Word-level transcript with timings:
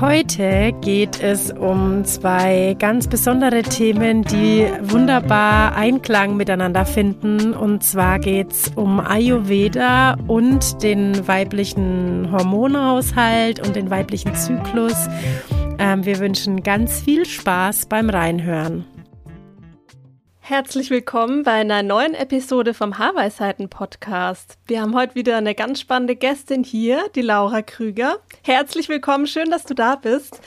Heute 0.00 0.74
geht 0.82 1.22
es 1.22 1.50
um 1.52 2.04
zwei 2.04 2.76
ganz 2.78 3.08
besondere 3.08 3.62
Themen, 3.62 4.24
die 4.24 4.66
wunderbar 4.82 5.74
Einklang 5.74 6.36
miteinander 6.36 6.84
finden. 6.84 7.54
Und 7.54 7.82
zwar 7.82 8.18
geht 8.18 8.52
es 8.52 8.68
um 8.74 9.00
Ayurveda 9.00 10.18
und 10.26 10.82
den 10.82 11.26
weiblichen 11.26 12.30
Hormonhaushalt 12.30 13.66
und 13.66 13.74
den 13.74 13.88
weiblichen 13.88 14.34
Zyklus. 14.34 15.08
Ähm, 15.78 16.04
wir 16.04 16.18
wünschen 16.18 16.62
ganz 16.62 17.00
viel 17.00 17.24
Spaß 17.24 17.86
beim 17.86 18.10
Reinhören. 18.10 18.84
Herzlich 20.48 20.90
willkommen 20.90 21.42
bei 21.42 21.54
einer 21.54 21.82
neuen 21.82 22.14
Episode 22.14 22.72
vom 22.72 22.98
Haarweisheiten 22.98 23.68
Podcast. 23.68 24.58
Wir 24.68 24.80
haben 24.80 24.94
heute 24.94 25.16
wieder 25.16 25.38
eine 25.38 25.56
ganz 25.56 25.80
spannende 25.80 26.14
Gästin 26.14 26.62
hier, 26.62 27.02
die 27.16 27.22
Laura 27.22 27.62
Krüger. 27.62 28.20
Herzlich 28.44 28.88
willkommen, 28.88 29.26
schön, 29.26 29.50
dass 29.50 29.64
du 29.64 29.74
da 29.74 29.96
bist. 29.96 30.40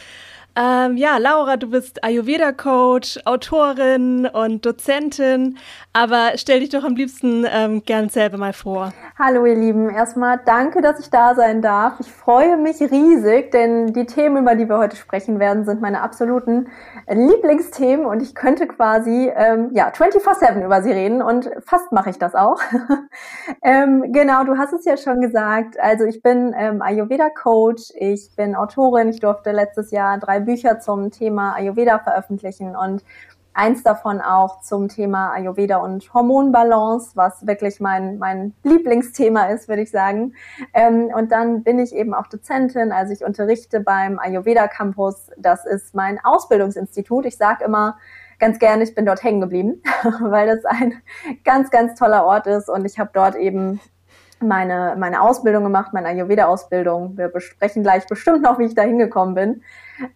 Ähm, 0.62 0.98
ja, 0.98 1.18
Laura, 1.20 1.56
du 1.56 1.70
bist 1.70 2.04
Ayurveda-Coach, 2.04 3.20
Autorin 3.24 4.26
und 4.26 4.66
Dozentin, 4.66 5.58
aber 5.94 6.32
stell 6.36 6.60
dich 6.60 6.68
doch 6.68 6.84
am 6.84 6.96
liebsten 6.96 7.46
ähm, 7.50 7.82
gern 7.86 8.10
selber 8.10 8.38
mal 8.38 8.52
vor. 8.52 8.92
Hallo 9.18 9.46
ihr 9.46 9.56
Lieben, 9.56 9.90
erstmal 9.90 10.42
danke, 10.44 10.82
dass 10.82 11.00
ich 11.00 11.10
da 11.10 11.34
sein 11.34 11.62
darf. 11.62 12.02
Ich 12.02 12.12
freue 12.12 12.58
mich 12.58 12.82
riesig, 12.82 13.52
denn 13.52 13.94
die 13.94 14.06
Themen, 14.06 14.44
über 14.44 14.56
die 14.56 14.68
wir 14.68 14.80
heute 14.80 14.98
sprechen 14.98 15.40
werden, 15.40 15.64
sind 15.64 15.80
meine 15.80 16.02
absoluten 16.02 16.68
Lieblingsthemen 17.08 18.06
und 18.06 18.22
ich 18.22 18.36
könnte 18.36 18.68
quasi 18.68 19.32
ähm, 19.34 19.70
ja 19.74 19.90
24/7 19.92 20.66
über 20.66 20.82
sie 20.82 20.92
reden 20.92 21.22
und 21.22 21.50
fast 21.66 21.94
mache 21.94 22.10
ich 22.10 22.20
das 22.20 22.36
auch. 22.36 22.60
ähm, 23.64 24.12
genau, 24.12 24.44
du 24.44 24.58
hast 24.58 24.74
es 24.74 24.84
ja 24.84 24.98
schon 24.98 25.22
gesagt. 25.22 25.80
Also 25.80 26.04
ich 26.04 26.22
bin 26.22 26.54
ähm, 26.58 26.82
Ayurveda-Coach, 26.82 27.94
ich 27.96 28.32
bin 28.36 28.58
Autorin, 28.58 29.08
ich 29.08 29.22
durfte 29.22 29.54
letztes 29.54 29.92
Jahr 29.92 30.18
drei 30.18 30.49
Bücher 30.50 30.80
zum 30.80 31.12
Thema 31.12 31.54
Ayurveda 31.54 32.00
veröffentlichen 32.00 32.76
und 32.76 33.04
eins 33.54 33.84
davon 33.84 34.20
auch 34.20 34.62
zum 34.62 34.88
Thema 34.88 35.32
Ayurveda 35.32 35.78
und 35.78 36.12
Hormonbalance, 36.12 37.12
was 37.16 37.46
wirklich 37.46 37.80
mein, 37.80 38.18
mein 38.18 38.56
Lieblingsthema 38.64 39.46
ist, 39.46 39.68
würde 39.68 39.84
ich 39.84 39.92
sagen. 39.92 40.34
Ähm, 40.74 41.12
und 41.16 41.32
dann 41.32 41.62
bin 41.62 41.78
ich 41.78 41.94
eben 41.94 42.16
auch 42.16 42.26
Dozentin, 42.28 42.92
also 42.92 43.14
ich 43.14 43.24
unterrichte 43.24 43.80
beim 43.82 44.18
Ayurveda 44.18 44.68
Campus. 44.68 45.30
Das 45.38 45.68
ist 45.68 45.94
mein 45.94 46.20
Ausbildungsinstitut. 46.24 47.26
Ich 47.28 47.38
sage 47.38 47.66
immer 47.66 48.00
ganz 48.40 48.58
gerne, 48.58 48.84
ich 48.84 48.96
bin 48.96 49.06
dort 49.06 49.24
hängen 49.24 49.42
geblieben, 49.42 49.84
weil 50.22 50.48
das 50.48 50.66
ein 50.66 50.96
ganz, 51.44 51.70
ganz 51.70 51.94
toller 52.00 52.26
Ort 52.26 52.48
ist 52.48 52.70
und 52.70 52.86
ich 52.86 52.98
habe 52.98 53.12
dort 53.14 53.36
eben 53.36 53.80
meine, 54.42 54.96
meine 54.98 55.22
Ausbildung 55.22 55.64
gemacht, 55.64 55.94
meine 55.94 56.08
Ayurveda-Ausbildung. 56.08 57.18
Wir 57.18 57.28
besprechen 57.28 57.84
gleich 57.84 58.08
bestimmt 58.08 58.42
noch, 58.42 58.58
wie 58.60 58.66
ich 58.66 58.76
da 58.76 58.84
hingekommen 58.84 59.36
bin. 59.36 59.64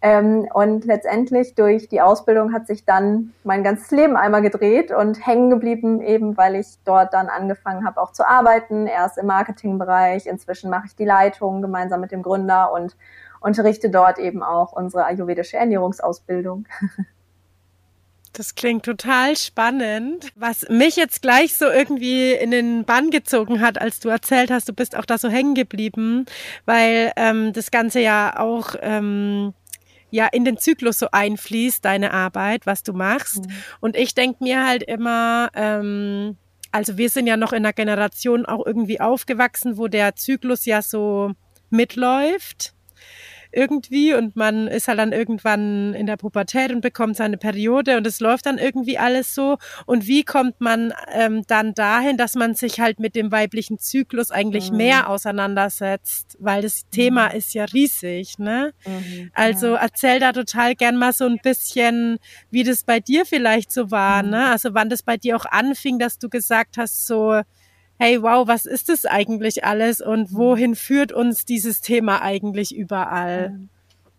Ähm, 0.01 0.47
und 0.53 0.85
letztendlich 0.85 1.55
durch 1.55 1.89
die 1.89 2.01
Ausbildung 2.01 2.53
hat 2.53 2.67
sich 2.67 2.85
dann 2.85 3.33
mein 3.43 3.63
ganzes 3.63 3.91
Leben 3.91 4.15
einmal 4.15 4.41
gedreht 4.41 4.91
und 4.91 5.25
hängen 5.25 5.49
geblieben, 5.49 6.01
eben 6.01 6.37
weil 6.37 6.55
ich 6.55 6.67
dort 6.85 7.13
dann 7.13 7.27
angefangen 7.27 7.85
habe, 7.85 8.01
auch 8.01 8.11
zu 8.11 8.27
arbeiten. 8.27 8.87
Erst 8.87 9.17
im 9.17 9.27
Marketingbereich, 9.27 10.25
inzwischen 10.25 10.69
mache 10.69 10.87
ich 10.87 10.95
die 10.95 11.05
Leitung 11.05 11.61
gemeinsam 11.61 12.01
mit 12.01 12.11
dem 12.11 12.23
Gründer 12.23 12.71
und 12.71 12.95
unterrichte 13.39 13.89
dort 13.89 14.19
eben 14.19 14.41
auch 14.41 14.71
unsere 14.71 15.05
ayurvedische 15.05 15.57
Ernährungsausbildung. 15.57 16.65
Das 18.33 18.55
klingt 18.55 18.83
total 18.83 19.37
spannend. 19.37 20.31
Was 20.35 20.67
mich 20.67 20.95
jetzt 20.95 21.21
gleich 21.21 21.55
so 21.55 21.67
irgendwie 21.67 22.31
in 22.31 22.49
den 22.49 22.83
Bann 22.83 23.11
gezogen 23.11 23.61
hat, 23.61 23.79
als 23.79 23.99
du 23.99 24.09
erzählt 24.09 24.49
hast, 24.49 24.67
du 24.67 24.73
bist 24.73 24.97
auch 24.97 25.05
da 25.05 25.19
so 25.19 25.29
hängen 25.29 25.53
geblieben, 25.53 26.25
weil 26.65 27.11
ähm, 27.15 27.53
das 27.53 27.69
Ganze 27.69 27.99
ja 27.99 28.39
auch 28.39 28.75
ähm, 28.81 29.53
ja 30.13 30.27
in 30.27 30.45
den 30.45 30.57
Zyklus 30.57 30.99
so 30.99 31.07
einfließt, 31.11 31.83
deine 31.83 32.13
Arbeit, 32.13 32.67
was 32.67 32.83
du 32.83 32.93
machst. 32.93 33.47
Mhm. 33.47 33.53
Und 33.79 33.97
ich 33.97 34.13
denke 34.13 34.43
mir 34.43 34.65
halt 34.65 34.83
immer, 34.83 35.49
ähm, 35.55 36.37
also 36.71 36.97
wir 36.97 37.09
sind 37.09 37.25
ja 37.25 37.35
noch 37.35 37.51
in 37.51 37.65
einer 37.65 37.73
Generation 37.73 38.45
auch 38.45 38.63
irgendwie 38.63 39.01
aufgewachsen, 39.01 39.77
wo 39.77 39.87
der 39.87 40.15
Zyklus 40.15 40.65
ja 40.65 40.83
so 40.83 41.31
mitläuft 41.71 42.75
irgendwie 43.53 44.13
und 44.13 44.35
man 44.35 44.67
ist 44.67 44.87
halt 44.87 44.99
dann 44.99 45.11
irgendwann 45.11 45.93
in 45.93 46.05
der 46.05 46.17
Pubertät 46.17 46.71
und 46.71 46.81
bekommt 46.81 47.15
seine 47.15 47.37
Periode 47.37 47.97
und 47.97 48.07
es 48.07 48.19
läuft 48.19 48.45
dann 48.45 48.57
irgendwie 48.57 48.97
alles 48.97 49.35
so. 49.35 49.57
Und 49.85 50.07
wie 50.07 50.23
kommt 50.23 50.59
man 50.59 50.93
ähm, 51.13 51.43
dann 51.47 51.73
dahin, 51.73 52.17
dass 52.17 52.35
man 52.35 52.55
sich 52.55 52.79
halt 52.79 52.99
mit 52.99 53.15
dem 53.15 53.31
weiblichen 53.31 53.79
Zyklus 53.79 54.31
eigentlich 54.31 54.71
mhm. 54.71 54.77
mehr 54.77 55.09
auseinandersetzt? 55.09 56.37
Weil 56.39 56.61
das 56.61 56.89
Thema 56.89 57.29
mhm. 57.29 57.35
ist 57.35 57.53
ja 57.53 57.65
riesig, 57.65 58.39
ne? 58.39 58.73
Mhm, 58.85 59.31
also 59.33 59.75
ja. 59.75 59.81
erzähl 59.81 60.19
da 60.19 60.33
total 60.33 60.75
gern 60.75 60.97
mal 60.97 61.13
so 61.13 61.25
ein 61.25 61.39
bisschen, 61.43 62.17
wie 62.49 62.63
das 62.63 62.83
bei 62.83 62.99
dir 62.99 63.25
vielleicht 63.25 63.71
so 63.71 63.91
war, 63.91 64.23
mhm. 64.23 64.29
ne? 64.31 64.49
Also 64.49 64.73
wann 64.73 64.89
das 64.89 65.03
bei 65.03 65.17
dir 65.17 65.35
auch 65.35 65.45
anfing, 65.45 65.99
dass 65.99 66.17
du 66.17 66.29
gesagt 66.29 66.77
hast, 66.77 67.05
so, 67.05 67.41
hey, 67.99 68.21
wow, 68.21 68.47
was 68.47 68.65
ist 68.65 68.89
das 68.89 69.05
eigentlich 69.05 69.63
alles 69.63 70.01
und 70.01 70.31
mhm. 70.31 70.37
wohin 70.37 70.75
führt 70.75 71.11
uns 71.11 71.45
dieses 71.45 71.81
Thema 71.81 72.21
eigentlich 72.21 72.75
überall? 72.75 73.59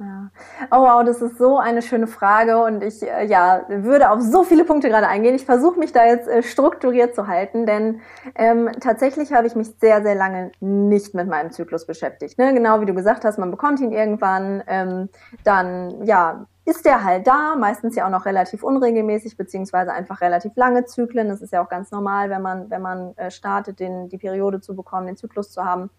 Ja. 0.00 0.30
Oh 0.72 0.80
wow, 0.80 1.04
das 1.04 1.22
ist 1.22 1.38
so 1.38 1.56
eine 1.56 1.80
schöne 1.80 2.08
Frage 2.08 2.58
und 2.64 2.82
ich 2.82 3.00
äh, 3.02 3.24
ja 3.26 3.64
würde 3.68 4.10
auf 4.10 4.20
so 4.20 4.42
viele 4.42 4.64
Punkte 4.64 4.88
gerade 4.88 5.06
eingehen. 5.06 5.36
Ich 5.36 5.44
versuche 5.44 5.78
mich 5.78 5.92
da 5.92 6.04
jetzt 6.04 6.26
äh, 6.26 6.42
strukturiert 6.42 7.14
zu 7.14 7.28
halten, 7.28 7.64
denn 7.64 8.00
ähm, 8.34 8.70
tatsächlich 8.80 9.32
habe 9.32 9.46
ich 9.46 9.54
mich 9.54 9.68
sehr 9.80 10.02
sehr 10.02 10.16
lange 10.16 10.50
nicht 10.58 11.14
mit 11.14 11.28
meinem 11.28 11.52
Zyklus 11.52 11.86
beschäftigt. 11.86 12.38
Ne? 12.38 12.52
Genau 12.54 12.80
wie 12.80 12.86
du 12.86 12.94
gesagt 12.94 13.24
hast, 13.24 13.38
man 13.38 13.52
bekommt 13.52 13.78
ihn 13.78 13.92
irgendwann, 13.92 14.64
ähm, 14.66 15.10
dann 15.44 16.04
ja 16.04 16.46
ist 16.66 16.84
der 16.84 17.04
halt 17.04 17.26
da, 17.26 17.56
meistens 17.56 17.94
ja 17.94 18.06
auch 18.06 18.10
noch 18.10 18.24
relativ 18.24 18.62
unregelmäßig, 18.62 19.36
beziehungsweise 19.36 19.92
einfach 19.92 20.20
relativ 20.20 20.52
lange 20.56 20.84
Zyklen. 20.86 21.28
Das 21.28 21.42
ist 21.42 21.52
ja 21.52 21.62
auch 21.62 21.68
ganz 21.68 21.90
normal, 21.90 22.30
wenn 22.30 22.42
man, 22.42 22.70
wenn 22.70 22.80
man 22.80 23.16
äh, 23.16 23.30
startet, 23.30 23.80
den, 23.80 24.08
die 24.08 24.18
Periode 24.18 24.60
zu 24.60 24.74
bekommen, 24.74 25.06
den 25.06 25.16
Zyklus 25.16 25.50
zu 25.50 25.64
haben. 25.64 25.90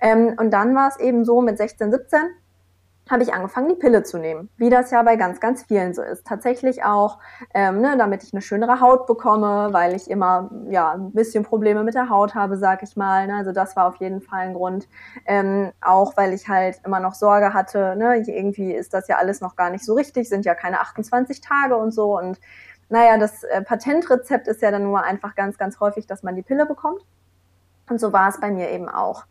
Ähm, 0.00 0.34
und 0.38 0.50
dann 0.50 0.74
war 0.74 0.88
es 0.88 0.98
eben 0.98 1.24
so 1.24 1.40
mit 1.40 1.56
16, 1.56 1.90
17, 1.90 2.20
habe 3.10 3.22
ich 3.22 3.34
angefangen, 3.34 3.68
die 3.68 3.74
Pille 3.74 4.02
zu 4.02 4.18
nehmen, 4.18 4.48
wie 4.56 4.70
das 4.70 4.90
ja 4.90 5.02
bei 5.02 5.16
ganz, 5.16 5.38
ganz 5.38 5.62
vielen 5.64 5.92
so 5.92 6.02
ist. 6.02 6.26
Tatsächlich 6.26 6.84
auch, 6.84 7.18
ähm, 7.52 7.80
ne, 7.80 7.96
damit 7.98 8.22
ich 8.22 8.32
eine 8.32 8.40
schönere 8.40 8.80
Haut 8.80 9.06
bekomme, 9.06 9.68
weil 9.72 9.94
ich 9.94 10.10
immer 10.10 10.50
ja 10.70 10.92
ein 10.92 11.12
bisschen 11.12 11.44
Probleme 11.44 11.84
mit 11.84 11.94
der 11.94 12.08
Haut 12.08 12.34
habe, 12.34 12.56
sag 12.56 12.82
ich 12.82 12.96
mal. 12.96 13.26
Ne? 13.26 13.36
Also 13.36 13.52
das 13.52 13.76
war 13.76 13.86
auf 13.86 13.96
jeden 13.96 14.22
Fall 14.22 14.40
ein 14.40 14.54
Grund. 14.54 14.88
Ähm, 15.26 15.72
auch 15.82 16.16
weil 16.16 16.32
ich 16.32 16.48
halt 16.48 16.80
immer 16.84 17.00
noch 17.00 17.14
Sorge 17.14 17.52
hatte, 17.52 17.94
ne, 17.96 18.16
irgendwie 18.26 18.72
ist 18.72 18.94
das 18.94 19.06
ja 19.08 19.16
alles 19.16 19.40
noch 19.40 19.54
gar 19.56 19.70
nicht 19.70 19.84
so 19.84 19.94
richtig, 19.94 20.28
sind 20.28 20.46
ja 20.46 20.54
keine 20.54 20.80
28 20.80 21.42
Tage 21.42 21.76
und 21.76 21.92
so. 21.92 22.18
Und 22.18 22.40
naja, 22.88 23.18
das 23.18 23.44
äh, 23.44 23.62
Patentrezept 23.62 24.48
ist 24.48 24.62
ja 24.62 24.70
dann 24.70 24.84
nur 24.84 25.02
einfach 25.02 25.34
ganz, 25.34 25.58
ganz 25.58 25.78
häufig, 25.80 26.06
dass 26.06 26.22
man 26.22 26.36
die 26.36 26.42
Pille 26.42 26.64
bekommt. 26.64 27.04
Und 27.88 28.00
so 28.00 28.12
war 28.12 28.28
es 28.28 28.40
bei 28.40 28.50
mir 28.50 28.70
eben 28.70 28.88
auch. 28.88 29.24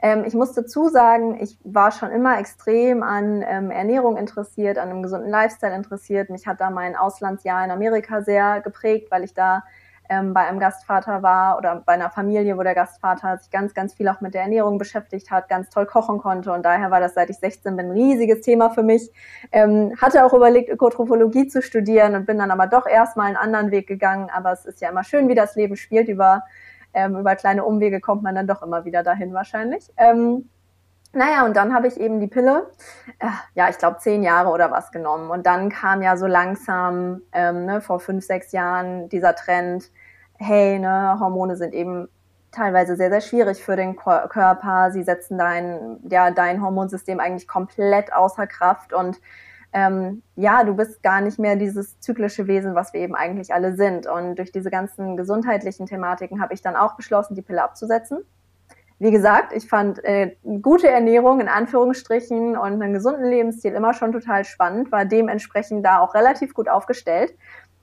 Ähm, 0.00 0.24
ich 0.26 0.34
muss 0.34 0.54
dazu 0.54 0.88
sagen, 0.88 1.38
ich 1.40 1.58
war 1.62 1.92
schon 1.92 2.10
immer 2.10 2.38
extrem 2.38 3.02
an 3.02 3.42
ähm, 3.46 3.70
Ernährung 3.70 4.16
interessiert, 4.16 4.78
an 4.78 4.88
einem 4.88 5.02
gesunden 5.02 5.30
Lifestyle 5.30 5.74
interessiert. 5.74 6.30
Mich 6.30 6.46
hat 6.46 6.60
da 6.60 6.70
mein 6.70 6.96
Auslandsjahr 6.96 7.64
in 7.64 7.70
Amerika 7.70 8.22
sehr 8.22 8.60
geprägt, 8.62 9.10
weil 9.10 9.24
ich 9.24 9.34
da 9.34 9.62
ähm, 10.08 10.32
bei 10.32 10.46
einem 10.46 10.58
Gastvater 10.58 11.22
war 11.22 11.58
oder 11.58 11.82
bei 11.84 11.92
einer 11.92 12.10
Familie, 12.10 12.56
wo 12.56 12.62
der 12.62 12.74
Gastvater 12.74 13.36
sich 13.38 13.50
ganz, 13.50 13.74
ganz 13.74 13.94
viel 13.94 14.08
auch 14.08 14.20
mit 14.20 14.34
der 14.34 14.42
Ernährung 14.42 14.78
beschäftigt 14.78 15.30
hat, 15.30 15.48
ganz 15.48 15.68
toll 15.68 15.86
kochen 15.86 16.18
konnte. 16.18 16.52
Und 16.52 16.64
daher 16.64 16.90
war 16.90 17.00
das, 17.00 17.14
seit 17.14 17.30
ich 17.30 17.38
16 17.38 17.76
bin, 17.76 17.86
ein 17.86 17.92
riesiges 17.92 18.40
Thema 18.40 18.70
für 18.70 18.82
mich. 18.82 19.12
Ähm, 19.52 19.92
hatte 20.00 20.24
auch 20.24 20.32
überlegt, 20.32 20.70
Ökotrophologie 20.70 21.48
zu 21.48 21.62
studieren 21.62 22.14
und 22.14 22.26
bin 22.26 22.38
dann 22.38 22.50
aber 22.50 22.66
doch 22.66 22.86
erstmal 22.86 23.26
einen 23.26 23.36
anderen 23.36 23.70
Weg 23.70 23.86
gegangen. 23.86 24.30
Aber 24.34 24.52
es 24.52 24.64
ist 24.64 24.80
ja 24.80 24.88
immer 24.88 25.04
schön, 25.04 25.28
wie 25.28 25.34
das 25.34 25.56
Leben 25.56 25.76
spielt 25.76 26.08
über 26.08 26.44
ähm, 26.94 27.16
über 27.16 27.36
kleine 27.36 27.64
Umwege 27.64 28.00
kommt 28.00 28.22
man 28.22 28.34
dann 28.34 28.46
doch 28.46 28.62
immer 28.62 28.84
wieder 28.84 29.02
dahin 29.02 29.32
wahrscheinlich. 29.34 29.90
Ähm, 29.96 30.48
naja, 31.12 31.46
und 31.46 31.56
dann 31.56 31.74
habe 31.74 31.88
ich 31.88 31.98
eben 31.98 32.20
die 32.20 32.26
Pille, 32.26 32.70
äh, 33.18 33.26
ja, 33.54 33.68
ich 33.70 33.78
glaube 33.78 33.98
zehn 33.98 34.22
Jahre 34.22 34.50
oder 34.50 34.70
was 34.70 34.92
genommen. 34.92 35.30
Und 35.30 35.46
dann 35.46 35.70
kam 35.70 36.02
ja 36.02 36.16
so 36.16 36.26
langsam 36.26 37.22
ähm, 37.32 37.64
ne, 37.64 37.80
vor 37.80 37.98
fünf, 38.00 38.24
sechs 38.24 38.52
Jahren 38.52 39.08
dieser 39.08 39.34
Trend, 39.34 39.90
hey, 40.36 40.78
ne, 40.78 41.16
Hormone 41.18 41.56
sind 41.56 41.72
eben 41.72 42.08
teilweise 42.52 42.96
sehr, 42.96 43.10
sehr 43.10 43.20
schwierig 43.20 43.62
für 43.62 43.76
den 43.76 43.96
Körper. 43.96 44.90
Sie 44.92 45.02
setzen 45.02 45.38
dein, 45.38 45.98
ja, 46.10 46.30
dein 46.30 46.62
Hormonsystem 46.62 47.20
eigentlich 47.20 47.48
komplett 47.48 48.12
außer 48.12 48.46
Kraft 48.46 48.92
und 48.92 49.20
ähm, 49.72 50.22
ja, 50.36 50.64
du 50.64 50.74
bist 50.74 51.02
gar 51.02 51.20
nicht 51.20 51.38
mehr 51.38 51.56
dieses 51.56 52.00
zyklische 52.00 52.46
Wesen, 52.46 52.74
was 52.74 52.92
wir 52.92 53.00
eben 53.00 53.14
eigentlich 53.14 53.52
alle 53.52 53.76
sind. 53.76 54.06
Und 54.06 54.36
durch 54.36 54.52
diese 54.52 54.70
ganzen 54.70 55.16
gesundheitlichen 55.16 55.86
Thematiken 55.86 56.40
habe 56.40 56.54
ich 56.54 56.62
dann 56.62 56.76
auch 56.76 56.96
beschlossen, 56.96 57.34
die 57.34 57.42
Pille 57.42 57.62
abzusetzen. 57.62 58.24
Wie 59.00 59.12
gesagt, 59.12 59.52
ich 59.52 59.68
fand 59.68 60.02
äh, 60.04 60.36
gute 60.60 60.88
Ernährung 60.88 61.40
in 61.40 61.48
Anführungsstrichen 61.48 62.56
und 62.56 62.82
einen 62.82 62.92
gesunden 62.92 63.30
Lebensstil 63.30 63.72
immer 63.74 63.94
schon 63.94 64.10
total 64.10 64.44
spannend, 64.44 64.90
war 64.90 65.04
dementsprechend 65.04 65.86
da 65.86 66.00
auch 66.00 66.14
relativ 66.14 66.52
gut 66.52 66.68
aufgestellt 66.68 67.32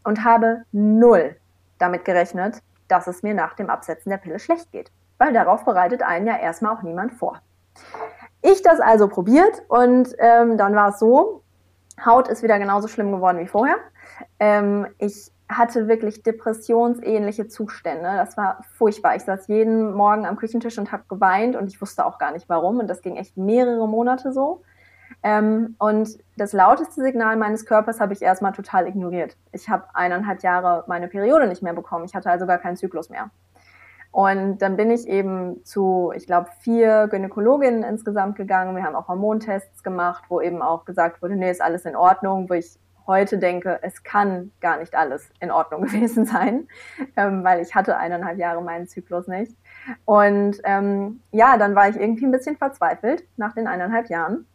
und 0.04 0.26
habe 0.26 0.64
null 0.74 1.38
damit 1.78 2.04
gerechnet, 2.04 2.62
dass 2.90 3.08
es 3.08 3.24
mir 3.24 3.34
nach 3.34 3.54
dem 3.54 3.70
Absetzen 3.70 4.10
der 4.10 4.18
Pille 4.18 4.40
schlecht 4.40 4.72
geht. 4.72 4.92
Weil 5.18 5.32
darauf 5.32 5.64
bereitet 5.64 6.04
einen 6.04 6.28
ja 6.28 6.38
erstmal 6.38 6.76
auch 6.76 6.84
niemand 6.84 7.14
vor. 7.14 7.42
Ich 8.42 8.62
das 8.62 8.82
also 8.82 9.08
probiert 9.08 9.64
und 9.70 10.14
ähm, 10.20 10.58
dann 10.58 10.76
war 10.76 10.90
es 10.90 11.00
so, 11.00 11.42
Haut 12.04 12.28
ist 12.28 12.44
wieder 12.44 12.60
genauso 12.60 12.88
schlimm 12.88 13.12
geworden 13.12 13.40
wie 13.40 13.48
vorher. 13.48 13.78
Ähm, 14.40 14.88
ich 14.98 15.32
hatte 15.48 15.88
wirklich 15.88 16.24
depressionsähnliche 16.24 17.48
Zustände. 17.48 18.04
Das 18.04 18.36
war 18.36 18.64
furchtbar. 18.74 19.16
Ich 19.16 19.24
saß 19.24 19.48
jeden 19.48 19.94
Morgen 19.94 20.26
am 20.26 20.36
Küchentisch 20.36 20.78
und 20.78 20.92
habe 20.92 21.04
geweint 21.08 21.56
und 21.56 21.68
ich 21.68 21.82
wusste 21.82 22.06
auch 22.06 22.18
gar 22.18 22.32
nicht 22.32 22.50
warum. 22.50 22.80
Und 22.80 22.88
das 22.88 23.02
ging 23.02 23.16
echt 23.16 23.38
mehrere 23.38 23.88
Monate 23.88 24.34
so. 24.34 24.64
Ähm, 25.24 25.76
und 25.78 26.18
das 26.38 26.54
lauteste 26.54 27.02
Signal 27.02 27.38
meines 27.38 27.66
Körpers 27.66 28.00
habe 28.00 28.14
ich 28.14 28.22
erstmal 28.22 28.54
total 28.54 28.88
ignoriert. 28.88 29.38
Ich 29.52 29.70
habe 29.70 29.86
eineinhalb 29.94 30.42
Jahre 30.44 30.84
meine 30.88 31.08
Periode 31.08 31.48
nicht 31.48 31.62
mehr 31.62 31.74
bekommen. 31.74 32.06
Ich 32.06 32.16
hatte 32.16 32.30
also 32.30 32.46
gar 32.46 32.58
keinen 32.58 32.76
Zyklus 32.76 33.10
mehr. 33.10 33.30
Und 34.16 34.60
dann 34.60 34.78
bin 34.78 34.92
ich 34.92 35.10
eben 35.10 35.66
zu, 35.66 36.14
ich 36.16 36.26
glaube, 36.26 36.48
vier 36.62 37.10
Gynäkologinnen 37.10 37.84
insgesamt 37.84 38.38
gegangen. 38.38 38.74
Wir 38.74 38.86
haben 38.86 38.96
auch 38.96 39.10
Hormontests 39.10 39.84
gemacht, 39.84 40.24
wo 40.30 40.40
eben 40.40 40.62
auch 40.62 40.86
gesagt 40.86 41.22
wurde, 41.22 41.36
nee, 41.36 41.52
ist 41.52 41.62
alles 41.62 41.84
in 41.84 41.98
Ordnung, 41.98 42.50
wo 42.50 42.54
ich 42.54 42.80
heute 43.08 43.40
denke, 43.40 43.78
es 43.82 44.04
kann 44.04 44.54
gar 44.62 44.78
nicht 44.78 44.96
alles 44.96 45.30
in 45.42 45.52
Ordnung 45.52 45.82
gewesen 45.86 46.26
sein, 46.26 46.70
ähm, 47.18 47.44
weil 47.44 47.60
ich 47.60 47.76
hatte 47.76 47.98
eineinhalb 47.98 48.38
Jahre 48.38 48.62
meinen 48.62 48.88
Zyklus 48.88 49.28
nicht. 49.28 49.54
Und 50.06 50.62
ähm, 50.64 51.20
ja, 51.34 51.58
dann 51.58 51.76
war 51.76 51.90
ich 51.90 51.98
irgendwie 51.98 52.24
ein 52.26 52.32
bisschen 52.32 52.56
verzweifelt 52.56 53.26
nach 53.36 53.54
den 53.54 53.68
eineinhalb 53.68 54.08
Jahren 54.08 54.46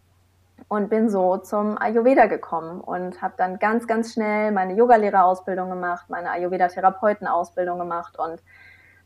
und 0.69 0.89
bin 0.89 1.11
so 1.11 1.37
zum 1.37 1.77
Ayurveda 1.77 2.29
gekommen 2.29 2.81
und 2.81 3.21
habe 3.21 3.35
dann 3.37 3.59
ganz, 3.59 3.87
ganz 3.87 4.15
schnell 4.15 4.53
meine 4.53 4.73
Yogalehrerausbildung 4.73 5.69
gemacht, 5.69 6.07
meine 6.09 6.31
Ayurveda-Therapeutenausbildung 6.31 7.79
gemacht 7.79 8.19
und 8.19 8.43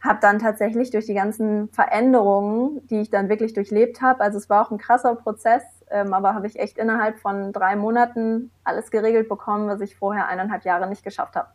habe 0.05 0.19
dann 0.21 0.39
tatsächlich 0.39 0.91
durch 0.91 1.07
die 1.07 1.15
ganzen 1.15 1.69
Veränderungen, 1.71 2.87
die 2.89 3.01
ich 3.01 3.11
dann 3.11 3.29
wirklich 3.29 3.55
durchlebt 3.55 4.03
habe, 4.03 4.21
also 4.21 4.37
es 4.39 4.51
war 4.51 4.67
auch 4.67 4.71
ein 4.71 4.79
krasser 4.79 5.15
Prozess, 5.15 5.63
ähm, 5.91 6.13
aber 6.13 6.35
habe 6.35 6.47
ich 6.47 6.59
echt 6.59 6.77
innerhalb 6.79 7.19
von 7.19 7.53
drei 7.53 7.75
Monaten 7.75 8.51
alles 8.65 8.91
geregelt 8.91 9.29
bekommen, 9.29 9.67
was 9.67 9.81
ich 9.81 9.97
vorher 9.97 10.29
eineinhalb 10.29 10.65
Jahre 10.65 10.89
nicht 10.89 11.03
geschafft 11.03 11.37
habe. 11.37 11.49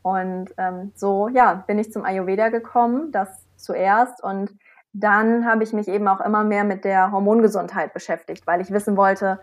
Und 0.00 0.54
ähm, 0.56 0.92
so, 0.94 1.28
ja, 1.28 1.54
bin 1.66 1.78
ich 1.78 1.92
zum 1.92 2.04
Ayurveda 2.04 2.48
gekommen, 2.48 3.12
das 3.12 3.46
zuerst 3.56 4.22
und 4.24 4.52
dann 4.94 5.46
habe 5.46 5.62
ich 5.62 5.72
mich 5.72 5.88
eben 5.88 6.08
auch 6.08 6.20
immer 6.20 6.44
mehr 6.44 6.64
mit 6.64 6.84
der 6.84 7.12
Hormongesundheit 7.12 7.94
beschäftigt, 7.94 8.46
weil 8.46 8.60
ich 8.60 8.70
wissen 8.72 8.96
wollte, 8.96 9.38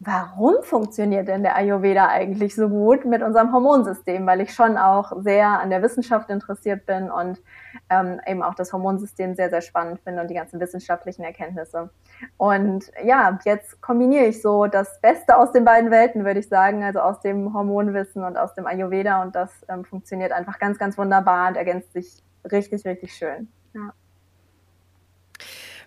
warum 0.00 0.62
funktioniert 0.62 1.28
denn 1.28 1.42
der 1.42 1.56
Ayurveda 1.56 2.08
eigentlich 2.08 2.54
so 2.54 2.68
gut 2.68 3.04
mit 3.04 3.22
unserem 3.22 3.52
Hormonsystem? 3.52 4.26
Weil 4.26 4.40
ich 4.40 4.54
schon 4.54 4.76
auch 4.76 5.12
sehr 5.22 5.60
an 5.60 5.70
der 5.70 5.82
Wissenschaft 5.82 6.30
interessiert 6.30 6.86
bin 6.86 7.10
und 7.10 7.40
ähm, 7.90 8.20
eben 8.26 8.42
auch 8.42 8.54
das 8.54 8.72
Hormonsystem 8.72 9.34
sehr, 9.34 9.50
sehr 9.50 9.60
spannend 9.60 10.00
finde 10.00 10.22
und 10.22 10.28
die 10.28 10.34
ganzen 10.34 10.60
wissenschaftlichen 10.60 11.22
Erkenntnisse. 11.22 11.90
Und 12.36 12.90
ja, 13.04 13.38
jetzt 13.44 13.80
kombiniere 13.80 14.26
ich 14.26 14.42
so 14.42 14.66
das 14.66 15.00
Beste 15.00 15.36
aus 15.36 15.52
den 15.52 15.64
beiden 15.64 15.90
Welten, 15.90 16.24
würde 16.24 16.40
ich 16.40 16.48
sagen, 16.48 16.82
also 16.82 17.00
aus 17.00 17.20
dem 17.20 17.54
Hormonwissen 17.54 18.24
und 18.24 18.36
aus 18.36 18.54
dem 18.54 18.66
Ayurveda 18.66 19.22
und 19.22 19.34
das 19.34 19.50
ähm, 19.68 19.84
funktioniert 19.84 20.32
einfach 20.32 20.58
ganz, 20.58 20.78
ganz 20.78 20.98
wunderbar 20.98 21.48
und 21.48 21.56
ergänzt 21.56 21.92
sich 21.92 22.22
richtig, 22.50 22.84
richtig 22.84 23.14
schön. 23.14 23.48
Ja. 23.74 23.92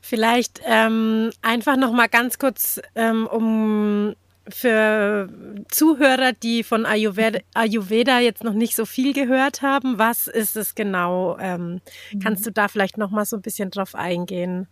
Vielleicht 0.08 0.62
ähm, 0.66 1.32
einfach 1.42 1.76
noch 1.76 1.92
mal 1.92 2.08
ganz 2.08 2.40
kurz, 2.40 2.80
ähm, 2.96 3.28
um 3.28 4.16
für 4.48 5.28
Zuhörer, 5.68 6.32
die 6.32 6.64
von 6.64 6.86
Ayurveda, 6.86 7.40
Ayurveda, 7.54 8.20
jetzt 8.20 8.42
noch 8.42 8.54
nicht 8.54 8.74
so 8.74 8.86
viel 8.86 9.12
gehört 9.12 9.62
haben, 9.62 10.00
was 10.00 10.28
ist 10.28 10.56
es 10.56 10.76
genau? 10.76 11.38
Ähm, 11.40 11.82
mhm. 12.14 12.20
Kannst 12.24 12.46
du 12.46 12.54
da 12.54 12.70
vielleicht 12.70 12.98
noch 12.98 13.12
mal 13.12 13.26
so 13.26 13.36
ein 13.36 13.42
bisschen 13.42 13.70
drauf 13.70 13.96
eingehen? 13.96 14.70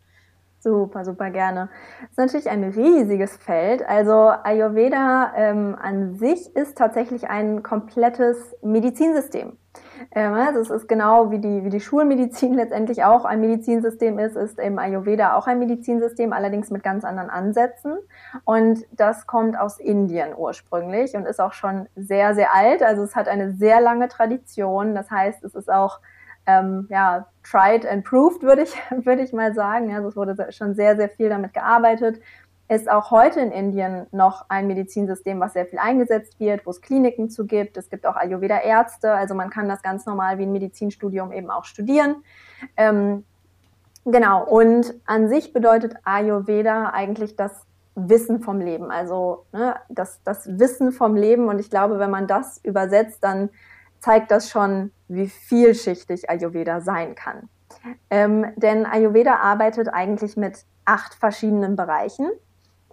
Super, 0.62 1.04
super 1.04 1.30
gerne. 1.32 1.68
Das 2.00 2.12
ist 2.12 2.18
natürlich 2.18 2.50
ein 2.50 2.64
riesiges 2.64 3.36
Feld. 3.36 3.84
Also 3.86 4.14
Ayurveda 4.14 5.34
ähm, 5.36 5.76
an 5.78 6.16
sich 6.16 6.56
ist 6.56 6.78
tatsächlich 6.78 7.28
ein 7.28 7.62
komplettes 7.62 8.56
Medizinsystem. 8.62 9.58
Ähm, 10.12 10.34
also 10.34 10.60
es 10.60 10.70
ist 10.70 10.88
genau 10.88 11.32
wie 11.32 11.40
die, 11.40 11.64
wie 11.64 11.70
die 11.70 11.80
Schulmedizin 11.80 12.54
letztendlich 12.56 13.04
auch 13.04 13.26
ein 13.26 13.42
Medizinsystem 13.42 14.20
ist, 14.20 14.36
ist 14.36 14.60
eben 14.60 14.80
Ayurveda 14.80 15.36
auch 15.36 15.48
ein 15.48 15.60
Medizinsystem, 15.60 16.34
allerdings 16.34 16.72
mit 16.72 16.84
ganz 16.84 17.04
anderen 17.04 17.30
Ansätzen. 17.30 17.98
Und 18.44 18.86
das 18.92 19.28
kommt 19.28 19.58
aus 19.58 19.80
Indien 19.80 20.34
ursprünglich 20.36 21.16
und 21.16 21.26
ist 21.26 21.42
auch 21.42 21.54
schon 21.54 21.88
sehr, 21.96 22.36
sehr 22.36 22.54
alt. 22.54 22.84
Also 22.84 23.04
es 23.04 23.16
hat 23.16 23.28
eine 23.28 23.54
sehr 23.54 23.82
lange 23.82 24.08
Tradition. 24.08 24.96
Das 24.96 25.12
heißt, 25.12 25.44
es 25.44 25.56
ist 25.56 25.72
auch 25.72 26.00
ähm, 26.48 26.88
ja, 26.90 27.28
tried 27.44 27.86
and 27.86 28.04
proved, 28.06 28.42
würde 28.44 28.64
ich, 28.64 28.76
würde 29.06 29.24
ich 29.24 29.34
mal 29.34 29.54
sagen. 29.54 29.94
Also 29.94 30.10
es 30.10 30.16
wurde 30.16 30.52
schon 30.52 30.76
sehr, 30.76 30.96
sehr 30.96 31.10
viel 31.10 31.30
damit 31.30 31.54
gearbeitet 31.54 32.20
ist 32.68 32.90
auch 32.90 33.12
heute 33.12 33.40
in 33.42 33.52
Indien 33.52 34.08
noch 34.12 34.46
ein 34.50 34.68
Medizinsystem, 34.68 35.40
was 35.40 35.54
sehr 35.54 35.68
viel 35.68 35.78
eingesetzt 35.78 36.40
wird, 36.40 36.66
wo 36.66 36.72
es 36.72 36.82
Kliniken 36.82 37.30
zu 37.30 37.46
gibt. 37.46 37.78
Es 37.78 37.90
gibt 37.90 38.08
auch 38.08 38.16
Ayurveda-Ärzte, 38.16 39.12
also 39.12 39.36
man 39.36 39.50
kann 39.50 39.70
das 39.70 39.84
ganz 39.84 40.06
normal 40.06 40.40
wie 40.40 40.44
ein 40.44 40.52
Medizinstudium 40.52 41.32
eben 41.32 41.52
auch 41.52 41.66
studieren. 41.66 42.24
Ähm, 42.76 43.24
genau, 44.04 44.44
und 44.44 44.96
an 45.06 45.30
sich 45.30 45.54
bedeutet 45.54 45.96
Ayurveda 46.04 46.90
eigentlich 46.90 47.36
das 47.36 47.66
Wissen 47.94 48.42
vom 48.42 48.60
Leben, 48.60 48.92
also 48.92 49.46
ne, 49.54 49.76
das, 49.90 50.22
das 50.24 50.60
Wissen 50.60 50.92
vom 50.92 51.16
Leben. 51.16 51.48
Und 51.48 51.60
ich 51.60 51.70
glaube, 51.70 52.00
wenn 52.00 52.10
man 52.12 52.28
das 52.28 52.60
übersetzt, 52.64 53.24
dann 53.24 53.50
zeigt 54.00 54.32
das 54.32 54.50
schon, 54.50 54.92
wie 55.08 55.28
vielschichtig 55.28 56.30
Ayurveda 56.30 56.82
sein 56.82 57.16
kann. 57.16 57.50
Ähm, 58.10 58.48
denn 58.56 58.86
Ayurveda 58.86 59.36
arbeitet 59.36 59.90
eigentlich 59.92 60.36
mit 60.36 60.66
acht 60.86 61.14
verschiedenen 61.14 61.76
Bereichen. 61.76 62.30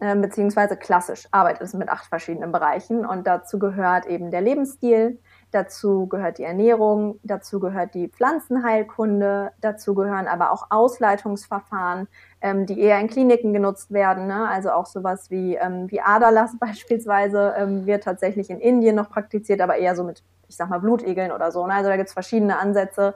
Ähm, 0.02 0.20
beziehungsweise 0.20 0.76
klassisch 0.76 1.28
arbeitet 1.30 1.62
es 1.62 1.74
mit 1.74 1.88
acht 1.88 2.06
verschiedenen 2.06 2.50
Bereichen 2.50 3.06
und 3.06 3.24
dazu 3.24 3.60
gehört 3.60 4.04
eben 4.06 4.32
der 4.32 4.40
Lebensstil, 4.40 5.20
dazu 5.52 6.08
gehört 6.08 6.38
die 6.38 6.42
Ernährung, 6.42 7.20
dazu 7.22 7.60
gehört 7.60 7.94
die 7.94 8.08
Pflanzenheilkunde, 8.08 9.52
dazu 9.60 9.94
gehören 9.94 10.26
aber 10.26 10.50
auch 10.50 10.66
Ausleitungsverfahren, 10.70 12.08
ähm, 12.40 12.66
die 12.66 12.80
eher 12.80 12.98
in 12.98 13.06
Kliniken 13.06 13.52
genutzt 13.52 13.92
werden, 13.92 14.26
ne? 14.26 14.48
also 14.48 14.72
auch 14.72 14.86
sowas 14.86 15.30
wie, 15.30 15.54
ähm, 15.54 15.88
wie 15.88 16.00
Aderlass 16.00 16.56
beispielsweise 16.60 17.54
ähm, 17.56 17.86
wird 17.86 18.02
tatsächlich 18.02 18.50
in 18.50 18.58
Indien 18.58 18.96
noch 18.96 19.08
praktiziert, 19.08 19.60
aber 19.60 19.76
eher 19.76 19.94
so 19.94 20.02
mit 20.02 20.24
ich 20.48 20.56
sag 20.56 20.68
mal, 20.68 20.80
Blutegeln 20.80 21.30
oder 21.30 21.50
so. 21.50 21.66
Ne? 21.66 21.72
Also 21.72 21.88
da 21.88 21.96
gibt's 21.96 22.12
verschiedene 22.12 22.58
Ansätze 22.58 23.14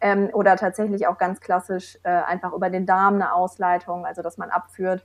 ähm, 0.00 0.30
oder 0.32 0.56
tatsächlich 0.56 1.06
auch 1.06 1.18
ganz 1.18 1.38
klassisch 1.40 1.98
äh, 2.04 2.08
einfach 2.08 2.54
über 2.54 2.70
den 2.70 2.86
Darm 2.86 3.16
eine 3.16 3.34
Ausleitung, 3.34 4.06
also 4.06 4.22
dass 4.22 4.38
man 4.38 4.48
abführt 4.48 5.04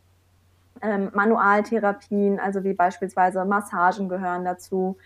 ähm, 0.83 1.09
Manualtherapien, 1.13 2.39
also 2.39 2.63
wie 2.63 2.73
beispielsweise 2.73 3.43
Massagen 3.45 4.09
gehören 4.09 4.43
dazu. 4.45 4.97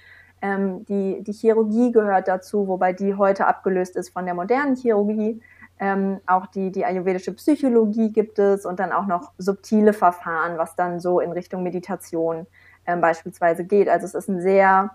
Ähm, 0.42 0.86
die, 0.86 1.24
die 1.24 1.32
Chirurgie 1.32 1.92
gehört 1.92 2.28
dazu, 2.28 2.68
wobei 2.68 2.94
die 2.94 3.16
heute 3.16 3.48
abgelöst 3.48 3.96
ist 3.96 4.10
von 4.10 4.26
der 4.26 4.34
modernen 4.34 4.76
Chirurgie. 4.76 5.42
Ähm, 5.80 6.20
auch 6.26 6.48
die, 6.48 6.72
die 6.72 6.86
ayurvedische 6.86 7.34
Psychologie 7.34 8.12
gibt 8.12 8.40
es 8.40 8.66
und 8.66 8.80
dann 8.80 8.92
auch 8.92 9.06
noch 9.06 9.32
subtile 9.38 9.94
Verfahren, 9.94 10.58
was 10.58 10.76
dann 10.76 11.00
so 11.00 11.20
in 11.20 11.32
Richtung 11.32 11.62
Meditation 11.62 12.48
ähm, 12.88 13.00
beispielsweise 13.00 13.64
geht. 13.64 13.88
Also 13.88 14.06
es 14.06 14.16
ist 14.16 14.28
ein 14.28 14.42
sehr 14.42 14.92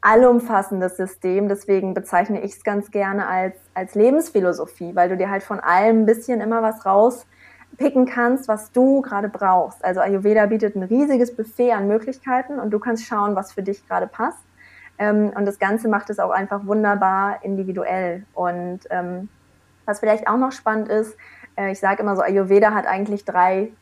allumfassendes 0.00 0.96
System. 0.96 1.48
Deswegen 1.48 1.94
bezeichne 1.94 2.40
ich 2.42 2.52
es 2.52 2.62
ganz 2.62 2.92
gerne 2.92 3.26
als, 3.26 3.56
als 3.74 3.96
Lebensphilosophie, 3.96 4.94
weil 4.94 5.08
du 5.08 5.16
dir 5.16 5.30
halt 5.30 5.42
von 5.42 5.58
allem 5.58 6.02
ein 6.02 6.06
bisschen 6.06 6.40
immer 6.40 6.62
was 6.62 6.86
raus 6.86 7.26
picken 7.76 8.06
kannst, 8.06 8.48
was 8.48 8.72
du 8.72 9.00
gerade 9.02 9.28
brauchst. 9.28 9.84
Also 9.84 10.00
Ayurveda 10.00 10.46
bietet 10.46 10.76
ein 10.76 10.82
riesiges 10.82 11.34
Buffet 11.34 11.72
an 11.72 11.88
Möglichkeiten 11.88 12.58
und 12.58 12.70
du 12.70 12.78
kannst 12.78 13.06
schauen, 13.06 13.34
was 13.36 13.52
für 13.52 13.62
dich 13.62 13.86
gerade 13.86 14.06
passt. 14.06 14.44
Ähm, 14.98 15.32
und 15.34 15.44
das 15.46 15.58
Ganze 15.58 15.88
macht 15.88 16.10
es 16.10 16.18
auch 16.18 16.30
einfach 16.30 16.66
wunderbar 16.66 17.42
individuell. 17.42 18.24
Und 18.32 18.80
ähm, 18.90 19.28
was 19.86 20.00
vielleicht 20.00 20.28
auch 20.28 20.36
noch 20.36 20.52
spannend 20.52 20.88
ist, 20.88 21.16
äh, 21.56 21.72
ich 21.72 21.80
sage 21.80 22.02
immer 22.02 22.16
so, 22.16 22.22
Ayurveda 22.22 22.72
hat 22.72 22.86
eigentlich 22.86 23.24
drei 23.24 23.72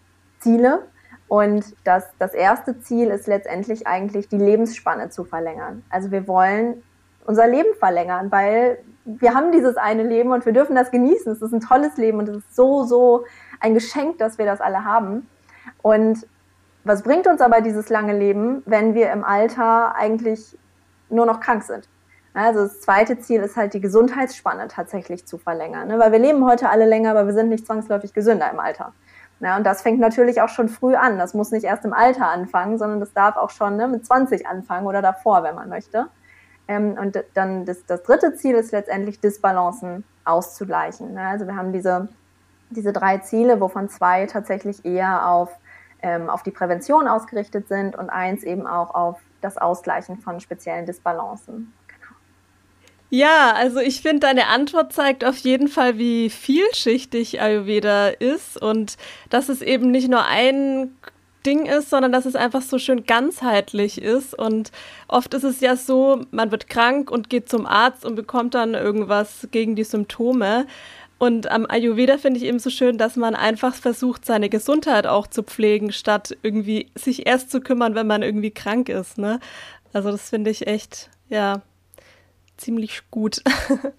Ziele. 0.41 0.87
Und 1.29 1.65
das, 1.85 2.05
das 2.19 2.35
erste 2.35 2.81
Ziel 2.81 3.09
ist 3.09 3.27
letztendlich 3.27 3.87
eigentlich 3.87 4.29
die 4.29 4.39
Lebensspanne 4.39 5.11
zu 5.11 5.25
verlängern. 5.25 5.83
Also 5.89 6.11
wir 6.11 6.29
wollen 6.29 6.83
unser 7.25 7.47
Leben 7.47 7.75
verlängern, 7.79 8.31
weil 8.31 8.79
wir 9.05 9.35
haben 9.35 9.53
dieses 9.53 9.77
eine 9.77 10.03
Leben 10.03 10.33
und 10.33 10.47
wir 10.47 10.53
dürfen 10.53 10.77
das 10.77 10.91
genießen. 10.91 11.33
Es 11.33 11.43
ist 11.43 11.53
ein 11.53 11.61
tolles 11.61 11.97
Leben 11.97 12.19
und 12.19 12.29
es 12.29 12.37
ist 12.37 12.55
so, 12.55 12.85
so 12.85 13.25
ein 13.63 13.75
Geschenk, 13.75 14.19
dass 14.19 14.39
wir 14.39 14.45
das 14.45 14.61
alle 14.61 14.85
haben. 14.85 15.29
Und 15.81 16.27
was 16.85 17.03
bringt 17.03 17.27
uns 17.27 17.41
aber 17.41 17.61
dieses 17.61 17.89
lange 17.89 18.17
Leben, 18.17 18.63
wenn 18.67 18.95
wir 18.95 19.13
im 19.13 19.25
Alter 19.25 19.95
eigentlich 19.95 20.59
nur 21.09 21.27
noch 21.27 21.41
krank 21.41 21.63
sind? 21.63 21.89
Also 22.35 22.61
das 22.61 22.81
zweite 22.81 23.19
Ziel 23.19 23.43
ist 23.43 23.57
halt 23.57 23.75
die 23.75 23.81
Gesundheitsspanne 23.81 24.69
tatsächlich 24.69 25.27
zu 25.27 25.37
verlängern, 25.37 25.89
ne? 25.89 25.99
weil 25.99 26.13
wir 26.13 26.19
leben 26.19 26.47
heute 26.47 26.71
alle 26.71 26.87
länger, 26.87 27.11
aber 27.11 27.27
wir 27.27 27.35
sind 27.35 27.51
nicht 27.51 27.67
zwangsläufig 27.67 28.15
gesünder 28.15 28.51
im 28.51 28.59
Alter. 28.59 28.95
Ja, 29.41 29.57
und 29.57 29.65
das 29.65 29.83
fängt 29.83 29.99
natürlich 29.99 30.41
auch 30.41 30.49
schon 30.49 30.69
früh 30.69 30.95
an. 30.95 31.19
Das 31.19 31.35
muss 31.35 31.51
nicht 31.51 31.65
erst 31.65 31.85
im 31.85 31.93
Alter 31.93 32.29
anfangen, 32.29 32.79
sondern 32.79 33.01
das 33.01 33.13
darf 33.13 33.37
auch 33.37 33.51
schon 33.51 33.77
ne, 33.77 33.89
mit 33.89 34.07
20 34.07 34.47
anfangen 34.47 34.87
oder 34.87 35.03
davor, 35.03 35.43
wenn 35.43 35.57
man 35.57 35.69
möchte. 35.69 36.07
Ähm, 36.69 36.97
und 36.99 37.23
dann 37.35 37.65
das, 37.65 37.85
das 37.85 38.05
dritte 38.05 38.35
Ziel 38.35 38.55
ist 38.55 38.71
letztendlich 38.71 39.21
Disbalancen 39.21 40.05
auszugleichen. 40.25 41.15
Ne? 41.15 41.27
Also 41.27 41.47
wir 41.49 41.57
haben 41.57 41.73
diese, 41.73 42.09
diese 42.73 42.93
drei 42.93 43.19
Ziele, 43.19 43.61
wovon 43.61 43.89
zwei 43.89 44.27
tatsächlich 44.27 44.85
eher 44.85 45.29
auf, 45.29 45.51
ähm, 46.03 46.29
auf 46.29 46.43
die 46.43 46.51
Prävention 46.51 47.09
ausgerichtet 47.09 47.69
sind 47.69 47.97
und 47.97 48.11
eins 48.11 48.43
eben 48.43 48.67
auch 48.67 48.95
auf 48.95 49.21
das 49.41 49.59
Ausgleichen 49.59 50.19
von 50.19 50.41
speziellen 50.41 50.87
Disbalancen. 50.87 51.73
Ja, 53.15 53.53
also 53.55 53.79
ich 53.79 54.01
finde, 54.01 54.21
deine 54.21 54.47
Antwort 54.47 54.95
zeigt 54.95 55.23
auf 55.23 55.37
jeden 55.37 55.69
Fall, 55.69 55.99
wie 55.99 56.31
vielschichtig 56.31 57.43
Ayurveda 57.43 58.09
ist 58.09 58.57
und 58.61 58.97
dass 59.29 59.51
es 59.51 59.61
eben 59.61 59.91
nicht 59.91 60.09
nur 60.09 60.25
ein 60.25 60.97
Ding 61.45 61.67
ist, 61.67 61.91
sondern 61.91 62.13
dass 62.13 62.25
es 62.25 62.37
einfach 62.37 62.63
so 62.63 62.79
schön 62.79 63.05
ganzheitlich 63.05 64.01
ist. 64.01 64.33
Und 64.39 64.71
oft 65.09 65.35
ist 65.35 65.45
es 65.45 65.61
ja 65.61 65.77
so, 65.77 66.25
man 66.31 66.51
wird 66.51 66.69
krank 66.69 67.11
und 67.11 67.29
geht 67.29 67.49
zum 67.49 67.67
Arzt 67.67 68.07
und 68.07 68.15
bekommt 68.15 68.55
dann 68.55 68.75
irgendwas 68.75 69.49
gegen 69.51 69.77
die 69.77 69.85
Symptome. 69.85 70.67
Und 71.23 71.49
am 71.53 71.67
Ayurveda 71.69 72.19
finde 72.19 72.41
ich 72.41 72.47
eben 72.47 72.59
so 72.59 72.69
schön, 72.69 72.99
dass 72.99 73.15
man 73.15 73.37
einfach 73.37 73.77
versucht, 73.77 74.27
seine 74.27 74.49
Gesundheit 74.49 75.07
auch 75.07 75.29
zu 75.29 75.45
pflegen, 75.45 75.93
statt 75.93 76.37
irgendwie 76.43 76.91
sich 76.97 77.29
erst 77.29 77.53
zu 77.53 77.61
kümmern, 77.61 77.95
wenn 77.95 78.09
man 78.09 78.25
irgendwie 78.25 78.51
krank 78.51 78.89
ist. 78.89 79.19
Ne? 79.19 79.39
Also 79.93 80.11
das 80.11 80.31
finde 80.31 80.51
ich 80.51 80.67
echt, 80.67 81.11
ja, 81.29 81.63
ziemlich 82.57 83.03
gut. 83.13 83.41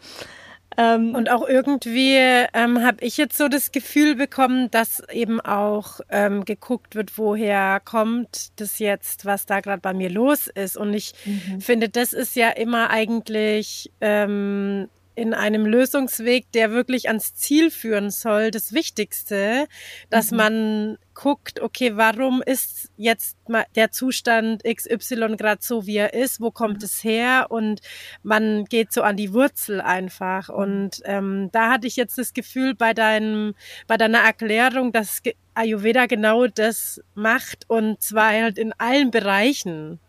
Ähm, 0.75 1.13
und 1.13 1.30
auch 1.30 1.48
irgendwie 1.48 2.15
ähm, 2.18 2.84
habe 2.84 3.06
ich 3.06 3.18
jetzt 3.18 3.38
so 3.38 3.48
das 3.48 3.72
Gefühl 3.72 4.15
bekommen, 4.15 4.72
dass 4.72 5.08
eben 5.12 5.39
auch 5.39 6.00
ähm, 6.10 6.46
geguckt 6.46 6.96
wird, 6.96 7.15
woher 7.20 7.80
kommt 7.80 8.60
das 8.60 8.80
jetzt, 8.80 9.25
was 9.25 9.46
da 9.46 9.60
gerade 9.60 9.82
bei 9.82 9.94
mir 9.94 10.10
los 10.10 10.48
ist. 10.48 10.75
Und 10.75 10.96
ich 10.96 11.13
mhm. 11.25 11.62
finde, 11.62 11.89
das 11.89 12.13
ist 12.13 12.36
ja 12.36 12.50
immer 12.50 12.89
eigentlich 12.89 13.92
ähm, 14.01 14.89
in 15.15 15.34
einem 15.34 15.65
Lösungsweg, 15.65 16.51
der 16.51 16.72
wirklich 16.72 17.08
ans 17.08 17.36
Ziel 17.36 17.70
führen 17.70 18.10
soll, 18.10 18.51
das 18.51 18.74
Wichtigste, 18.74 19.67
dass 20.10 20.32
mhm. 20.32 20.38
man 20.38 20.98
guckt, 21.13 21.62
okay, 21.62 21.96
warum 21.96 22.41
ist 22.43 22.89
jetzt 22.98 23.38
der 23.75 23.91
Zustand 23.91 24.63
XY 24.63 25.36
gerade 25.38 25.62
so, 25.62 25.86
wie 25.86 25.98
er 25.98 26.13
ist? 26.13 26.41
Wo 26.41 26.50
kommt 26.51 26.79
mhm. 26.79 26.86
es 26.86 27.03
her? 27.03 27.48
Und 27.50 27.82
man 28.24 28.65
geht 28.65 28.91
so 28.91 29.03
an 29.03 29.17
die 29.17 29.34
Wurzel 29.34 29.82
einfach. 29.82 30.50
Mhm. 30.50 30.55
Und 30.55 31.01
ähm, 31.05 31.50
da 31.51 31.72
hatte 31.72 31.88
ich 31.88 31.96
jetzt 31.96 32.17
das 32.17 32.34
Gefühl 32.34 32.74
bei 32.74 32.93
deinem, 32.93 33.53
bei 33.88 33.98
deiner 33.98 34.20
Erklärung, 34.20 34.91
dass 34.91 35.22
Ayurveda 35.53 36.08
genau 36.08 36.48
das 36.48 37.01
macht 37.13 37.70
und 37.70 38.01
zwar 38.01 38.32
halt 38.32 38.58
in 38.58 38.74
allen 38.79 39.12
Bereichen. 39.12 40.00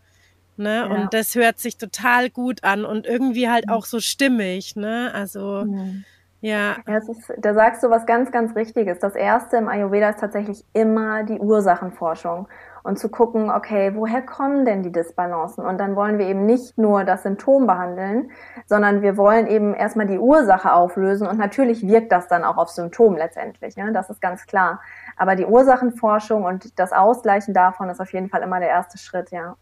Ne? 0.57 0.77
Ja. 0.77 0.85
Und 0.85 1.15
das 1.15 1.35
hört 1.35 1.59
sich 1.59 1.77
total 1.77 2.31
gut 2.31 2.63
an 2.65 2.85
und 2.85 3.07
irgendwie 3.07 3.49
halt 3.49 3.69
auch 3.69 3.85
so 3.85 4.01
stimmig, 4.01 4.77
ne? 4.77 5.11
Also 5.15 5.65
mhm. 5.65 6.05
ja. 6.41 6.77
ja 6.87 6.97
ist, 6.97 7.33
da 7.39 7.55
sagst 7.55 7.83
du 7.83 7.91
was 7.91 8.07
ganz, 8.07 8.31
ganz 8.31 8.55
Richtiges. 8.55 8.99
Das 8.99 9.15
erste 9.15 9.57
im 9.57 9.69
Ayurveda 9.69 10.11
ist 10.11 10.21
tatsächlich 10.21 10.65
immer 10.73 11.25
die 11.25 11.39
Ursachenforschung 11.39 12.49
und 12.85 12.99
zu 12.99 13.09
gucken, 13.09 13.51
okay, 13.51 13.93
woher 13.95 14.23
kommen 14.23 14.67
denn 14.67 14.83
die 14.83 14.93
Disbalancen? 14.93 15.65
Und 15.65 15.79
dann 15.79 15.97
wollen 15.97 16.19
wir 16.19 16.27
eben 16.27 16.45
nicht 16.45 16.77
nur 16.77 17.05
das 17.05 17.23
Symptom 17.23 17.67
behandeln, 17.67 18.31
sondern 18.67 19.01
wir 19.01 19.17
wollen 19.17 19.47
eben 19.47 19.75
erstmal 19.75 20.07
die 20.07 20.19
Ursache 20.19 20.73
auflösen 20.73 21.27
und 21.27 21.39
natürlich 21.39 21.87
wirkt 21.87 22.13
das 22.13 22.29
dann 22.29 22.45
auch 22.45 22.59
auf 22.59 22.69
Symptom 22.69 23.17
letztendlich, 23.17 23.77
ne? 23.77 23.91
das 23.93 24.11
ist 24.11 24.21
ganz 24.21 24.47
klar. 24.47 24.81
Aber 25.17 25.35
die 25.35 25.47
Ursachenforschung 25.47 26.45
und 26.45 26.79
das 26.79 26.93
Ausgleichen 26.93 27.55
davon 27.55 27.89
ist 27.89 28.01
auf 28.01 28.13
jeden 28.13 28.29
Fall 28.29 28.43
immer 28.43 28.61
der 28.61 28.69
erste 28.69 28.99
Schritt, 28.99 29.31
ja. 29.31 29.57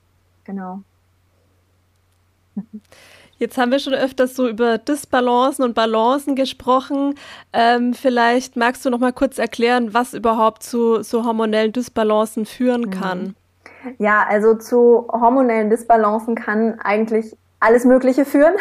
Genau. 0.45 0.83
Jetzt 3.39 3.59
haben 3.59 3.73
wir 3.73 3.79
schon 3.79 3.95
öfters 3.95 4.37
so 4.37 4.49
über 4.49 4.79
Disbalancen 4.79 5.65
und 5.65 5.75
Balancen 5.75 6.37
gesprochen. 6.37 7.15
Ähm, 7.53 7.93
vielleicht 7.95 8.57
magst 8.57 8.85
du 8.85 8.91
noch 8.91 9.01
mal 9.01 9.13
kurz 9.13 9.39
erklären, 9.39 9.95
was 9.95 10.15
überhaupt 10.15 10.63
zu 10.63 11.03
so 11.03 11.25
hormonellen 11.25 11.73
Disbalancen 11.73 12.47
führen 12.47 12.91
kann. 12.91 13.35
Ja, 13.99 14.25
also 14.29 14.55
zu 14.55 15.09
hormonellen 15.11 15.71
Disbalancen 15.71 16.37
kann 16.37 16.79
eigentlich 16.81 17.37
alles 17.63 17.85
Mögliche 17.85 18.25
führen. 18.25 18.55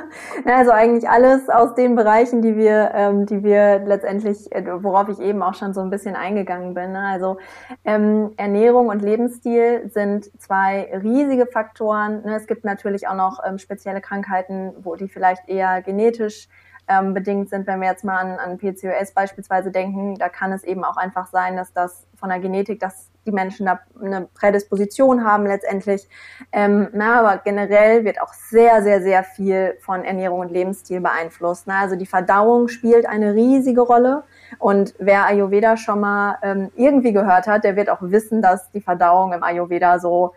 also 0.44 0.72
eigentlich 0.72 1.08
alles 1.08 1.48
aus 1.48 1.74
den 1.74 1.94
Bereichen, 1.94 2.42
die 2.42 2.56
wir, 2.56 2.90
ähm, 2.92 3.24
die 3.24 3.44
wir 3.44 3.78
letztendlich, 3.78 4.50
äh, 4.52 4.64
worauf 4.82 5.08
ich 5.08 5.20
eben 5.20 5.42
auch 5.42 5.54
schon 5.54 5.74
so 5.74 5.80
ein 5.80 5.90
bisschen 5.90 6.16
eingegangen 6.16 6.74
bin. 6.74 6.92
Ne? 6.92 7.00
Also 7.00 7.38
ähm, 7.84 8.32
Ernährung 8.36 8.88
und 8.88 9.00
Lebensstil 9.00 9.88
sind 9.94 10.30
zwei 10.40 10.90
riesige 11.02 11.46
Faktoren. 11.46 12.22
Ne? 12.24 12.36
Es 12.36 12.48
gibt 12.48 12.64
natürlich 12.64 13.06
auch 13.06 13.14
noch 13.14 13.40
ähm, 13.46 13.58
spezielle 13.58 14.00
Krankheiten, 14.00 14.74
wo 14.80 14.96
die 14.96 15.08
vielleicht 15.08 15.48
eher 15.48 15.80
genetisch 15.80 16.48
ähm, 16.88 17.14
bedingt 17.14 17.50
sind, 17.50 17.66
wenn 17.66 17.80
wir 17.80 17.88
jetzt 17.88 18.04
mal 18.04 18.16
an, 18.16 18.38
an 18.38 18.58
PCOS 18.58 19.12
beispielsweise 19.14 19.70
denken, 19.70 20.16
da 20.16 20.28
kann 20.28 20.52
es 20.52 20.64
eben 20.64 20.84
auch 20.84 20.96
einfach 20.96 21.26
sein, 21.26 21.56
dass 21.56 21.72
das 21.72 22.06
von 22.16 22.30
der 22.30 22.40
Genetik, 22.40 22.80
dass 22.80 23.07
die 23.28 23.32
Menschen 23.32 23.66
da 23.66 23.80
eine 24.02 24.28
Prädisposition 24.34 25.24
haben 25.24 25.46
letztendlich. 25.46 26.08
Ähm, 26.50 26.88
na, 26.92 27.20
aber 27.20 27.42
generell 27.44 28.04
wird 28.04 28.20
auch 28.20 28.32
sehr, 28.32 28.82
sehr, 28.82 29.02
sehr 29.02 29.22
viel 29.22 29.76
von 29.80 30.04
Ernährung 30.04 30.40
und 30.40 30.50
Lebensstil 30.50 31.00
beeinflusst. 31.00 31.64
Na, 31.66 31.80
also 31.80 31.94
die 31.94 32.06
Verdauung 32.06 32.68
spielt 32.68 33.06
eine 33.06 33.34
riesige 33.34 33.82
Rolle. 33.82 34.24
Und 34.58 34.94
wer 34.98 35.26
Ayurveda 35.26 35.76
schon 35.76 36.00
mal 36.00 36.38
ähm, 36.42 36.70
irgendwie 36.74 37.12
gehört 37.12 37.46
hat, 37.46 37.64
der 37.64 37.76
wird 37.76 37.90
auch 37.90 38.00
wissen, 38.00 38.40
dass 38.40 38.70
die 38.70 38.80
Verdauung 38.80 39.32
im 39.34 39.42
Ayurveda 39.42 39.98
so 39.98 40.32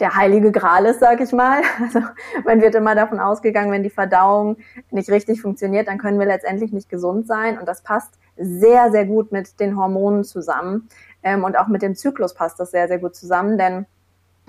der 0.00 0.16
heilige 0.16 0.50
Gral 0.50 0.86
ist, 0.86 0.98
sag 0.98 1.20
ich 1.20 1.32
mal. 1.32 1.62
Also 1.80 2.00
man 2.44 2.60
wird 2.60 2.74
immer 2.74 2.94
davon 2.94 3.20
ausgegangen, 3.20 3.70
wenn 3.70 3.84
die 3.84 3.90
Verdauung 3.90 4.56
nicht 4.90 5.08
richtig 5.10 5.40
funktioniert, 5.40 5.86
dann 5.86 5.98
können 5.98 6.18
wir 6.18 6.26
letztendlich 6.26 6.72
nicht 6.72 6.88
gesund 6.88 7.28
sein. 7.28 7.58
Und 7.58 7.68
das 7.68 7.82
passt 7.82 8.18
sehr, 8.36 8.90
sehr 8.90 9.04
gut 9.04 9.30
mit 9.30 9.60
den 9.60 9.76
Hormonen 9.76 10.24
zusammen. 10.24 10.88
Ähm, 11.22 11.44
und 11.44 11.56
auch 11.56 11.68
mit 11.68 11.82
dem 11.82 11.94
Zyklus 11.94 12.34
passt 12.34 12.58
das 12.60 12.70
sehr, 12.70 12.88
sehr 12.88 12.98
gut 12.98 13.14
zusammen. 13.14 13.58
Denn 13.58 13.86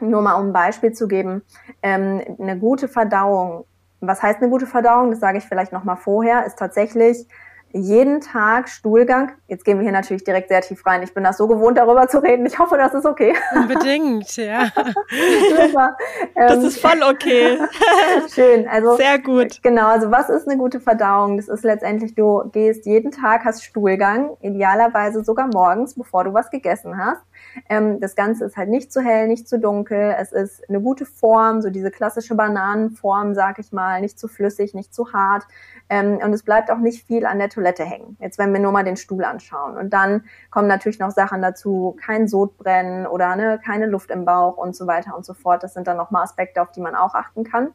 nur 0.02 0.22
mal 0.22 0.34
um 0.36 0.48
ein 0.48 0.54
Beispiel 0.54 0.92
zu 0.94 1.08
geben, 1.08 1.44
ähm, 1.82 2.22
eine 2.40 2.58
gute 2.58 2.88
Verdauung, 2.88 3.66
was 4.02 4.22
heißt 4.22 4.42
eine 4.42 4.50
gute 4.50 4.68
Verdauung? 4.68 5.12
Das 5.12 5.20
sage 5.20 5.38
ich 5.38 5.46
vielleicht 5.46 5.72
nochmal 5.72 5.98
vorher, 5.98 6.46
ist 6.46 6.58
tatsächlich 6.58 7.28
jeden 7.74 8.22
Tag 8.22 8.70
Stuhlgang. 8.70 9.32
Jetzt 9.48 9.66
gehen 9.66 9.80
wir 9.80 9.84
hier 9.84 9.92
natürlich 9.92 10.24
direkt 10.24 10.50
sehr 10.50 10.62
tief 10.62 10.86
rein. 10.86 11.02
Ich 11.02 11.14
bin 11.14 11.24
das 11.24 11.38
so 11.38 11.48
gewohnt, 11.48 11.78
darüber 11.78 12.08
zu 12.08 12.20
reden. 12.20 12.46
Ich 12.46 12.60
hoffe, 12.60 12.78
das 12.78 12.94
ist 12.94 13.06
okay. 13.06 13.34
Unbedingt, 13.56 14.36
ja. 14.38 14.72
Super. 15.50 15.98
das 16.36 16.56
ähm, 16.56 16.66
ist 16.66 16.80
voll 16.80 17.02
okay. 17.04 17.58
Schön. 18.34 18.68
Also 18.68 18.96
sehr 18.98 19.18
gut. 19.18 19.62
Genau. 19.64 19.88
Also 19.88 20.12
was 20.12 20.30
ist 20.30 20.48
eine 20.48 20.58
gute 20.58 20.80
Verdauung? 20.80 21.38
Das 21.38 21.48
ist 21.48 21.64
letztendlich, 21.64 22.14
du 22.14 22.44
gehst 22.52 22.86
jeden 22.86 23.12
Tag, 23.12 23.44
hast 23.44 23.64
Stuhlgang, 23.64 24.38
idealerweise 24.42 25.24
sogar 25.24 25.48
morgens, 25.48 25.96
bevor 25.96 26.24
du 26.24 26.34
was 26.34 26.52
gegessen 26.52 26.98
hast. 26.98 27.22
Ähm, 27.70 28.00
das 28.00 28.16
Ganze 28.16 28.46
ist 28.46 28.58
halt 28.58 28.70
nicht 28.70 28.92
zu 28.92 29.02
hell, 29.02 29.28
nicht 29.28 29.48
zu 29.48 29.60
dunkel. 29.60 30.16
Es 30.18 30.32
ist 30.32 30.68
eine 30.70 30.82
gute 30.82 31.06
Form, 31.06 31.62
so 31.62 31.70
diese 31.70 31.92
klassische 31.92 32.36
Bananenform, 32.36 33.36
sag 33.36 33.60
ich 33.60 33.72
mal, 33.72 34.02
nicht 34.02 34.20
zu 34.20 34.28
flüssig, 34.28 34.74
nicht 34.74 34.94
zu 34.94 35.14
hart. 35.14 35.44
Ähm, 35.90 36.20
und 36.24 36.34
es 36.34 36.44
bleibt 36.44 36.72
auch 36.72 36.78
nicht 36.78 37.06
viel 37.06 37.26
an 37.26 37.40
der 37.40 37.50
Toilette 37.50 37.84
hängen. 37.84 38.18
Jetzt, 38.20 38.38
wenn 38.38 38.54
wir 38.54 38.60
nur 38.60 38.72
mal 38.72 38.84
den 38.84 38.98
Stuhl 38.98 39.24
anschauen. 39.24 39.78
Und 39.78 39.92
dann 39.94 40.24
kommen 40.50 40.68
natürlich 40.68 41.00
noch 41.00 41.12
Sachen 41.12 41.42
dazu, 41.42 41.96
kein 42.04 42.28
Sodbrennen 42.28 43.08
oder 43.08 43.36
ne, 43.36 43.60
keine 43.64 43.86
Luft 43.86 44.12
im 44.12 44.26
Bauch 44.26 44.58
und 44.58 44.76
so 44.76 44.88
weiter 44.88 45.16
und 45.16 45.26
so 45.26 45.34
fort. 45.34 45.64
Das 45.64 45.74
sind 45.74 45.88
dann 45.88 45.98
nochmal 45.98 46.24
Aspekte, 46.24 46.62
auf 46.62 46.72
die 46.72 46.82
man 46.82 46.96
auch 46.96 47.16
achten 47.16 47.44
kann. 47.44 47.74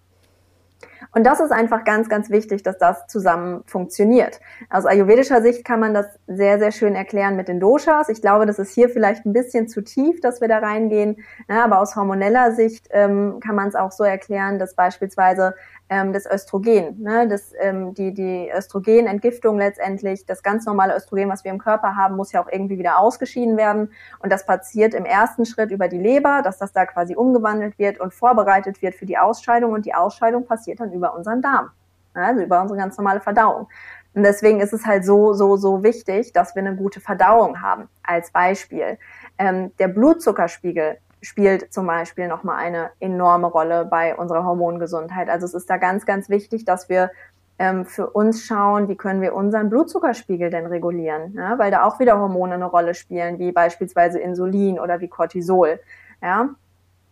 Und 1.15 1.25
das 1.25 1.41
ist 1.41 1.53
einfach 1.53 1.85
ganz, 1.85 2.09
ganz 2.09 2.31
wichtig, 2.31 2.63
dass 2.63 2.79
das 2.79 3.07
zusammen 3.07 3.63
funktioniert. 3.67 4.41
Aus 4.71 4.87
ayurvedischer 4.87 5.43
Sicht 5.43 5.65
kann 5.65 5.81
man 5.81 5.95
das 5.95 6.07
sehr, 6.27 6.59
sehr 6.59 6.73
schön 6.73 6.95
erklären 6.95 7.37
mit 7.37 7.49
den 7.49 7.61
Doshas. 7.61 8.09
Ich 8.09 8.21
glaube, 8.21 8.47
das 8.47 8.59
ist 8.59 8.73
hier 8.73 8.89
vielleicht 8.89 9.27
ein 9.27 9.33
bisschen 9.33 9.69
zu 9.69 9.83
tief, 9.83 10.21
dass 10.21 10.41
wir 10.41 10.49
da 10.49 10.59
reingehen. 10.59 11.17
Ja, 11.49 11.65
aber 11.65 11.81
aus 11.81 11.97
hormoneller 11.97 12.53
Sicht 12.53 12.89
ähm, 12.91 13.41
kann 13.41 13.55
man 13.55 13.69
es 13.69 13.75
auch 13.75 13.93
so 13.93 14.05
erklären, 14.05 14.59
dass 14.59 14.75
beispielsweise 14.75 15.55
ähm, 15.91 16.13
das 16.13 16.27
Östrogen, 16.27 17.03
ne, 17.03 17.29
das, 17.29 17.53
ähm, 17.59 17.95
die, 17.95 18.13
die 18.13 18.51
Östrogenentgiftung 18.55 19.59
letztendlich, 19.59 20.27
das 20.27 20.43
ganz 20.43 20.67
normale 20.67 20.95
Östrogen, 20.97 21.29
was 21.29 21.45
wir 21.45 21.51
im 21.51 21.59
Körper 21.59 21.97
haben, 21.97 22.17
muss 22.17 22.33
ja 22.33 22.43
auch 22.43 22.49
irgendwie 22.51 22.79
wieder 22.79 22.99
ausgeschieden 22.99 23.57
werden. 23.57 23.91
Und 24.19 24.31
das 24.31 24.45
passiert 24.45 24.95
im 24.95 25.05
ersten 25.05 25.47
Schritt 25.47 25.71
über 25.71 25.89
die 25.89 25.99
Leber, 25.99 26.43
dass 26.43 26.59
das 26.59 26.73
da 26.73 26.85
quasi 26.87 27.15
umgewandelt 27.15 27.79
wird 27.79 28.01
und 28.01 28.13
vorbereitet 28.13 28.83
wird 28.83 28.95
für 28.95 29.07
die 29.07 29.19
Ausscheidung. 29.19 29.73
Und 29.73 29.87
die 29.87 29.95
Ausscheidung 29.95 30.47
passiert 30.47 30.81
dann 30.81 30.93
über 30.93 31.15
unseren 31.15 31.43
Darm. 31.43 31.71
also 32.15 32.43
über 32.43 32.61
unsere 32.61 32.79
ganz 32.79 32.97
normale 32.99 33.21
Verdauung. 33.21 33.69
Und 34.15 34.25
deswegen 34.25 34.61
ist 34.61 34.73
es 34.73 34.85
halt 34.85 35.05
so, 35.05 35.33
so, 35.33 35.57
so 35.57 35.83
wichtig, 35.83 36.33
dass 36.33 36.55
wir 36.55 36.63
eine 36.63 36.75
gute 36.75 37.01
Verdauung 37.01 37.63
haben. 37.63 37.89
Als 38.03 38.31
Beispiel. 38.31 38.99
Ähm, 39.39 39.73
der 39.79 39.89
Blutzuckerspiegel 39.89 40.99
spielt 41.21 41.73
zum 41.73 41.87
Beispiel 41.87 42.29
nochmal 42.29 42.57
eine 42.57 42.91
enorme 43.01 43.49
Rolle 43.49 43.85
bei 43.85 44.15
unserer 44.17 44.45
Hormongesundheit. 44.45 45.29
Also 45.29 45.47
es 45.47 45.55
ist 45.55 45.69
da 45.69 45.77
ganz, 45.77 46.07
ganz 46.07 46.29
wichtig, 46.29 46.65
dass 46.65 46.89
wir 46.89 47.11
ähm, 47.59 47.85
für 47.85 48.11
uns 48.11 48.45
schauen, 48.45 48.89
wie 48.89 48.97
können 48.97 49.21
wir 49.21 49.35
unseren 49.35 49.69
Blutzuckerspiegel 49.69 50.51
denn 50.51 50.67
regulieren, 50.67 51.35
ja? 51.35 51.59
weil 51.59 51.71
da 51.71 51.85
auch 51.85 51.99
wieder 51.99 52.19
Hormone 52.19 52.55
eine 52.55 52.67
Rolle 52.67 52.95
spielen, 52.95 53.39
wie 53.39 53.53
beispielsweise 53.53 54.21
Insulin 54.21 54.79
oder 54.79 55.01
wie 55.01 55.09
Cortisol. 55.09 55.81
Ja? 56.23 56.51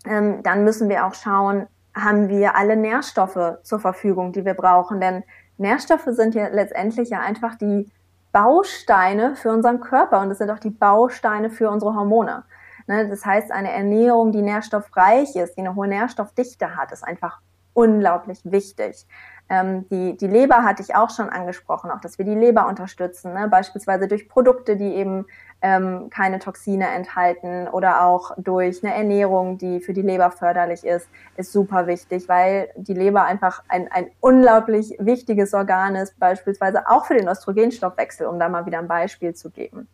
Ähm, 0.07 0.43
dann 0.43 0.65
müssen 0.65 0.89
wir 0.89 1.05
auch 1.05 1.15
schauen, 1.15 1.67
haben 1.95 2.29
wir 2.29 2.57
alle 2.57 2.77
Nährstoffe 2.77 3.59
zur 3.63 3.81
Verfügung, 3.81 4.33
die 4.33 4.45
wir 4.45 4.55
brauchen, 4.55 5.01
denn 5.01 5.25
Nährstoffe 5.59 6.09
sind 6.09 6.35
ja 6.35 6.49
letztendlich 6.49 7.11
ja 7.11 7.21
einfach 7.21 7.57
die 7.57 7.91
Bausteine 8.33 9.35
für 9.35 9.51
unseren 9.51 9.81
Körper 9.81 10.21
und 10.21 10.31
es 10.31 10.39
sind 10.39 10.51
auch 10.51 10.59
die 10.59 10.71
Bausteine 10.71 11.49
für 11.49 11.71
unsere 11.71 11.95
Hormone. 11.95 12.45
Ne, 12.87 13.09
das 13.09 13.25
heißt, 13.27 13.51
eine 13.51 13.73
Ernährung, 13.73 14.31
die 14.33 14.43
nährstoffreich 14.43 15.35
ist, 15.35 15.57
die 15.57 15.61
eine 15.61 15.75
hohe 15.75 15.89
Nährstoffdichte 15.89 16.77
hat, 16.77 16.93
ist 16.93 17.03
einfach 17.03 17.41
unglaublich 17.75 18.41
wichtig. 18.45 19.07
Ähm, 19.49 19.89
die, 19.91 20.17
die 20.17 20.27
Leber 20.27 20.65
hatte 20.65 20.83
ich 20.83 20.97
auch 20.97 21.11
schon 21.11 21.29
angesprochen, 21.29 21.91
auch 21.91 22.01
dass 22.01 22.19
wir 22.19 22.25
die 22.25 22.35
Leber 22.35 22.67
unterstützen, 22.67 23.33
ne? 23.33 23.47
beispielsweise 23.49 24.09
durch 24.09 24.29
Produkte, 24.29 24.77
die 24.77 24.95
eben 24.95 25.27
ähm, 25.63 26.11
keine 26.11 26.41
Toxine 26.41 26.89
enthalten 26.89 27.69
oder 27.69 28.03
auch 28.05 28.33
durch 28.39 28.83
eine 28.83 28.95
Ernährung, 28.95 29.57
die 29.59 29.81
für 29.81 29.93
die 29.93 30.03
Leber 30.03 30.33
förderlich 30.33 30.85
ist, 30.85 31.09
ist 31.37 31.53
super 31.53 31.87
wichtig, 31.87 32.29
weil 32.29 32.71
die 32.77 32.95
Leber 32.95 33.25
einfach 33.25 33.63
ein, 33.69 33.91
ein 33.93 34.11
unglaublich 34.21 34.97
wichtiges 34.99 35.55
Organ 35.55 35.95
ist, 35.95 36.19
beispielsweise 36.19 36.89
auch 36.89 37.07
für 37.07 37.15
den 37.15 37.29
Östrogenstoffwechsel, 37.29 38.27
um 38.27 38.41
da 38.41 38.49
mal 38.49 38.67
wieder 38.67 38.81
ein 38.81 38.89
Beispiel 38.89 39.35
zu 39.35 39.51
geben. 39.51 39.87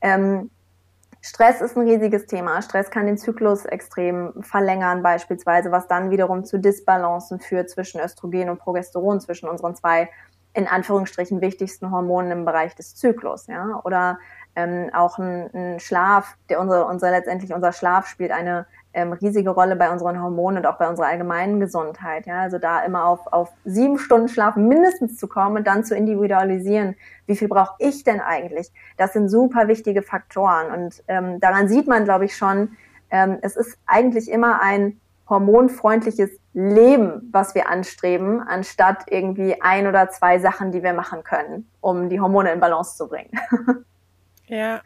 Ähm, 0.00 0.50
Stress 1.20 1.60
ist 1.60 1.76
ein 1.76 1.86
riesiges 1.88 2.26
Thema. 2.26 2.62
Stress 2.62 2.90
kann 2.90 3.06
den 3.06 3.18
Zyklus 3.18 3.64
extrem 3.64 4.32
verlängern, 4.42 5.02
beispielsweise, 5.02 5.72
was 5.72 5.88
dann 5.88 6.10
wiederum 6.10 6.44
zu 6.44 6.58
Disbalancen 6.58 7.40
führt 7.40 7.70
zwischen 7.70 8.00
Östrogen 8.00 8.48
und 8.48 8.58
Progesteron, 8.58 9.20
zwischen 9.20 9.48
unseren 9.48 9.74
zwei 9.74 10.08
in 10.54 10.66
Anführungsstrichen 10.66 11.40
wichtigsten 11.40 11.90
Hormonen 11.90 12.30
im 12.32 12.44
Bereich 12.44 12.74
des 12.74 12.94
Zyklus. 12.96 13.46
Ja? 13.46 13.80
Oder 13.84 14.18
ähm, 14.56 14.90
auch 14.92 15.18
ein, 15.18 15.50
ein 15.54 15.80
Schlaf, 15.80 16.36
der 16.48 16.60
unsere, 16.60 16.86
unser 16.86 17.10
letztendlich 17.10 17.52
unser 17.52 17.72
Schlaf 17.72 18.06
spielt 18.06 18.32
eine 18.32 18.66
ähm, 18.98 19.12
riesige 19.12 19.50
Rolle 19.50 19.76
bei 19.76 19.90
unseren 19.92 20.20
Hormonen 20.20 20.58
und 20.58 20.66
auch 20.66 20.76
bei 20.76 20.88
unserer 20.88 21.06
allgemeinen 21.06 21.60
Gesundheit. 21.60 22.26
Ja? 22.26 22.40
Also 22.40 22.58
da 22.58 22.80
immer 22.84 23.06
auf, 23.06 23.32
auf 23.32 23.50
sieben 23.64 23.98
Stunden 23.98 24.28
Schlaf 24.28 24.56
mindestens 24.56 25.16
zu 25.16 25.28
kommen 25.28 25.56
und 25.58 25.66
dann 25.66 25.84
zu 25.84 25.94
individualisieren, 25.94 26.96
wie 27.26 27.36
viel 27.36 27.46
brauche 27.46 27.76
ich 27.78 28.02
denn 28.02 28.20
eigentlich? 28.20 28.72
Das 28.96 29.12
sind 29.12 29.28
super 29.28 29.68
wichtige 29.68 30.02
Faktoren 30.02 30.72
und 30.72 31.04
ähm, 31.06 31.38
daran 31.38 31.68
sieht 31.68 31.86
man, 31.86 32.04
glaube 32.04 32.24
ich, 32.24 32.36
schon, 32.36 32.76
ähm, 33.10 33.38
es 33.40 33.54
ist 33.54 33.78
eigentlich 33.86 34.28
immer 34.28 34.60
ein 34.60 35.00
hormonfreundliches 35.28 36.30
Leben, 36.54 37.28
was 37.30 37.54
wir 37.54 37.68
anstreben, 37.68 38.40
anstatt 38.40 39.04
irgendwie 39.06 39.62
ein 39.62 39.86
oder 39.86 40.10
zwei 40.10 40.40
Sachen, 40.40 40.72
die 40.72 40.82
wir 40.82 40.92
machen 40.92 41.22
können, 41.22 41.70
um 41.80 42.08
die 42.08 42.20
Hormone 42.20 42.50
in 42.50 42.60
Balance 42.60 42.96
zu 42.96 43.08
bringen. 43.08 43.30
Ja. 44.50 44.80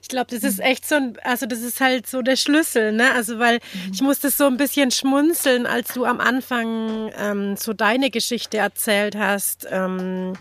Ich 0.00 0.08
glaube, 0.08 0.34
das 0.34 0.44
ist 0.44 0.60
echt 0.60 0.86
so 0.86 0.96
ein, 0.96 1.18
also 1.22 1.46
das 1.46 1.60
ist 1.60 1.80
halt 1.80 2.06
so 2.06 2.22
der 2.22 2.36
Schlüssel, 2.36 2.92
ne? 2.92 3.12
Also 3.12 3.38
weil 3.38 3.56
mhm. 3.56 3.92
ich 3.92 4.00
musste 4.00 4.30
so 4.30 4.46
ein 4.46 4.56
bisschen 4.56 4.90
schmunzeln, 4.90 5.66
als 5.66 5.94
du 5.94 6.04
am 6.04 6.20
Anfang 6.20 7.10
ähm, 7.16 7.56
so 7.56 7.72
deine 7.72 8.10
Geschichte 8.10 8.58
erzählt 8.58 9.16
hast. 9.16 9.66
Ähm, 9.70 10.34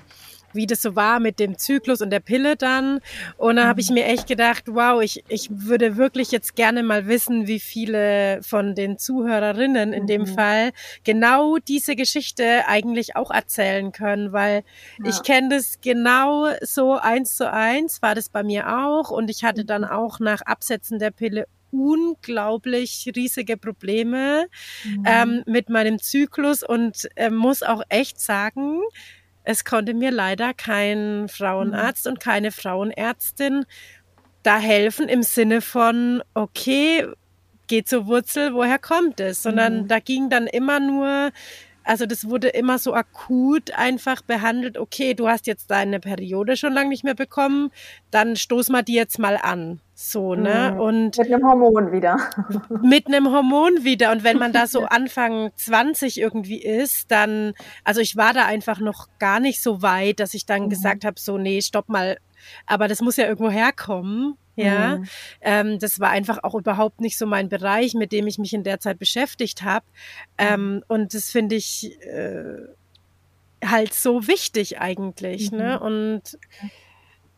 wie 0.54 0.68
das 0.68 0.82
so 0.82 0.96
war 0.96 1.20
mit 1.20 1.40
dem 1.40 1.58
Zyklus 1.58 2.02
und 2.02 2.10
der 2.10 2.20
Pille 2.20 2.56
dann. 2.56 3.00
Und 3.38 3.58
da 3.58 3.68
habe 3.68 3.82
ich 3.82 3.90
mhm. 3.90 3.96
mir 3.96 4.06
echt 4.06 4.28
gedacht, 4.28 4.64
wow, 4.68 5.02
ich, 5.02 5.24
ich 5.28 5.50
würde 5.52 5.98
wirklich 5.98 6.32
jetzt 6.32 6.56
gerne 6.56 6.84
mal 6.84 7.08
wissen, 7.08 7.48
wie 7.48 7.60
viele 7.60 8.42
von 8.44 8.76
den 8.76 8.98
Zuhörerinnen 8.98 9.94
in 9.94 10.08
dem 10.08 10.22
mhm. 10.22 10.28
Fall 10.28 10.72
genau 11.04 11.58
diese 11.58 11.96
Geschichte 11.96 12.68
eigentlich 12.68 13.16
auch 13.16 13.32
erzählen 13.32 13.92
können, 13.92 14.34
weil 14.34 14.64
ja. 15.04 15.10
ich 15.10 15.24
kenne 15.24 15.50
das 15.50 15.80
genau 15.82 16.48
so 16.62 16.94
eins 16.94 17.36
zu 17.36 17.52
eins, 17.52 18.02
war 18.02 18.16
das 18.16 18.30
bei 18.30 18.44
mir 18.44 18.68
auch. 18.80 19.12
Und 19.12 19.30
ich 19.30 19.44
hatte 19.44 19.66
dann 19.66 19.82
mhm. 19.82 19.90
auch 19.90 20.20
nach 20.20 20.42
Absetzen 20.42 21.00
der 21.00 21.12
Pille 21.12 21.48
unglaublich 21.72 23.10
riesige 23.16 23.58
Probleme 23.58 24.48
mhm. 24.84 25.04
ähm, 25.06 25.44
mit 25.46 25.70
meinem 25.70 26.00
Zyklus 26.00 26.64
und 26.64 27.08
äh, 27.16 27.30
muss 27.30 27.64
auch 27.64 27.84
echt 27.90 28.20
sagen, 28.20 28.82
es 29.44 29.66
konnte 29.66 29.94
mir 29.94 30.12
leider 30.12 30.54
kein 30.54 31.28
Frauenarzt 31.30 32.06
mhm. 32.06 32.12
und 32.12 32.20
keine 32.20 32.52
Frauenärztin 32.52 33.66
da 34.44 34.58
helfen 34.58 35.08
im 35.08 35.24
Sinne 35.24 35.62
von, 35.62 36.24
okay, 36.34 37.06
geht 37.68 37.88
zur 37.88 38.08
Wurzel, 38.08 38.54
woher 38.54 38.80
kommt 38.80 39.20
es? 39.20 39.44
Sondern 39.44 39.84
mhm. 39.84 39.88
da 39.88 40.00
ging 40.00 40.30
dann 40.30 40.48
immer 40.48 40.80
nur, 40.80 41.32
also 41.84 42.06
das 42.06 42.30
wurde 42.30 42.50
immer 42.50 42.78
so 42.78 42.94
akut 42.94 43.72
einfach 43.72 44.22
behandelt, 44.22 44.78
okay, 44.78 45.14
du 45.14 45.28
hast 45.28 45.48
jetzt 45.48 45.72
deine 45.72 46.00
Periode 46.00 46.56
schon 46.58 46.74
lange 46.74 46.90
nicht 46.90 47.04
mehr 47.04 47.16
bekommen, 47.16 47.72
dann 48.12 48.36
stoß 48.36 48.70
mal 48.70 48.84
die 48.84 48.94
jetzt 48.94 49.20
mal 49.20 49.38
an. 49.38 49.80
So, 49.94 50.34
ne? 50.34 50.72
Mhm. 50.74 50.80
Und 50.80 51.18
mit 51.18 51.32
einem 51.32 51.46
Hormon 51.46 51.92
wieder. 51.92 52.18
Mit 52.82 53.08
einem 53.08 53.32
Hormon 53.32 53.84
wieder. 53.84 54.12
Und 54.12 54.24
wenn 54.24 54.40
man 54.40 54.52
da 54.52 54.66
so 54.66 54.86
Anfang 54.90 55.52
20 55.56 56.20
irgendwie 56.20 56.60
ist, 56.62 57.12
dann, 57.12 57.54
also 57.84 58.02
ich 58.02 58.18
war 58.18 58.34
da 58.34 58.46
einfach 58.46 58.80
noch 58.80 59.10
gar 59.20 59.40
nicht 59.40 59.62
so 59.62 59.84
weit, 59.84 60.20
dass 60.20 60.34
ich 60.34 60.48
dann 60.48 60.64
mhm. 60.64 60.70
gesagt 60.70 61.06
habe, 61.06 61.20
so, 61.20 61.38
nee, 61.38 61.62
stopp 61.62 61.88
mal. 61.88 62.18
Aber 62.66 62.88
das 62.88 63.02
muss 63.02 63.18
ja 63.18 63.28
irgendwo 63.28 63.52
herkommen. 63.52 64.38
Ja, 64.66 64.98
mhm. 64.98 65.06
ähm, 65.42 65.80
das 65.80 66.00
war 66.00 66.10
einfach 66.10 66.40
auch 66.44 66.56
überhaupt 66.56 67.02
nicht 67.02 67.18
so 67.18 67.26
mein 67.26 67.50
Bereich, 67.50 67.94
mit 67.94 68.12
dem 68.12 68.28
ich 68.28 68.38
mich 68.38 68.54
in 68.54 68.64
der 68.64 68.80
Zeit 68.80 69.00
beschäftigt 69.00 69.64
habe. 69.64 69.86
Ähm, 70.38 70.84
und 70.88 71.14
das 71.14 71.32
finde 71.32 71.56
ich 71.56 71.98
äh, 72.02 72.58
halt 73.66 73.94
so 73.94 74.28
wichtig 74.28 74.80
eigentlich. 74.80 75.52
Ne? 75.52 75.78
Mhm. 75.80 75.86
Und 75.86 76.38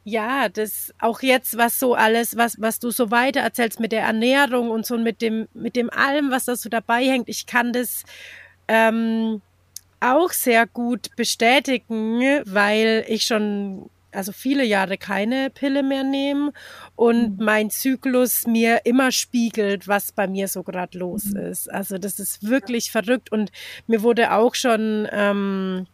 ja, 0.05 0.49
das 0.49 0.93
auch 0.99 1.21
jetzt, 1.21 1.57
was 1.57 1.79
so 1.79 1.95
alles, 1.95 2.35
was, 2.35 2.59
was 2.59 2.79
du 2.79 2.91
so 2.91 3.09
weiter 3.11 3.39
erzählst 3.39 3.79
mit 3.79 3.91
der 3.91 4.03
Ernährung 4.03 4.69
und 4.69 4.85
so 4.85 4.97
mit 4.97 5.21
dem, 5.21 5.47
mit 5.53 5.75
dem 5.75 5.89
allem, 5.89 6.29
was 6.29 6.45
da 6.45 6.55
so 6.55 6.69
dabei 6.69 7.05
hängt, 7.05 7.29
ich 7.29 7.45
kann 7.45 7.71
das 7.71 8.03
ähm, 8.67 9.41
auch 10.01 10.31
sehr 10.31 10.67
gut 10.67 11.15
bestätigen, 11.15 12.21
weil 12.45 13.05
ich 13.07 13.23
schon 13.23 13.89
also 14.13 14.31
viele 14.31 14.63
Jahre 14.63 14.97
keine 14.97 15.49
Pille 15.49 15.83
mehr 15.83 16.03
nehme 16.03 16.53
und 16.95 17.39
mhm. 17.39 17.45
mein 17.45 17.69
Zyklus 17.69 18.47
mir 18.47 18.85
immer 18.85 19.11
spiegelt, 19.11 19.87
was 19.87 20.11
bei 20.11 20.27
mir 20.27 20.47
so 20.47 20.63
gerade 20.63 20.97
los 20.97 21.25
mhm. 21.25 21.37
ist. 21.37 21.71
Also 21.71 21.97
das 21.97 22.19
ist 22.19 22.47
wirklich 22.47 22.91
verrückt 22.91 23.31
und 23.31 23.51
mir 23.87 24.01
wurde 24.01 24.33
auch 24.33 24.55
schon 24.55 25.07
ähm, 25.11 25.87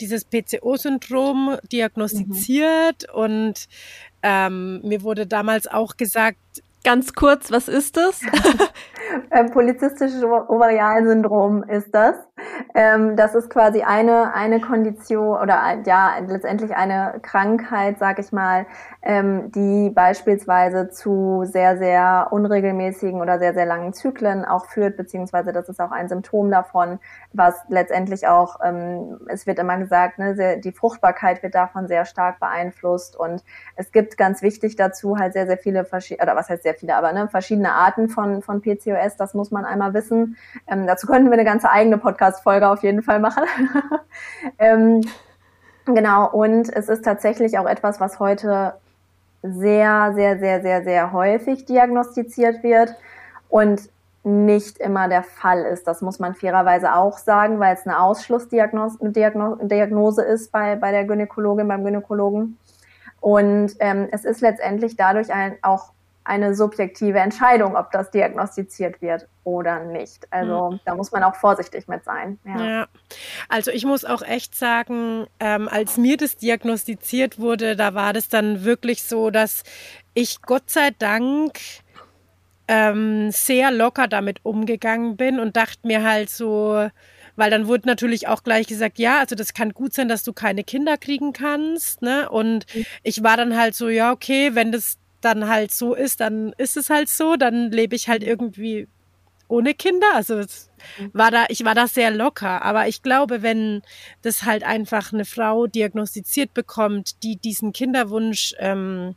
dieses 0.00 0.24
PCO-Syndrom 0.24 1.56
diagnostiziert 1.72 3.06
mhm. 3.08 3.14
und 3.14 3.68
ähm, 4.22 4.80
mir 4.82 5.02
wurde 5.02 5.26
damals 5.26 5.66
auch 5.66 5.96
gesagt, 5.96 6.38
ganz 6.84 7.14
kurz, 7.14 7.50
was 7.50 7.68
ist 7.68 7.96
das? 7.96 8.20
Ähm, 9.30 9.50
polizistisches 9.50 10.22
Ovarialsyndrom 10.24 11.64
ist 11.64 11.90
das. 11.92 12.16
Ähm, 12.74 13.16
das 13.16 13.34
ist 13.34 13.50
quasi 13.50 13.82
eine, 13.82 14.34
eine 14.34 14.60
Kondition 14.60 15.38
oder 15.38 15.78
ja, 15.84 16.14
letztendlich 16.26 16.74
eine 16.74 17.18
Krankheit, 17.22 17.98
sag 17.98 18.18
ich 18.18 18.32
mal, 18.32 18.66
ähm, 19.02 19.50
die 19.52 19.90
beispielsweise 19.90 20.88
zu 20.88 21.44
sehr, 21.44 21.78
sehr 21.78 22.28
unregelmäßigen 22.30 23.20
oder 23.20 23.38
sehr, 23.38 23.54
sehr 23.54 23.66
langen 23.66 23.92
Zyklen 23.92 24.44
auch 24.44 24.66
führt, 24.66 24.96
beziehungsweise 24.96 25.52
das 25.52 25.68
ist 25.68 25.80
auch 25.80 25.90
ein 25.90 26.08
Symptom 26.08 26.50
davon, 26.50 26.98
was 27.32 27.54
letztendlich 27.68 28.26
auch, 28.26 28.60
ähm, 28.64 29.20
es 29.28 29.46
wird 29.46 29.58
immer 29.58 29.78
gesagt, 29.78 30.18
ne, 30.18 30.34
sehr, 30.34 30.56
die 30.56 30.72
Fruchtbarkeit 30.72 31.42
wird 31.42 31.54
davon 31.54 31.88
sehr 31.88 32.04
stark 32.04 32.40
beeinflusst 32.40 33.16
und 33.16 33.44
es 33.76 33.92
gibt 33.92 34.16
ganz 34.16 34.42
wichtig 34.42 34.76
dazu 34.76 35.18
halt 35.18 35.32
sehr, 35.32 35.46
sehr 35.46 35.58
viele 35.58 35.84
verschiedene, 35.84 36.24
oder 36.24 36.36
was 36.36 36.48
heißt 36.48 36.62
sehr 36.62 36.74
viele, 36.74 36.96
aber 36.96 37.12
ne, 37.12 37.28
verschiedene 37.28 37.72
Arten 37.72 38.08
von, 38.08 38.42
von 38.42 38.60
PCOS, 38.60 39.16
das 39.16 39.34
muss 39.34 39.50
man 39.50 39.64
einmal 39.64 39.94
wissen. 39.94 40.36
Ähm, 40.66 40.86
dazu 40.86 41.06
könnten 41.06 41.28
wir 41.28 41.34
eine 41.34 41.44
ganze 41.44 41.70
eigene 41.70 41.98
Podcast-Folge 42.46 42.68
auf 42.68 42.82
jeden 42.82 43.02
Fall 43.02 43.20
machen. 43.20 43.44
ähm, 44.58 45.02
genau, 45.84 46.30
und 46.30 46.74
es 46.74 46.88
ist 46.88 47.04
tatsächlich 47.04 47.58
auch 47.58 47.66
etwas, 47.66 48.00
was 48.00 48.18
heute 48.20 48.74
sehr, 49.42 50.12
sehr, 50.14 50.38
sehr, 50.38 50.62
sehr, 50.62 50.84
sehr 50.84 51.12
häufig 51.12 51.66
diagnostiziert 51.66 52.62
wird 52.62 52.94
und 53.48 53.90
nicht 54.24 54.78
immer 54.78 55.08
der 55.08 55.22
Fall 55.22 55.62
ist. 55.62 55.86
Das 55.86 56.00
muss 56.02 56.18
man 56.18 56.34
fairerweise 56.34 56.94
auch 56.94 57.18
sagen, 57.18 57.60
weil 57.60 57.74
es 57.74 57.86
eine 57.86 58.00
Ausschlussdiagnose 58.00 60.22
ist 60.22 60.50
bei, 60.50 60.76
bei 60.76 60.90
der 60.90 61.04
Gynäkologin, 61.04 61.68
beim 61.68 61.84
Gynäkologen. 61.84 62.58
Und 63.20 63.76
ähm, 63.78 64.08
es 64.10 64.24
ist 64.24 64.40
letztendlich 64.40 64.96
dadurch 64.96 65.32
ein, 65.32 65.56
auch 65.62 65.92
eine 66.26 66.54
subjektive 66.54 67.18
Entscheidung, 67.18 67.76
ob 67.76 67.92
das 67.92 68.10
diagnostiziert 68.10 69.00
wird 69.00 69.28
oder 69.44 69.84
nicht. 69.84 70.26
Also 70.30 70.72
mhm. 70.72 70.80
da 70.84 70.94
muss 70.96 71.12
man 71.12 71.22
auch 71.22 71.36
vorsichtig 71.36 71.86
mit 71.86 72.04
sein. 72.04 72.38
Ja, 72.44 72.64
ja. 72.64 72.86
also 73.48 73.70
ich 73.70 73.84
muss 73.84 74.04
auch 74.04 74.22
echt 74.22 74.54
sagen, 74.56 75.26
ähm, 75.38 75.68
als 75.68 75.96
mir 75.96 76.16
das 76.16 76.36
diagnostiziert 76.36 77.38
wurde, 77.38 77.76
da 77.76 77.94
war 77.94 78.12
das 78.12 78.28
dann 78.28 78.64
wirklich 78.64 79.04
so, 79.04 79.30
dass 79.30 79.62
ich 80.14 80.42
Gott 80.42 80.68
sei 80.68 80.90
Dank 80.98 81.60
ähm, 82.66 83.30
sehr 83.30 83.70
locker 83.70 84.08
damit 84.08 84.44
umgegangen 84.44 85.16
bin 85.16 85.38
und 85.38 85.56
dachte 85.56 85.86
mir 85.86 86.02
halt 86.02 86.28
so, 86.28 86.88
weil 87.36 87.50
dann 87.50 87.68
wurde 87.68 87.86
natürlich 87.86 88.26
auch 88.26 88.42
gleich 88.42 88.66
gesagt, 88.66 88.98
ja, 88.98 89.20
also 89.20 89.36
das 89.36 89.54
kann 89.54 89.72
gut 89.72 89.94
sein, 89.94 90.08
dass 90.08 90.24
du 90.24 90.32
keine 90.32 90.64
Kinder 90.64 90.96
kriegen 90.96 91.32
kannst, 91.32 92.02
ne? 92.02 92.28
Und 92.28 92.66
mhm. 92.74 92.86
ich 93.04 93.22
war 93.22 93.36
dann 93.36 93.56
halt 93.56 93.76
so, 93.76 93.88
ja, 93.88 94.10
okay, 94.10 94.54
wenn 94.54 94.72
das 94.72 94.98
dann 95.20 95.48
halt 95.48 95.72
so 95.72 95.94
ist, 95.94 96.20
dann 96.20 96.52
ist 96.58 96.76
es 96.76 96.90
halt 96.90 97.08
so, 97.08 97.36
dann 97.36 97.70
lebe 97.70 97.96
ich 97.96 98.08
halt 98.08 98.22
irgendwie 98.22 98.88
ohne 99.48 99.74
Kinder. 99.74 100.06
Also 100.14 100.36
mhm. 100.36 101.10
war 101.12 101.30
da, 101.30 101.46
ich 101.48 101.64
war 101.64 101.74
da 101.74 101.86
sehr 101.86 102.10
locker. 102.10 102.62
Aber 102.62 102.88
ich 102.88 103.02
glaube, 103.02 103.42
wenn 103.42 103.82
das 104.22 104.44
halt 104.44 104.64
einfach 104.64 105.12
eine 105.12 105.24
Frau 105.24 105.66
diagnostiziert 105.66 106.54
bekommt, 106.54 107.22
die 107.22 107.36
diesen 107.36 107.72
Kinderwunsch, 107.72 108.54
ähm, 108.58 109.14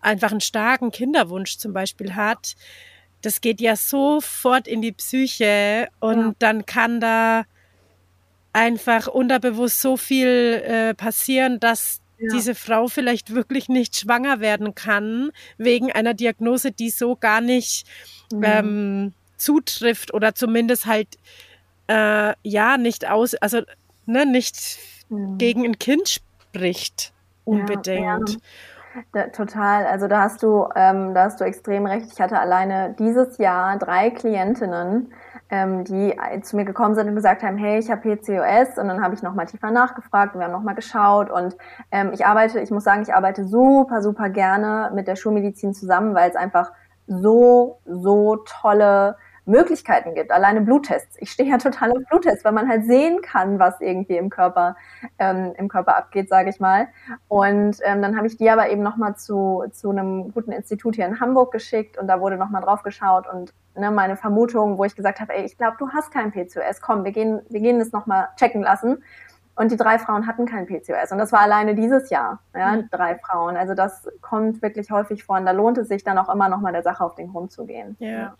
einfach 0.00 0.30
einen 0.30 0.40
starken 0.40 0.90
Kinderwunsch 0.90 1.58
zum 1.58 1.72
Beispiel 1.72 2.14
hat, 2.14 2.56
das 3.22 3.40
geht 3.40 3.60
ja 3.60 3.76
sofort 3.76 4.68
in 4.68 4.82
die 4.82 4.92
Psyche 4.92 5.88
und 6.00 6.18
ja. 6.18 6.34
dann 6.38 6.66
kann 6.66 7.00
da 7.00 7.44
einfach 8.52 9.06
unterbewusst 9.06 9.82
so 9.82 9.96
viel 9.96 10.62
äh, 10.64 10.94
passieren, 10.94 11.60
dass 11.60 12.00
ja. 12.18 12.32
diese 12.32 12.54
Frau 12.54 12.88
vielleicht 12.88 13.34
wirklich 13.34 13.68
nicht 13.68 13.96
schwanger 13.96 14.40
werden 14.40 14.74
kann, 14.74 15.30
wegen 15.58 15.92
einer 15.92 16.14
Diagnose, 16.14 16.72
die 16.72 16.90
so 16.90 17.16
gar 17.16 17.40
nicht 17.40 17.86
mhm. 18.32 18.42
ähm, 18.44 19.12
zutrifft 19.36 20.14
oder 20.14 20.34
zumindest 20.34 20.86
halt 20.86 21.18
äh, 21.88 22.34
ja 22.42 22.76
nicht 22.78 23.08
aus, 23.08 23.34
also 23.34 23.62
ne, 24.06 24.26
nicht 24.26 24.78
mhm. 25.08 25.38
gegen 25.38 25.64
ein 25.64 25.78
Kind 25.78 26.20
spricht 26.52 27.12
unbedingt. 27.44 28.30
Ja, 28.30 28.36
da, 29.12 29.26
total. 29.28 29.86
Also 29.86 30.08
da 30.08 30.22
hast 30.22 30.42
du, 30.42 30.66
ähm, 30.74 31.14
da 31.14 31.24
hast 31.24 31.40
du 31.40 31.44
extrem 31.44 31.86
recht. 31.86 32.12
Ich 32.12 32.20
hatte 32.20 32.38
alleine 32.38 32.94
dieses 32.98 33.38
Jahr 33.38 33.78
drei 33.78 34.10
Klientinnen, 34.10 35.12
ähm, 35.50 35.84
die 35.84 36.14
zu 36.42 36.56
mir 36.56 36.64
gekommen 36.64 36.94
sind 36.94 37.08
und 37.08 37.14
gesagt 37.14 37.42
haben, 37.42 37.56
hey, 37.56 37.78
ich 37.78 37.90
habe 37.90 38.00
PCOS 38.00 38.78
und 38.78 38.88
dann 38.88 39.02
habe 39.02 39.14
ich 39.14 39.22
nochmal 39.22 39.46
tiefer 39.46 39.70
nachgefragt 39.70 40.34
und 40.34 40.40
wir 40.40 40.46
haben 40.46 40.52
nochmal 40.52 40.74
geschaut 40.74 41.30
und 41.30 41.56
ähm, 41.90 42.10
ich 42.12 42.26
arbeite, 42.26 42.60
ich 42.60 42.70
muss 42.70 42.84
sagen, 42.84 43.02
ich 43.02 43.14
arbeite 43.14 43.44
super, 43.44 44.02
super 44.02 44.28
gerne 44.28 44.90
mit 44.94 45.06
der 45.06 45.16
Schulmedizin 45.16 45.74
zusammen, 45.74 46.14
weil 46.14 46.30
es 46.30 46.36
einfach 46.36 46.72
so, 47.06 47.80
so 47.84 48.36
tolle 48.44 49.16
Möglichkeiten 49.46 50.14
gibt. 50.14 50.30
Alleine 50.30 50.60
Bluttests. 50.60 51.16
Ich 51.20 51.30
stehe 51.30 51.48
ja 51.48 51.58
total 51.58 51.92
auf 51.92 52.04
Bluttests, 52.08 52.44
weil 52.44 52.52
man 52.52 52.68
halt 52.68 52.84
sehen 52.84 53.22
kann, 53.22 53.58
was 53.58 53.80
irgendwie 53.80 54.16
im 54.16 54.28
Körper 54.28 54.76
ähm, 55.18 55.54
im 55.56 55.68
Körper 55.68 55.96
abgeht, 55.96 56.28
sage 56.28 56.50
ich 56.50 56.60
mal. 56.60 56.88
Und 57.28 57.78
ähm, 57.84 58.02
dann 58.02 58.16
habe 58.16 58.26
ich 58.26 58.36
die 58.36 58.50
aber 58.50 58.68
eben 58.68 58.82
nochmal 58.82 59.16
zu 59.16 59.64
zu 59.70 59.90
einem 59.90 60.32
guten 60.32 60.52
Institut 60.52 60.96
hier 60.96 61.06
in 61.06 61.20
Hamburg 61.20 61.52
geschickt 61.52 61.96
und 61.96 62.08
da 62.08 62.20
wurde 62.20 62.36
nochmal 62.36 62.62
drauf 62.62 62.82
geschaut 62.82 63.26
und 63.32 63.54
ne, 63.76 63.90
meine 63.90 64.16
Vermutung, 64.16 64.78
wo 64.78 64.84
ich 64.84 64.96
gesagt 64.96 65.20
habe, 65.20 65.34
ey, 65.34 65.44
ich 65.44 65.56
glaube, 65.56 65.76
du 65.78 65.88
hast 65.90 66.10
kein 66.10 66.32
PCOS. 66.32 66.80
Komm, 66.80 67.04
wir 67.04 67.12
gehen 67.12 67.40
wir 67.48 67.60
gehen 67.60 67.78
das 67.78 67.92
nochmal 67.92 68.28
checken 68.36 68.62
lassen. 68.62 69.02
Und 69.58 69.72
die 69.72 69.76
drei 69.78 69.98
Frauen 69.98 70.26
hatten 70.26 70.44
kein 70.44 70.66
PCOS. 70.66 71.12
Und 71.12 71.18
das 71.18 71.32
war 71.32 71.40
alleine 71.40 71.74
dieses 71.74 72.10
Jahr, 72.10 72.40
ja, 72.54 72.72
mhm. 72.72 72.90
drei 72.90 73.16
Frauen. 73.16 73.56
Also 73.56 73.72
das 73.72 74.06
kommt 74.20 74.60
wirklich 74.60 74.90
häufig 74.90 75.24
vor. 75.24 75.38
Und 75.38 75.46
da 75.46 75.52
lohnt 75.52 75.78
es 75.78 75.88
sich 75.88 76.04
dann 76.04 76.18
auch 76.18 76.28
immer 76.28 76.50
nochmal 76.50 76.72
der 76.72 76.82
Sache 76.82 77.02
auf 77.02 77.14
den 77.14 77.32
Grund 77.32 77.52
zu 77.52 77.64
gehen. 77.64 77.96
Ja. 77.98 78.08
ja. 78.08 78.36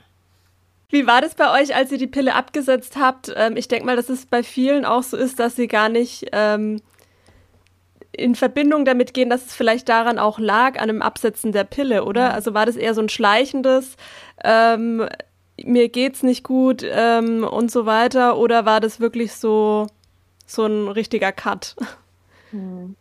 Wie 0.88 1.06
war 1.06 1.20
das 1.20 1.34
bei 1.34 1.60
euch, 1.60 1.74
als 1.74 1.90
ihr 1.90 1.98
die 1.98 2.06
Pille 2.06 2.34
abgesetzt 2.34 2.96
habt? 2.96 3.32
Ähm, 3.36 3.56
ich 3.56 3.68
denke 3.68 3.86
mal, 3.86 3.96
dass 3.96 4.08
es 4.08 4.26
bei 4.26 4.42
vielen 4.42 4.84
auch 4.84 5.02
so 5.02 5.16
ist, 5.16 5.40
dass 5.40 5.56
sie 5.56 5.66
gar 5.66 5.88
nicht 5.88 6.28
ähm, 6.32 6.80
in 8.12 8.34
Verbindung 8.34 8.84
damit 8.84 9.14
gehen, 9.14 9.30
dass 9.30 9.46
es 9.46 9.54
vielleicht 9.54 9.88
daran 9.88 10.18
auch 10.18 10.38
lag, 10.38 10.78
an 10.80 10.88
dem 10.88 11.02
Absetzen 11.02 11.52
der 11.52 11.64
Pille, 11.64 12.04
oder? 12.04 12.32
Also 12.34 12.54
war 12.54 12.66
das 12.66 12.76
eher 12.76 12.94
so 12.94 13.02
ein 13.02 13.08
schleichendes, 13.08 13.96
ähm, 14.42 15.06
mir 15.62 15.88
geht's 15.88 16.22
nicht 16.22 16.44
gut 16.44 16.84
ähm, 16.84 17.44
und 17.44 17.70
so 17.70 17.86
weiter, 17.86 18.38
oder 18.38 18.64
war 18.64 18.80
das 18.80 19.00
wirklich 19.00 19.34
so, 19.34 19.86
so 20.46 20.66
ein 20.66 20.88
richtiger 20.88 21.32
Cut? 21.32 21.76
Hm. 22.50 22.94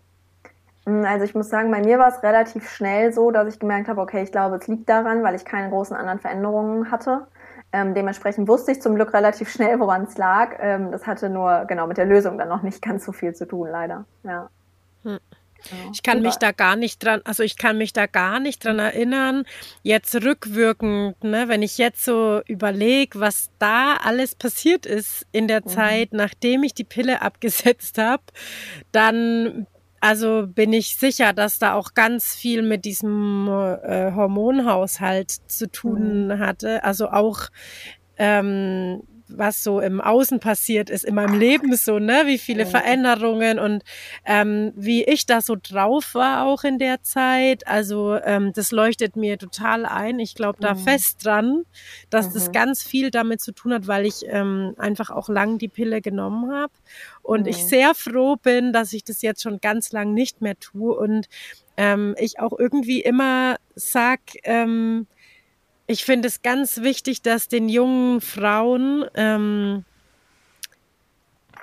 hm 0.86 1.06
also 1.06 1.26
ich 1.26 1.36
muss 1.36 1.50
sagen, 1.50 1.71
bei 1.71 1.82
mir 1.82 2.00
war 2.00 2.10
es 2.10 2.24
relativ 2.24 2.69
schnell 2.69 3.13
so, 3.13 3.32
dass 3.32 3.54
ich 3.54 3.60
gemerkt 3.60 3.88
habe, 3.88 4.02
okay, 4.02 4.24
ich 4.24 4.32
glaube, 4.32 4.56
es 4.58 4.67
liegt 4.67 4.89
daran, 4.89 5.24
weil 5.24 5.36
ich 5.36 5.45
keine 5.45 5.69
großen 5.69 5.95
anderen 5.95 6.19
Veränderungen 6.19 6.91
hatte. 6.91 7.28
Ähm, 7.75 7.93
dementsprechend 7.93 8.47
wusste 8.47 8.71
ich 8.71 8.81
zum 8.81 8.95
Glück 8.95 9.13
relativ 9.13 9.49
schnell, 9.51 9.81
woran 9.81 10.03
es 10.03 10.17
lag. 10.17 10.55
Ähm, 10.59 10.93
das 10.93 11.05
hatte 11.05 11.29
nur 11.29 11.65
genau 11.65 11.88
mit 11.88 11.97
der 11.97 12.05
Lösung 12.05 12.38
dann 12.38 12.47
noch 12.47 12.61
nicht 12.61 12.81
ganz 12.81 13.03
so 13.03 13.11
viel 13.11 13.35
zu 13.35 13.45
tun, 13.45 13.67
leider. 13.69 14.05
Ja. 14.23 14.49
Hm. 15.03 15.19
Ich 15.91 16.03
kann 16.03 16.21
mich 16.21 16.35
da 16.35 16.51
gar 16.51 16.75
nicht 16.75 17.03
dran, 17.03 17.21
also 17.25 17.41
ich 17.41 17.57
kann 17.57 17.77
mich 17.77 17.91
da 17.91 18.05
gar 18.05 18.39
nicht 18.39 18.63
dran 18.63 18.77
erinnern, 18.77 19.45
jetzt 19.81 20.13
rückwirkend, 20.15 21.23
ne, 21.23 21.47
wenn 21.47 21.63
ich 21.63 21.79
jetzt 21.79 22.05
so 22.05 22.41
überlege, 22.45 23.19
was 23.19 23.49
da 23.57 23.95
alles 23.95 24.35
passiert 24.35 24.85
ist 24.85 25.25
in 25.31 25.47
der 25.47 25.61
mhm. 25.65 25.69
Zeit, 25.69 26.09
nachdem 26.11 26.63
ich 26.63 26.75
die 26.75 26.83
Pille 26.83 27.21
abgesetzt 27.23 27.97
habe, 27.97 28.23
dann 28.91 29.65
also 30.05 30.45
bin 30.45 30.71
ich 30.71 30.97
sicher, 30.97 31.33
dass 31.33 31.57
da 31.57 31.73
auch 31.73 31.95
ganz 31.95 32.35
viel 32.35 32.61
mit 32.61 32.85
diesem 32.85 33.47
äh, 33.47 34.11
Hormonhaushalt 34.13 35.31
zu 35.31 35.71
tun 35.71 36.27
mhm. 36.27 36.37
hatte. 36.37 36.83
Also 36.83 37.09
auch 37.09 37.49
ähm, 38.17 39.01
was 39.27 39.63
so 39.63 39.79
im 39.79 40.01
Außen 40.01 40.39
passiert 40.39 40.89
ist, 40.89 41.03
in 41.03 41.15
meinem 41.15 41.39
Leben 41.39 41.75
so, 41.75 41.99
ne, 41.99 42.23
wie 42.25 42.38
viele 42.38 42.65
Veränderungen 42.65 43.59
und 43.59 43.83
ähm, 44.25 44.71
wie 44.75 45.03
ich 45.03 45.25
da 45.25 45.41
so 45.41 45.55
drauf 45.61 46.13
war 46.13 46.45
auch 46.45 46.63
in 46.63 46.77
der 46.79 47.01
Zeit. 47.01 47.67
Also 47.67 48.17
ähm, 48.23 48.53
das 48.53 48.71
leuchtet 48.71 49.15
mir 49.15 49.38
total 49.38 49.85
ein. 49.85 50.19
Ich 50.19 50.35
glaube 50.35 50.59
da 50.61 50.73
mhm. 50.73 50.79
fest 50.79 51.25
dran, 51.25 51.63
dass 52.09 52.29
mhm. 52.29 52.33
das 52.33 52.51
ganz 52.51 52.83
viel 52.83 53.11
damit 53.11 53.41
zu 53.41 53.51
tun 53.51 53.73
hat, 53.73 53.88
weil 53.88 54.05
ich 54.05 54.25
ähm, 54.27 54.75
einfach 54.77 55.09
auch 55.09 55.29
lang 55.29 55.57
die 55.57 55.69
Pille 55.69 56.01
genommen 56.01 56.51
habe 56.53 56.73
und 57.21 57.41
mhm. 57.41 57.47
ich 57.47 57.65
sehr 57.65 57.95
froh 57.95 58.35
bin, 58.35 58.73
dass 58.73 58.93
ich 58.93 59.03
das 59.03 59.21
jetzt 59.21 59.41
schon 59.41 59.59
ganz 59.59 59.91
lang 59.91 60.13
nicht 60.13 60.41
mehr 60.41 60.59
tue 60.59 60.95
und 60.95 61.27
ähm, 61.77 62.15
ich 62.17 62.39
auch 62.39 62.57
irgendwie 62.57 63.01
immer 63.01 63.57
sag, 63.75 64.21
ähm, 64.43 65.07
ich 65.88 66.06
finde 66.06 66.28
es 66.28 66.41
ganz 66.41 66.82
wichtig, 66.82 67.21
dass 67.21 67.48
den 67.48 67.69
jungen 67.69 68.21
Frauen 68.21 69.06
ähm, 69.15 69.86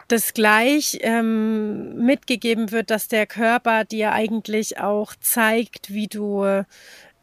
das 0.08 0.34
gleich 0.34 0.98
ähm, 1.00 1.96
mitgegeben 2.04 2.70
wird, 2.70 2.90
dass 2.90 3.08
der 3.08 3.26
Körper 3.26 3.84
dir 3.84 4.12
eigentlich 4.12 4.78
auch 4.78 5.14
zeigt, 5.18 5.92
wie 5.92 6.06
du 6.06 6.64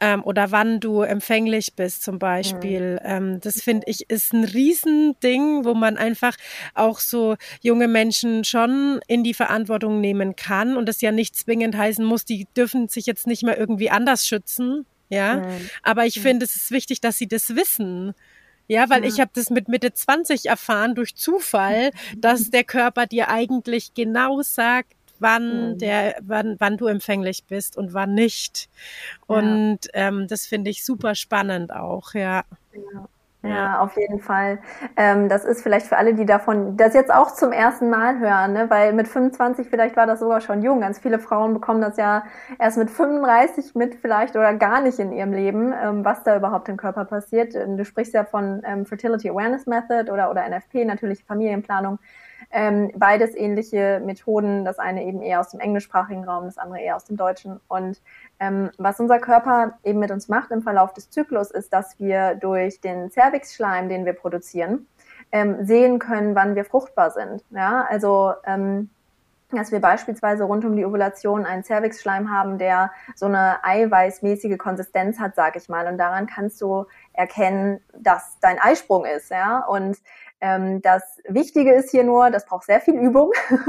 ähm, 0.01 0.23
oder 0.23 0.51
wann 0.51 0.79
du 0.79 1.01
empfänglich 1.01 1.75
bist 1.75 2.03
zum 2.03 2.19
Beispiel. 2.19 2.93
Mhm. 2.93 2.99
Ähm, 3.03 3.39
das 3.41 3.61
finde 3.61 3.85
ich 3.87 4.09
ist 4.09 4.33
ein 4.33 4.43
Riesending, 4.43 5.65
wo 5.65 5.73
man 5.73 5.97
einfach 5.97 6.35
auch 6.73 6.99
so 6.99 7.35
junge 7.61 7.87
Menschen 7.87 8.43
schon 8.43 8.99
in 9.07 9.23
die 9.23 9.33
Verantwortung 9.33 10.01
nehmen 10.01 10.35
kann 10.35 10.77
und 10.77 10.87
das 10.87 11.01
ja 11.01 11.11
nicht 11.11 11.35
zwingend 11.35 11.77
heißen 11.77 12.03
muss, 12.03 12.25
die 12.25 12.47
dürfen 12.55 12.87
sich 12.87 13.05
jetzt 13.05 13.27
nicht 13.27 13.43
mehr 13.43 13.57
irgendwie 13.57 13.89
anders 13.89 14.25
schützen, 14.25 14.85
ja. 15.09 15.37
Mhm. 15.37 15.69
Aber 15.83 16.05
ich 16.05 16.19
finde, 16.19 16.45
es 16.45 16.55
ist 16.55 16.71
wichtig, 16.71 17.01
dass 17.01 17.17
sie 17.17 17.27
das 17.27 17.55
wissen. 17.55 18.13
Ja, 18.67 18.89
weil 18.89 19.01
ja. 19.01 19.09
ich 19.09 19.19
habe 19.19 19.31
das 19.33 19.49
mit 19.49 19.67
Mitte 19.67 19.93
20 19.93 20.45
erfahren 20.45 20.93
durch 20.93 21.15
Zufall, 21.15 21.91
dass 22.17 22.51
der 22.51 22.63
Körper 22.63 23.07
dir 23.07 23.29
eigentlich 23.29 23.95
genau 23.95 24.41
sagt, 24.43 24.93
wann 25.19 25.77
der, 25.77 26.15
wann, 26.21 26.55
wann 26.59 26.77
du 26.77 26.87
empfänglich 26.87 27.43
bist 27.45 27.77
und 27.77 27.93
wann 27.93 28.13
nicht. 28.13 28.69
Und 29.27 29.79
ja. 29.85 30.07
ähm, 30.07 30.27
das 30.27 30.45
finde 30.45 30.69
ich 30.69 30.85
super 30.85 31.15
spannend 31.15 31.73
auch, 31.73 32.13
ja. 32.13 32.43
ja. 32.73 33.09
Ja, 33.41 33.79
auf 33.79 33.95
jeden 33.95 34.19
Fall. 34.19 34.59
Ähm, 34.97 35.29
das 35.29 35.45
ist 35.45 35.61
vielleicht 35.63 35.87
für 35.87 35.95
alle, 35.95 36.13
die 36.13 36.25
davon 36.25 36.75
das 36.75 36.93
jetzt 36.93 37.09
auch 37.09 37.31
zum 37.31 37.53
ersten 37.53 37.89
Mal 37.89 38.19
hören, 38.19 38.51
ne? 38.51 38.69
weil 38.69 38.91
mit 38.91 39.07
25 39.07 39.69
vielleicht 39.69 39.95
war 39.95 40.05
das 40.05 40.19
sogar 40.19 40.41
schon 40.41 40.61
jung. 40.61 40.81
Ganz 40.81 40.99
viele 40.99 41.19
Frauen 41.19 41.53
bekommen 41.53 41.79
das 41.79 41.95
ja 41.95 42.25
erst 42.59 42.77
mit 42.77 42.89
35 42.91 43.75
mit 43.75 43.95
vielleicht 43.95 44.35
oder 44.35 44.53
gar 44.55 44.81
nicht 44.81 44.99
in 44.99 45.13
ihrem 45.13 45.31
Leben, 45.31 45.71
ähm, 45.71 46.03
was 46.03 46.23
da 46.23 46.35
überhaupt 46.35 46.67
im 46.67 46.75
Körper 46.75 47.05
passiert. 47.05 47.53
Du 47.55 47.85
sprichst 47.85 48.13
ja 48.13 48.25
von 48.25 48.61
ähm, 48.65 48.85
Fertility 48.85 49.29
Awareness 49.29 49.65
Method 49.67 50.11
oder, 50.11 50.29
oder 50.31 50.45
NFP, 50.45 50.83
natürliche 50.83 51.23
Familienplanung. 51.23 51.97
Ähm, 52.51 52.91
beides 52.95 53.35
ähnliche 53.35 54.01
Methoden, 54.03 54.65
das 54.65 54.79
eine 54.79 55.03
eben 55.05 55.21
eher 55.21 55.39
aus 55.39 55.49
dem 55.49 55.59
englischsprachigen 55.59 56.23
Raum, 56.23 56.45
das 56.45 56.57
andere 56.57 56.79
eher 56.79 56.95
aus 56.95 57.05
dem 57.05 57.17
deutschen. 57.17 57.59
Und 57.67 58.01
ähm, 58.39 58.71
was 58.77 58.99
unser 58.99 59.19
Körper 59.19 59.77
eben 59.83 59.99
mit 59.99 60.11
uns 60.11 60.29
macht 60.29 60.51
im 60.51 60.61
Verlauf 60.61 60.93
des 60.93 61.09
Zyklus, 61.09 61.51
ist, 61.51 61.73
dass 61.73 61.99
wir 61.99 62.35
durch 62.35 62.81
den 62.81 63.11
Cervixschleim, 63.11 63.89
den 63.89 64.05
wir 64.05 64.13
produzieren, 64.13 64.87
ähm, 65.31 65.65
sehen 65.65 65.99
können, 65.99 66.35
wann 66.35 66.55
wir 66.55 66.65
fruchtbar 66.65 67.11
sind. 67.11 67.43
Ja, 67.51 67.85
also 67.89 68.33
ähm, 68.45 68.89
dass 69.51 69.71
wir 69.71 69.81
beispielsweise 69.81 70.43
rund 70.43 70.63
um 70.63 70.75
die 70.75 70.85
Ovulation 70.85 71.45
einen 71.45 71.63
Cervixschleim 71.63 72.31
haben, 72.31 72.59
der 72.59 72.91
so 73.15 73.25
eine 73.25 73.63
eiweißmäßige 73.63 74.57
Konsistenz 74.57 75.19
hat, 75.19 75.35
sag 75.35 75.55
ich 75.55 75.69
mal. 75.69 75.87
Und 75.87 75.97
daran 75.97 76.27
kannst 76.27 76.61
du 76.61 76.85
erkennen, 77.13 77.81
dass 77.97 78.37
dein 78.41 78.59
Eisprung 78.59 79.05
ist, 79.05 79.31
ja. 79.31 79.59
Und 79.65 79.97
ähm, 80.41 80.81
das 80.81 81.19
Wichtige 81.27 81.73
ist 81.73 81.91
hier 81.91 82.03
nur, 82.03 82.29
das 82.29 82.45
braucht 82.45 82.65
sehr 82.65 82.81
viel 82.81 82.95
Übung. 82.95 83.31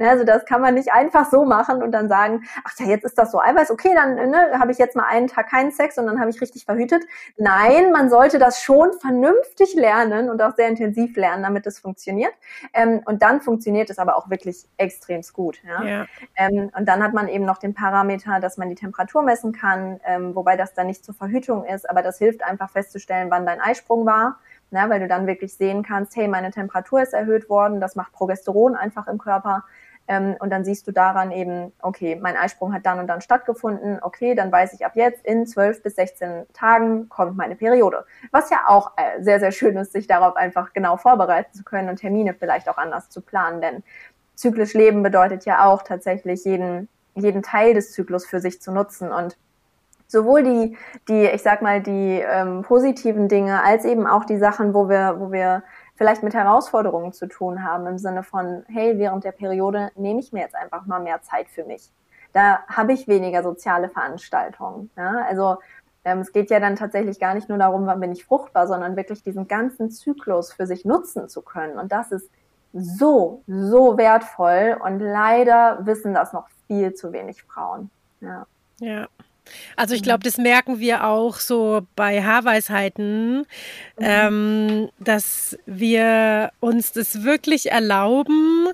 Also 0.00 0.24
das 0.24 0.44
kann 0.44 0.60
man 0.60 0.74
nicht 0.74 0.92
einfach 0.92 1.30
so 1.30 1.44
machen 1.44 1.82
und 1.82 1.92
dann 1.92 2.08
sagen, 2.08 2.44
ach 2.64 2.72
ja, 2.78 2.86
jetzt 2.86 3.04
ist 3.04 3.16
das 3.18 3.30
so 3.30 3.40
Eiweiß, 3.40 3.70
okay, 3.70 3.94
dann 3.94 4.14
ne, 4.14 4.58
habe 4.58 4.72
ich 4.72 4.78
jetzt 4.78 4.96
mal 4.96 5.06
einen 5.08 5.28
Tag 5.28 5.48
keinen 5.48 5.70
Sex 5.70 5.98
und 5.98 6.06
dann 6.06 6.20
habe 6.20 6.30
ich 6.30 6.40
richtig 6.40 6.64
verhütet. 6.64 7.04
Nein, 7.36 7.90
man 7.92 8.10
sollte 8.10 8.38
das 8.38 8.62
schon 8.62 8.92
vernünftig 9.00 9.74
lernen 9.74 10.30
und 10.30 10.42
auch 10.42 10.54
sehr 10.54 10.68
intensiv 10.68 11.16
lernen, 11.16 11.42
damit 11.42 11.66
es 11.66 11.78
funktioniert. 11.78 12.32
Ähm, 12.74 13.02
und 13.06 13.22
dann 13.22 13.40
funktioniert 13.40 13.90
es 13.90 13.98
aber 13.98 14.16
auch 14.16 14.30
wirklich 14.30 14.66
extrem 14.76 15.22
gut. 15.32 15.60
Ja? 15.64 15.82
ja. 15.82 16.06
Ähm, 16.36 16.70
und 16.76 16.86
dann 16.88 17.02
hat 17.02 17.12
man 17.12 17.28
eben 17.28 17.44
noch 17.44 17.58
den 17.58 17.74
Parameter, 17.74 18.40
dass 18.40 18.56
man 18.56 18.68
die 18.68 18.74
Temperatur 18.74 19.22
messen 19.22 19.52
kann, 19.52 20.00
ähm, 20.04 20.34
wobei 20.34 20.56
das 20.56 20.74
dann 20.74 20.86
nicht 20.86 21.04
zur 21.04 21.14
Verhütung 21.14 21.64
ist, 21.64 21.88
aber 21.88 22.02
das 22.02 22.18
hilft 22.18 22.42
einfach 22.42 22.70
festzustellen, 22.70 23.30
wann 23.30 23.46
dein 23.46 23.60
Eisprung 23.60 24.06
war 24.06 24.38
ne, 24.70 24.84
weil 24.88 25.00
du 25.00 25.08
dann 25.08 25.26
wirklich 25.26 25.54
sehen 25.54 25.82
kannst, 25.82 26.16
hey, 26.16 26.28
meine 26.28 26.50
Temperatur 26.50 27.02
ist 27.02 27.12
erhöht 27.12 27.48
worden, 27.48 27.80
das 27.80 27.96
macht 27.96 28.12
Progesteron 28.12 28.74
einfach 28.74 29.06
im 29.08 29.18
Körper. 29.18 29.64
Ähm, 30.08 30.36
und 30.40 30.50
dann 30.50 30.64
siehst 30.64 30.86
du 30.86 30.92
daran 30.92 31.30
eben, 31.30 31.72
okay, 31.82 32.16
mein 32.20 32.36
Eisprung 32.36 32.72
hat 32.72 32.86
dann 32.86 32.98
und 32.98 33.06
dann 33.06 33.20
stattgefunden, 33.20 33.98
okay, 34.00 34.34
dann 34.34 34.50
weiß 34.50 34.72
ich 34.72 34.86
ab 34.86 34.92
jetzt, 34.94 35.24
in 35.24 35.46
12 35.46 35.82
bis 35.82 35.96
16 35.96 36.46
Tagen 36.54 37.08
kommt 37.10 37.36
meine 37.36 37.56
Periode. 37.56 38.06
Was 38.30 38.48
ja 38.48 38.64
auch 38.68 38.92
äh, 38.96 39.22
sehr, 39.22 39.38
sehr 39.38 39.52
schön 39.52 39.76
ist, 39.76 39.92
sich 39.92 40.06
darauf 40.06 40.36
einfach 40.36 40.72
genau 40.72 40.96
vorbereiten 40.96 41.52
zu 41.52 41.62
können 41.62 41.90
und 41.90 41.96
Termine 41.96 42.34
vielleicht 42.34 42.68
auch 42.70 42.78
anders 42.78 43.10
zu 43.10 43.20
planen, 43.20 43.60
denn 43.60 43.82
zyklisch 44.34 44.72
leben 44.72 45.02
bedeutet 45.02 45.44
ja 45.44 45.66
auch 45.66 45.82
tatsächlich 45.82 46.44
jeden, 46.44 46.88
jeden 47.14 47.42
Teil 47.42 47.74
des 47.74 47.92
Zyklus 47.92 48.24
für 48.24 48.40
sich 48.40 48.62
zu 48.62 48.72
nutzen 48.72 49.12
und 49.12 49.36
sowohl 50.08 50.42
die, 50.42 50.76
die, 51.08 51.26
ich 51.26 51.42
sag 51.42 51.62
mal, 51.62 51.80
die 51.80 52.20
ähm, 52.20 52.62
positiven 52.62 53.28
Dinge, 53.28 53.62
als 53.62 53.84
eben 53.84 54.06
auch 54.06 54.24
die 54.24 54.38
Sachen, 54.38 54.74
wo 54.74 54.88
wir, 54.88 55.16
wo 55.20 55.30
wir 55.30 55.62
vielleicht 55.94 56.22
mit 56.22 56.34
Herausforderungen 56.34 57.12
zu 57.12 57.26
tun 57.26 57.62
haben, 57.64 57.86
im 57.86 57.98
Sinne 57.98 58.22
von, 58.22 58.64
hey, 58.68 58.98
während 58.98 59.24
der 59.24 59.32
Periode 59.32 59.90
nehme 59.94 60.20
ich 60.20 60.32
mir 60.32 60.40
jetzt 60.40 60.56
einfach 60.56 60.86
mal 60.86 61.00
mehr 61.00 61.22
Zeit 61.22 61.48
für 61.48 61.64
mich. 61.64 61.92
Da 62.32 62.60
habe 62.66 62.92
ich 62.92 63.08
weniger 63.08 63.42
soziale 63.42 63.88
Veranstaltungen. 63.88 64.90
Ja? 64.96 65.24
Also 65.28 65.58
ähm, 66.04 66.20
es 66.20 66.32
geht 66.32 66.50
ja 66.50 66.60
dann 66.60 66.76
tatsächlich 66.76 67.20
gar 67.20 67.34
nicht 67.34 67.48
nur 67.48 67.58
darum, 67.58 67.86
wann 67.86 68.00
bin 68.00 68.12
ich 68.12 68.24
fruchtbar, 68.24 68.66
sondern 68.66 68.96
wirklich 68.96 69.22
diesen 69.22 69.48
ganzen 69.48 69.90
Zyklus 69.90 70.52
für 70.52 70.66
sich 70.66 70.84
nutzen 70.84 71.28
zu 71.28 71.42
können. 71.42 71.78
Und 71.78 71.92
das 71.92 72.12
ist 72.12 72.30
so, 72.72 73.42
so 73.46 73.98
wertvoll. 73.98 74.78
Und 74.82 75.00
leider 75.00 75.84
wissen 75.84 76.14
das 76.14 76.32
noch 76.32 76.48
viel 76.66 76.94
zu 76.94 77.12
wenig 77.12 77.42
Frauen. 77.42 77.90
Ja. 78.20 78.46
Ja. 78.80 79.08
Also 79.76 79.94
ich 79.94 80.02
glaube, 80.02 80.24
das 80.24 80.38
merken 80.38 80.80
wir 80.80 81.04
auch 81.04 81.36
so 81.36 81.86
bei 81.96 82.22
Haarweisheiten, 82.22 83.38
mhm. 83.38 83.44
ähm, 84.00 84.88
dass 84.98 85.56
wir 85.66 86.50
uns 86.60 86.92
das 86.92 87.24
wirklich 87.24 87.70
erlauben, 87.70 88.68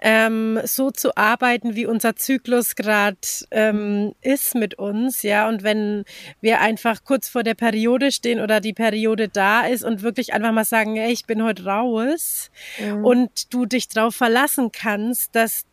ähm, 0.00 0.60
so 0.64 0.90
zu 0.90 1.16
arbeiten, 1.16 1.76
wie 1.76 1.86
unser 1.86 2.16
Zyklus 2.16 2.76
gerade 2.76 3.18
ähm, 3.50 4.14
ist 4.22 4.54
mit 4.54 4.74
uns, 4.74 5.22
ja. 5.22 5.48
Und 5.48 5.62
wenn 5.62 6.04
wir 6.40 6.60
einfach 6.60 7.04
kurz 7.04 7.28
vor 7.28 7.42
der 7.42 7.54
Periode 7.54 8.12
stehen 8.12 8.40
oder 8.40 8.60
die 8.60 8.72
Periode 8.72 9.28
da 9.28 9.66
ist 9.66 9.84
und 9.84 10.02
wirklich 10.02 10.32
einfach 10.32 10.52
mal 10.52 10.64
sagen, 10.64 10.96
ey, 10.96 11.12
ich 11.12 11.26
bin 11.26 11.42
heute 11.42 11.64
raus 11.64 12.50
mhm. 12.78 13.04
und 13.04 13.54
du 13.54 13.66
dich 13.66 13.88
darauf 13.88 14.14
verlassen 14.14 14.70
kannst, 14.72 15.34
dass 15.34 15.64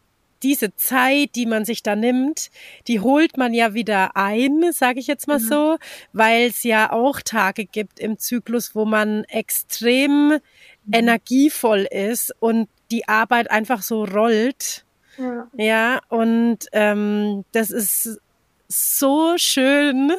diese 0.45 0.75
Zeit, 0.75 1.31
die 1.34 1.47
man 1.47 1.65
sich 1.65 1.81
da 1.81 1.95
nimmt, 1.95 2.51
die 2.88 2.99
holt 2.99 3.36
man 3.36 3.51
ja 3.51 3.73
wieder 3.73 4.15
ein, 4.15 4.71
sage 4.71 4.99
ich 4.99 5.08
jetzt 5.08 5.27
mal 5.27 5.39
mhm. 5.39 5.43
so, 5.43 5.77
weil 6.13 6.49
es 6.49 6.63
ja 6.63 6.91
auch 6.91 7.19
Tage 7.21 7.65
gibt 7.65 7.99
im 7.99 8.19
Zyklus, 8.19 8.75
wo 8.75 8.86
man 8.86 9.23
extrem 9.23 10.27
mhm. 10.29 10.39
energievoll 10.93 11.88
ist 11.89 12.31
und 12.39 12.69
die 12.91 13.08
Arbeit 13.08 13.49
einfach 13.49 13.81
so 13.81 14.05
rollt. 14.05 14.86
Ja, 15.17 15.47
ja 15.58 16.01
und 16.10 16.60
ähm, 16.73 17.43
das 17.51 17.71
ist 17.71 18.21
so 18.67 19.34
schön, 19.38 20.12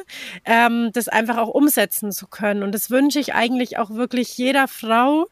ähm, 0.43 0.89
das 0.91 1.07
einfach 1.07 1.37
auch 1.37 1.49
umsetzen 1.49 2.11
zu 2.11 2.27
können. 2.27 2.63
Und 2.63 2.75
das 2.75 2.91
wünsche 2.91 3.19
ich 3.19 3.33
eigentlich 3.33 3.77
auch 3.77 3.91
wirklich 3.91 4.37
jeder 4.37 4.67
Frau, 4.67 5.27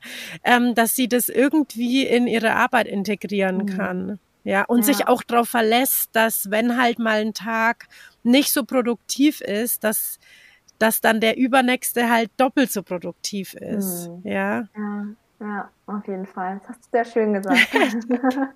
ähm, 0.45 0.73
dass 0.73 0.95
sie 0.95 1.09
das 1.09 1.27
irgendwie 1.27 2.05
in 2.05 2.27
ihre 2.27 2.55
Arbeit 2.55 2.87
integrieren 2.87 3.57
mhm. 3.57 3.65
kann. 3.65 4.19
Ja, 4.45 4.63
und 4.63 4.79
ja. 4.79 4.85
sich 4.85 5.07
auch 5.07 5.23
darauf 5.23 5.49
verlässt, 5.49 6.15
dass 6.15 6.51
wenn 6.51 6.79
halt 6.79 6.99
mal 6.99 7.19
ein 7.19 7.33
Tag 7.33 7.87
nicht 8.23 8.53
so 8.53 8.63
produktiv 8.63 9.41
ist, 9.41 9.83
dass, 9.83 10.19
dass 10.77 11.01
dann 11.01 11.19
der 11.19 11.35
übernächste 11.35 12.09
halt 12.09 12.29
doppelt 12.37 12.71
so 12.71 12.83
produktiv 12.83 13.55
ist. 13.55 14.07
Mhm. 14.07 14.21
Ja. 14.23 14.69
ja. 14.77 15.05
Ja, 15.41 15.69
auf 15.85 16.07
jeden 16.07 16.25
Fall. 16.25 16.59
Das 16.59 16.69
hast 16.69 16.85
du 16.85 16.89
sehr 16.91 17.05
schön 17.05 17.33
gesagt. 17.33 17.59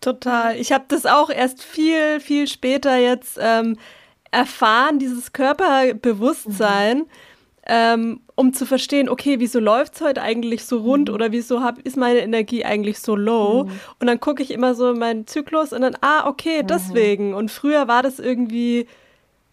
Total. 0.00 0.56
Ich 0.56 0.72
habe 0.72 0.86
das 0.88 1.06
auch 1.06 1.30
erst 1.30 1.62
viel, 1.62 2.18
viel 2.18 2.48
später 2.48 2.96
jetzt 2.96 3.38
ähm, 3.40 3.78
erfahren, 4.32 4.98
dieses 4.98 5.32
Körperbewusstsein. 5.32 6.98
Mhm 6.98 7.08
ähm, 7.68 8.20
um 8.34 8.54
zu 8.54 8.64
verstehen, 8.64 9.08
okay, 9.08 9.40
wieso 9.40 9.60
läuft 9.60 9.94
es 9.94 10.00
heute 10.00 10.22
eigentlich 10.22 10.64
so 10.64 10.78
rund 10.78 11.08
mhm. 11.08 11.14
oder 11.14 11.32
wieso 11.32 11.62
hab, 11.62 11.78
ist 11.80 11.96
meine 11.96 12.20
Energie 12.20 12.64
eigentlich 12.64 12.98
so 12.98 13.14
low? 13.14 13.64
Mhm. 13.64 13.70
Und 14.00 14.06
dann 14.06 14.20
gucke 14.20 14.42
ich 14.42 14.50
immer 14.50 14.74
so 14.74 14.94
meinen 14.94 15.26
Zyklus 15.26 15.72
und 15.72 15.82
dann, 15.82 15.96
ah, 16.00 16.26
okay, 16.26 16.62
mhm. 16.62 16.66
deswegen. 16.66 17.34
Und 17.34 17.50
früher 17.50 17.86
war 17.86 18.02
das 18.02 18.18
irgendwie 18.18 18.86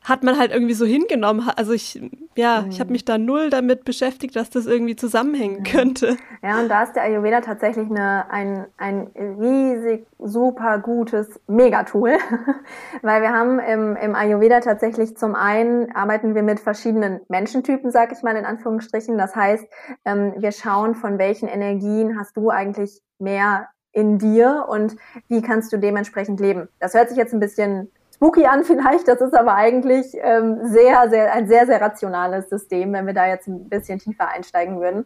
hat 0.05 0.23
man 0.23 0.37
halt 0.37 0.51
irgendwie 0.51 0.75
so 0.75 0.85
hingenommen. 0.85 1.49
Also 1.55 1.73
ich, 1.73 1.99
ja, 2.35 2.61
mhm. 2.61 2.69
ich 2.69 2.79
habe 2.79 2.91
mich 2.91 3.05
da 3.05 3.17
null 3.17 3.49
damit 3.49 3.85
beschäftigt, 3.85 4.35
dass 4.35 4.51
das 4.51 4.67
irgendwie 4.67 4.95
zusammenhängen 4.95 5.63
könnte. 5.63 6.17
Ja, 6.43 6.59
und 6.59 6.69
da 6.69 6.83
ist 6.83 6.93
der 6.93 7.03
Ayurveda 7.03 7.41
tatsächlich 7.41 7.89
eine, 7.89 8.29
ein, 8.29 8.65
ein 8.77 9.07
riesig, 9.15 10.05
super 10.19 10.77
gutes 10.77 11.39
Megatool, 11.47 12.17
weil 13.01 13.23
wir 13.23 13.31
haben 13.31 13.59
im, 13.59 13.95
im 13.95 14.15
Ayurveda 14.15 14.59
tatsächlich 14.59 15.17
zum 15.17 15.33
einen 15.33 15.91
arbeiten 15.95 16.35
wir 16.35 16.43
mit 16.43 16.59
verschiedenen 16.59 17.21
Menschentypen, 17.27 17.89
sag 17.89 18.11
ich 18.11 18.21
mal 18.21 18.35
in 18.35 18.45
Anführungsstrichen. 18.45 19.17
Das 19.17 19.35
heißt, 19.35 19.65
ähm, 20.05 20.33
wir 20.37 20.51
schauen, 20.51 20.93
von 20.93 21.17
welchen 21.17 21.47
Energien 21.47 22.19
hast 22.19 22.37
du 22.37 22.51
eigentlich 22.51 23.01
mehr 23.17 23.69
in 23.91 24.19
dir 24.19 24.65
und 24.67 24.97
wie 25.29 25.41
kannst 25.41 25.73
du 25.73 25.77
dementsprechend 25.77 26.39
leben. 26.39 26.67
Das 26.79 26.93
hört 26.93 27.09
sich 27.09 27.17
jetzt 27.17 27.33
ein 27.33 27.39
bisschen 27.39 27.89
spooky 28.15 28.45
an 28.45 28.63
vielleicht, 28.63 29.08
das 29.08 29.19
ist 29.21 29.36
aber 29.36 29.56
eigentlich 29.56 30.08
ähm, 30.21 30.60
sehr, 30.63 31.10
sehr, 31.10 31.34
ein 31.34 31.47
sehr, 31.47 31.65
sehr 31.65 31.82
rationales 31.82 32.49
System, 32.49 32.93
wenn 32.93 33.06
wir 33.06 33.13
da 33.13 33.28
jetzt 33.28 33.47
ein 33.47 33.67
bisschen 33.69 33.99
tiefer 33.99 34.30
einsteigen 34.30 34.80
würden. 34.80 35.06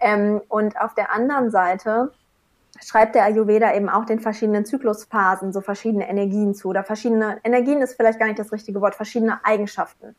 Ähm, 0.00 0.40
und 0.48 0.80
auf 0.80 0.94
der 0.94 1.12
anderen 1.12 1.50
Seite 1.50 2.12
schreibt 2.84 3.14
der 3.14 3.24
Ayurveda 3.24 3.74
eben 3.74 3.88
auch 3.88 4.04
den 4.04 4.20
verschiedenen 4.20 4.64
Zyklusphasen 4.64 5.52
so 5.52 5.60
verschiedene 5.60 6.08
Energien 6.08 6.54
zu 6.54 6.68
oder 6.68 6.84
verschiedene 6.84 7.38
Energien 7.44 7.80
ist 7.80 7.94
vielleicht 7.94 8.18
gar 8.18 8.26
nicht 8.26 8.38
das 8.38 8.52
richtige 8.52 8.80
Wort, 8.80 8.94
verschiedene 8.94 9.44
Eigenschaften. 9.44 10.14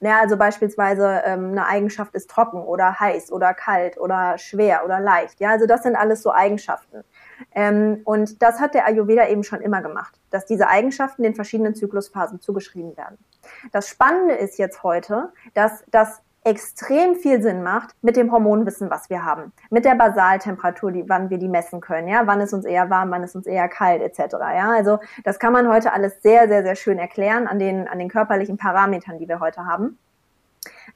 Ja, 0.00 0.20
also 0.20 0.36
beispielsweise 0.36 1.22
ähm, 1.24 1.52
eine 1.52 1.66
Eigenschaft 1.66 2.14
ist 2.14 2.30
trocken 2.30 2.58
oder 2.58 2.98
heiß 3.00 3.32
oder 3.32 3.54
kalt 3.54 3.98
oder 3.98 4.38
schwer 4.38 4.84
oder 4.84 5.00
leicht. 5.00 5.40
Ja, 5.40 5.50
also 5.50 5.66
das 5.66 5.82
sind 5.82 5.96
alles 5.96 6.22
so 6.22 6.32
Eigenschaften. 6.32 7.04
Ähm, 7.54 8.00
und 8.04 8.42
das 8.42 8.60
hat 8.60 8.74
der 8.74 8.86
Ayurveda 8.86 9.28
eben 9.28 9.44
schon 9.44 9.60
immer 9.60 9.82
gemacht, 9.82 10.18
dass 10.30 10.46
diese 10.46 10.68
Eigenschaften 10.68 11.22
den 11.22 11.34
verschiedenen 11.34 11.74
Zyklusphasen 11.74 12.40
zugeschrieben 12.40 12.96
werden. 12.96 13.18
Das 13.72 13.88
Spannende 13.88 14.34
ist 14.34 14.58
jetzt 14.58 14.82
heute, 14.82 15.32
dass 15.54 15.84
das 15.90 16.20
extrem 16.44 17.16
viel 17.16 17.40
Sinn 17.40 17.62
macht 17.62 17.94
mit 18.02 18.16
dem 18.16 18.30
Hormonwissen, 18.30 18.90
was 18.90 19.08
wir 19.08 19.24
haben, 19.24 19.52
mit 19.70 19.86
der 19.86 19.94
Basaltemperatur, 19.94 20.92
die, 20.92 21.08
wann 21.08 21.30
wir 21.30 21.38
die 21.38 21.48
messen 21.48 21.80
können, 21.80 22.06
ja, 22.06 22.26
wann 22.26 22.40
ist 22.42 22.52
uns 22.52 22.66
eher 22.66 22.90
warm, 22.90 23.10
wann 23.10 23.22
ist 23.22 23.34
uns 23.34 23.46
eher 23.46 23.66
kalt, 23.68 24.02
etc. 24.02 24.34
Ja, 24.54 24.70
also 24.70 24.98
das 25.24 25.38
kann 25.38 25.54
man 25.54 25.68
heute 25.68 25.92
alles 25.92 26.20
sehr, 26.22 26.46
sehr, 26.48 26.62
sehr 26.62 26.76
schön 26.76 26.98
erklären 26.98 27.46
an 27.46 27.58
den 27.58 27.88
an 27.88 27.98
den 27.98 28.10
körperlichen 28.10 28.58
Parametern, 28.58 29.18
die 29.18 29.26
wir 29.26 29.40
heute 29.40 29.64
haben. 29.64 29.98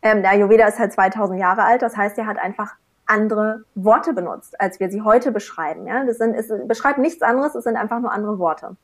Ähm, 0.03 0.23
der 0.23 0.33
Ayurveda 0.33 0.67
ist 0.67 0.79
halt 0.79 0.93
2000 0.93 1.41
Jahre 1.41 1.65
alt, 1.65 1.81
das 1.81 1.97
heißt, 1.97 2.19
er 2.19 2.27
hat 2.27 2.39
einfach 2.39 2.77
andere 3.09 3.65
Worte 3.75 4.13
benutzt, 4.13 4.61
als 4.61 4.81
wir 4.81 4.91
sie 4.91 5.03
heute 5.03 5.33
beschreiben. 5.33 5.87
Ja, 5.87 6.05
das 6.05 6.19
sind, 6.19 6.35
es 6.35 6.53
beschreibt 6.67 6.99
nichts 6.99 7.23
anderes, 7.23 7.55
es 7.55 7.65
sind 7.65 7.77
einfach 7.77 8.01
nur 8.01 8.13
andere 8.13 8.39
Worte. 8.39 8.77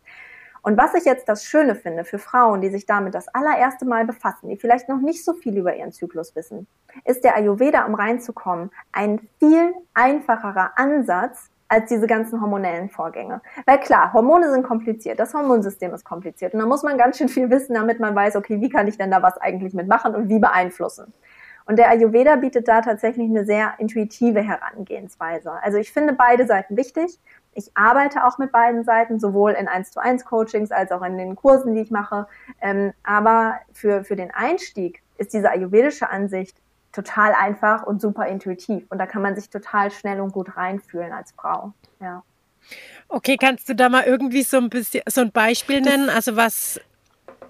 Und 0.62 0.78
was 0.78 0.94
ich 0.94 1.04
jetzt 1.04 1.28
das 1.28 1.44
Schöne 1.44 1.74
finde 1.74 2.04
für 2.04 2.18
Frauen, 2.18 2.62
die 2.62 2.70
sich 2.70 2.86
damit 2.86 3.14
das 3.14 3.28
allererste 3.28 3.84
Mal 3.84 4.06
befassen, 4.06 4.48
die 4.48 4.56
vielleicht 4.56 4.88
noch 4.88 5.00
nicht 5.00 5.22
so 5.22 5.34
viel 5.34 5.58
über 5.58 5.76
ihren 5.76 5.92
Zyklus 5.92 6.34
wissen, 6.34 6.66
ist 7.04 7.22
der 7.22 7.36
Ayurveda, 7.36 7.84
um 7.84 7.94
reinzukommen, 7.94 8.70
ein 8.90 9.28
viel 9.38 9.74
einfacherer 9.92 10.72
Ansatz 10.76 11.50
als 11.68 11.88
diese 11.90 12.06
ganzen 12.06 12.40
hormonellen 12.40 12.88
Vorgänge. 12.88 13.42
Weil 13.66 13.78
klar, 13.80 14.14
Hormone 14.14 14.50
sind 14.50 14.62
kompliziert, 14.62 15.18
das 15.20 15.34
Hormonsystem 15.34 15.92
ist 15.92 16.04
kompliziert 16.04 16.54
und 16.54 16.60
da 16.60 16.66
muss 16.66 16.82
man 16.82 16.96
ganz 16.96 17.18
schön 17.18 17.28
viel 17.28 17.50
wissen, 17.50 17.74
damit 17.74 18.00
man 18.00 18.14
weiß, 18.14 18.36
okay, 18.36 18.60
wie 18.62 18.70
kann 18.70 18.86
ich 18.86 18.96
denn 18.96 19.10
da 19.10 19.22
was 19.22 19.36
eigentlich 19.36 19.74
mitmachen 19.74 20.14
und 20.14 20.30
wie 20.30 20.38
beeinflussen. 20.38 21.12
Und 21.66 21.76
der 21.78 21.88
Ayurveda 21.88 22.36
bietet 22.36 22.68
da 22.68 22.82
tatsächlich 22.82 23.28
eine 23.28 23.46
sehr 23.46 23.74
intuitive 23.78 24.42
Herangehensweise. 24.42 25.52
Also 25.62 25.78
ich 25.78 25.92
finde 25.92 26.12
beide 26.12 26.46
Seiten 26.46 26.76
wichtig. 26.76 27.18
Ich 27.54 27.70
arbeite 27.74 28.26
auch 28.26 28.38
mit 28.38 28.52
beiden 28.52 28.84
Seiten, 28.84 29.18
sowohl 29.18 29.52
in 29.52 29.68
1 29.68 29.92
zu 29.92 30.00
1 30.00 30.24
Coachings 30.24 30.72
als 30.72 30.92
auch 30.92 31.02
in 31.02 31.16
den 31.16 31.36
Kursen, 31.36 31.74
die 31.74 31.80
ich 31.80 31.90
mache. 31.90 32.26
Ähm, 32.60 32.92
aber 33.02 33.60
für, 33.72 34.04
für 34.04 34.16
den 34.16 34.30
Einstieg 34.30 35.02
ist 35.16 35.32
diese 35.32 35.50
ayurvedische 35.50 36.10
Ansicht 36.10 36.56
total 36.92 37.32
einfach 37.32 37.84
und 37.84 38.00
super 38.00 38.26
intuitiv. 38.26 38.84
Und 38.90 38.98
da 38.98 39.06
kann 39.06 39.22
man 39.22 39.34
sich 39.34 39.48
total 39.48 39.90
schnell 39.90 40.20
und 40.20 40.32
gut 40.32 40.56
reinfühlen 40.56 41.12
als 41.12 41.32
Frau. 41.32 41.72
Ja. 42.00 42.22
Okay, 43.08 43.36
kannst 43.36 43.68
du 43.68 43.74
da 43.74 43.88
mal 43.88 44.04
irgendwie 44.04 44.42
so 44.42 44.58
ein 44.58 44.70
bisschen 44.70 45.02
so 45.06 45.20
ein 45.20 45.32
Beispiel 45.32 45.80
nennen? 45.80 46.08
Also 46.08 46.36
was 46.36 46.80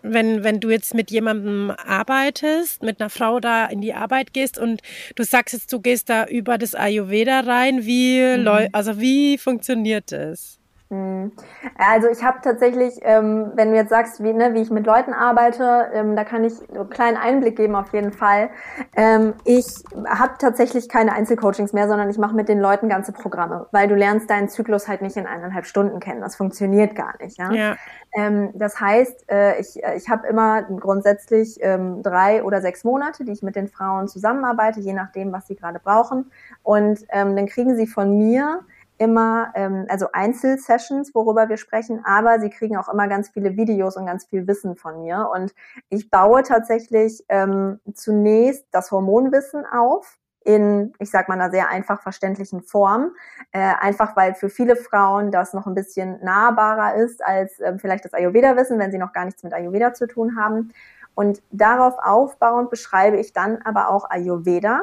wenn, 0.05 0.45
wenn 0.45 0.61
du 0.61 0.71
jetzt 0.71 0.95
mit 0.95 1.11
jemandem 1.11 1.71
arbeitest, 1.71 2.83
mit 2.83 3.01
einer 3.01 3.11
Frau 3.11 3.41
da 3.41 3.67
in 3.67 3.81
die 3.81 3.95
Arbeit 3.95 4.35
gehst 4.35 4.59
und 4.59 4.83
du 5.17 5.25
sagst 5.25 5.55
jetzt, 5.55 5.73
du 5.73 5.81
gehst 5.81 6.11
da 6.11 6.27
über 6.27 6.59
das 6.59 6.75
Ayurveda 6.75 7.41
rein, 7.41 7.87
wie, 7.87 8.21
mhm. 8.37 8.69
also 8.73 9.01
wie 9.01 9.39
funktioniert 9.39 10.13
das? 10.13 10.61
Hm. 10.95 11.33
Also 11.77 12.09
ich 12.09 12.23
habe 12.23 12.39
tatsächlich, 12.43 13.01
ähm, 13.03 13.53
wenn 13.55 13.71
du 13.71 13.77
jetzt 13.77 13.91
sagst, 13.91 14.23
wie, 14.23 14.33
ne, 14.33 14.55
wie 14.55 14.63
ich 14.63 14.71
mit 14.71 14.87
Leuten 14.87 15.13
arbeite, 15.13 15.91
ähm, 15.93 16.15
da 16.17 16.25
kann 16.25 16.45
ich 16.45 16.55
einen 16.71 16.89
kleinen 16.91 17.17
Einblick 17.17 17.57
geben 17.57 17.75
auf 17.75 17.93
jeden 17.93 18.13
Fall. 18.13 18.51
Ähm, 18.95 19.35
ich 19.45 19.67
habe 20.07 20.35
tatsächlich 20.39 20.89
keine 20.89 21.13
Einzelcoachings 21.13 21.73
mehr, 21.73 21.89
sondern 21.89 22.11
ich 22.11 22.19
mache 22.19 22.35
mit 22.35 22.49
den 22.49 22.61
Leuten 22.61 22.89
ganze 22.89 23.13
Programme, 23.13 23.67
weil 23.73 23.89
du 23.89 23.95
lernst 23.95 24.31
deinen 24.31 24.49
Zyklus 24.49 24.89
halt 24.89 25.03
nicht 25.03 25.17
in 25.17 25.27
eineinhalb 25.27 25.67
Stunden 25.67 26.01
kennen. 26.01 26.21
Das 26.21 26.37
funktioniert 26.37 26.95
gar 26.95 27.15
nicht. 27.21 27.39
Ja. 27.39 27.53
ja. 27.53 27.77
Ähm, 28.17 28.51
das 28.55 28.81
heißt, 28.81 29.31
äh, 29.31 29.61
ich, 29.61 29.83
ich 29.97 30.09
habe 30.09 30.27
immer 30.27 30.63
grundsätzlich 30.63 31.59
ähm, 31.61 32.03
drei 32.03 32.45
oder 32.45 32.61
sechs 32.61 32.85
Monate, 32.85 33.25
die 33.25 33.33
ich 33.33 33.43
mit 33.43 33.57
den 33.57 33.69
Frauen 33.69 34.07
zusammenarbeite, 34.09 34.81
je 34.81 34.93
nachdem, 34.93 35.33
was 35.33 35.47
sie 35.49 35.57
gerade 35.57 35.81
brauchen. 35.81 36.31
Und 36.63 37.01
ähm, 37.09 37.35
dann 37.35 37.47
kriegen 37.47 37.77
sie 37.77 37.87
von 37.87 38.17
mir 38.17 38.61
immer, 38.99 39.53
ähm, 39.55 39.87
also 39.89 40.07
Einzelsessions, 40.13 41.15
worüber 41.15 41.49
wir 41.49 41.57
sprechen, 41.57 42.05
aber 42.05 42.41
sie 42.41 42.51
kriegen 42.51 42.77
auch 42.77 42.89
immer 42.89 43.09
ganz 43.09 43.31
viele 43.31 43.57
Videos 43.57 43.97
und 43.97 44.07
ganz 44.07 44.27
viel 44.27 44.47
Wissen 44.47 44.77
von 44.77 45.03
mir. 45.03 45.31
Und 45.33 45.55
ich 45.89 46.11
baue 46.11 46.43
tatsächlich 46.43 47.25
ähm, 47.29 47.81
zunächst 47.95 48.67
das 48.71 48.91
Hormonwissen 48.91 49.65
auf 49.67 50.19
in, 50.45 50.93
ich 50.99 51.11
sag 51.11 51.29
mal, 51.29 51.35
einer 51.35 51.51
sehr 51.51 51.71
einfach 51.71 52.03
verständlichen 52.03 52.63
Form. 52.63 53.13
Äh, 53.53 53.73
einfach 53.81 54.15
weil 54.17 54.35
für 54.35 54.51
viele 54.51 54.77
Frauen 54.77 55.31
das 55.31 55.55
noch 55.55 55.67
ein 55.67 55.75
bisschen 55.75 56.23
nahbarer 56.23 56.97
ist 56.97 57.25
als 57.25 57.59
äh, 57.61 57.79
vielleicht 57.79 58.05
das 58.05 58.13
Ayurveda-Wissen, 58.13 58.79
wenn 58.79 58.93
sie 58.93 58.99
noch 58.99 59.13
gar 59.13 59.25
nichts 59.25 59.43
mit 59.43 59.55
Ayurveda 59.55 59.95
zu 59.95 60.07
tun 60.07 60.37
haben. 60.37 60.73
Und 61.15 61.43
darauf 61.51 61.95
aufbauend 61.99 62.71
beschreibe 62.71 63.17
ich 63.17 63.33
dann 63.33 63.63
aber 63.65 63.89
auch 63.89 64.11
Ayurveda 64.11 64.83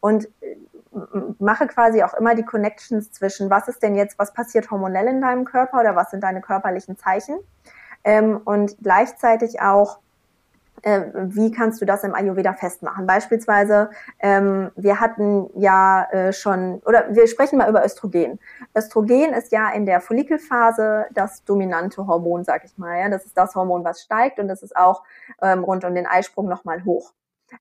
und 0.00 0.26
äh, 0.40 0.56
mache 1.38 1.66
quasi 1.66 2.02
auch 2.02 2.14
immer 2.14 2.34
die 2.34 2.44
Connections 2.44 3.12
zwischen, 3.12 3.50
was 3.50 3.68
ist 3.68 3.82
denn 3.82 3.94
jetzt, 3.94 4.18
was 4.18 4.32
passiert 4.32 4.70
hormonell 4.70 5.06
in 5.06 5.20
deinem 5.20 5.44
Körper 5.44 5.80
oder 5.80 5.96
was 5.96 6.10
sind 6.10 6.22
deine 6.22 6.40
körperlichen 6.40 6.96
Zeichen 6.96 7.38
ähm, 8.04 8.40
und 8.44 8.76
gleichzeitig 8.82 9.60
auch, 9.60 10.00
äh, 10.82 11.02
wie 11.14 11.50
kannst 11.52 11.80
du 11.80 11.84
das 11.84 12.04
im 12.04 12.14
Ayurveda 12.14 12.52
festmachen? 12.54 13.06
Beispielsweise, 13.06 13.90
ähm, 14.18 14.70
wir 14.74 15.00
hatten 15.00 15.48
ja 15.54 16.08
äh, 16.10 16.32
schon, 16.32 16.82
oder 16.84 17.06
wir 17.14 17.26
sprechen 17.26 17.58
mal 17.58 17.70
über 17.70 17.84
Östrogen. 17.84 18.40
Östrogen 18.76 19.32
ist 19.32 19.52
ja 19.52 19.70
in 19.70 19.86
der 19.86 20.00
Follikelphase 20.00 21.06
das 21.12 21.44
dominante 21.44 22.06
Hormon, 22.06 22.44
sag 22.44 22.64
ich 22.64 22.76
mal. 22.78 22.98
Ja? 22.98 23.08
Das 23.08 23.24
ist 23.24 23.38
das 23.38 23.54
Hormon, 23.54 23.84
was 23.84 24.02
steigt 24.02 24.38
und 24.38 24.48
das 24.48 24.62
ist 24.62 24.76
auch 24.76 25.04
ähm, 25.40 25.64
rund 25.64 25.84
um 25.84 25.94
den 25.94 26.06
Eisprung 26.06 26.48
nochmal 26.48 26.84
hoch. 26.84 27.12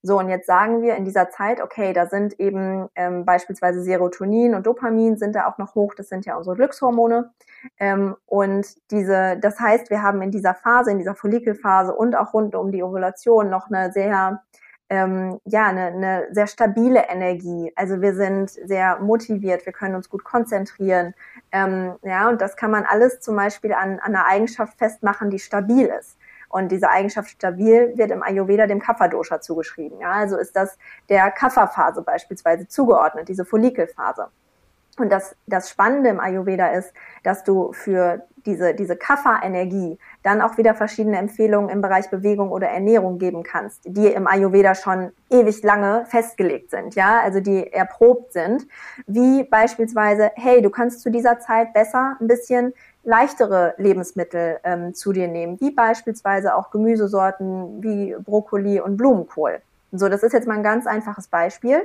So, 0.02 0.20
und 0.20 0.30
jetzt 0.30 0.48
sagen 0.48 0.82
wir 0.82 0.96
in 0.96 1.06
dieser 1.06 1.30
Zeit, 1.30 1.62
okay, 1.62 1.94
da 1.94 2.06
sind 2.06 2.40
eben 2.40 2.88
ähm, 2.96 3.26
beispielsweise 3.26 3.82
Serotonin 3.82 4.56
und 4.56 4.66
Dopamin 4.66 5.18
sind 5.18 5.36
da 5.36 5.48
auch 5.48 5.58
noch 5.58 5.76
hoch, 5.76 5.94
das 5.96 6.10
sind 6.10 6.26
ja 6.26 6.36
unsere 6.38 6.56
Glückshormone. 6.56 7.32
Ähm, 7.80 8.16
und 8.26 8.68
diese, 8.92 9.38
das 9.40 9.60
heißt, 9.60 9.90
wir 9.90 10.02
haben 10.02 10.22
in 10.22 10.32
dieser 10.32 10.54
Phase, 10.54 10.92
in 10.92 10.98
dieser 10.98 11.16
Follikelphase 11.16 11.94
und 11.94 12.16
auch 12.16 12.34
rund 12.34 12.56
um 12.56 12.72
die 12.72 12.84
Ovulation 12.84 13.50
noch 13.50 13.70
eine 13.70 13.92
sehr 13.92 14.42
ähm, 14.92 15.40
ja, 15.46 15.68
eine, 15.68 15.86
eine 15.86 16.28
sehr 16.32 16.48
stabile 16.48 17.06
Energie. 17.08 17.72
Also 17.78 18.02
wir 18.02 18.14
sind 18.14 18.50
sehr 18.50 19.00
motiviert, 19.00 19.66
wir 19.66 19.72
können 19.72 19.96
uns 19.96 20.10
gut 20.10 20.26
konzentrieren. 20.26 21.14
Ähm, 21.54 21.96
ja, 22.04 22.28
und 22.28 22.42
das 22.42 22.58
kann 22.58 22.72
man 22.72 22.84
alles 22.84 23.22
zum 23.22 23.38
Beispiel 23.38 23.72
an, 23.72 24.00
an 24.02 24.14
einer 24.14 24.28
Eigenschaft 24.28 24.78
festmachen, 24.78 25.30
die 25.30 25.40
stabil 25.40 25.86
ist. 25.86 26.18
Und 26.52 26.72
diese 26.72 26.90
Eigenschaft 26.90 27.30
stabil 27.30 27.94
wird 27.96 28.12
im 28.12 28.24
Ayurveda 28.24 28.68
dem 28.68 28.80
Kapha-Dosha 28.80 29.42
zugeschrieben. 29.42 30.00
Ja, 30.00 30.12
also 30.12 30.38
ist 30.38 30.56
das 30.56 30.78
der 31.10 31.32
Kapha-Phase 31.32 32.02
beispielsweise 32.02 32.68
zugeordnet, 32.68 33.30
diese 33.30 33.46
Follikelphase. 33.46 34.28
Und 34.98 35.12
das, 35.12 35.36
das 35.48 35.70
Spannende 35.70 36.10
im 36.10 36.20
Ayurveda 36.20 36.68
ist, 36.68 36.94
dass 37.24 37.44
du 37.44 37.72
für 37.72 38.24
diese, 38.46 38.74
diese 38.74 38.96
Kapha-Energie 38.96 39.98
dann 40.24 40.42
auch 40.42 40.58
wieder 40.58 40.74
verschiedene 40.74 41.18
Empfehlungen 41.18 41.70
im 41.70 41.82
Bereich 41.82 42.10
Bewegung 42.10 42.52
oder 42.52 42.68
Ernährung 42.68 43.18
geben 43.18 43.44
kannst, 43.44 43.82
die 43.86 44.08
im 44.08 44.28
Ayurveda 44.28 44.76
schon 44.76 45.12
ewig 45.30 45.64
lange 45.64 46.06
festgelegt 46.08 46.72
sind, 46.72 46.96
ja, 46.96 47.20
also 47.22 47.40
die 47.40 47.72
erprobt 47.72 48.34
sind, 48.34 48.68
wie 49.08 49.44
beispielsweise, 49.44 50.32
hey, 50.36 50.62
du 50.62 50.70
kannst 50.70 51.02
zu 51.02 51.10
dieser 51.10 51.40
Zeit 51.40 51.74
besser 51.74 52.18
ein 52.20 52.28
bisschen 52.28 52.74
leichtere 53.04 53.74
Lebensmittel 53.78 54.60
ähm, 54.64 54.94
zu 54.94 55.12
dir 55.12 55.28
nehmen, 55.28 55.60
wie 55.60 55.72
beispielsweise 55.72 56.56
auch 56.56 56.72
Gemüsesorten 56.72 57.82
wie 57.82 58.16
Brokkoli 58.20 58.80
und 58.80 58.98
Blumenkohl. 58.98 59.62
So, 59.92 60.08
das 60.08 60.24
ist 60.24 60.34
jetzt 60.34 60.48
mal 60.48 60.56
ein 60.56 60.64
ganz 60.64 60.88
einfaches 60.88 61.28
Beispiel. 61.28 61.82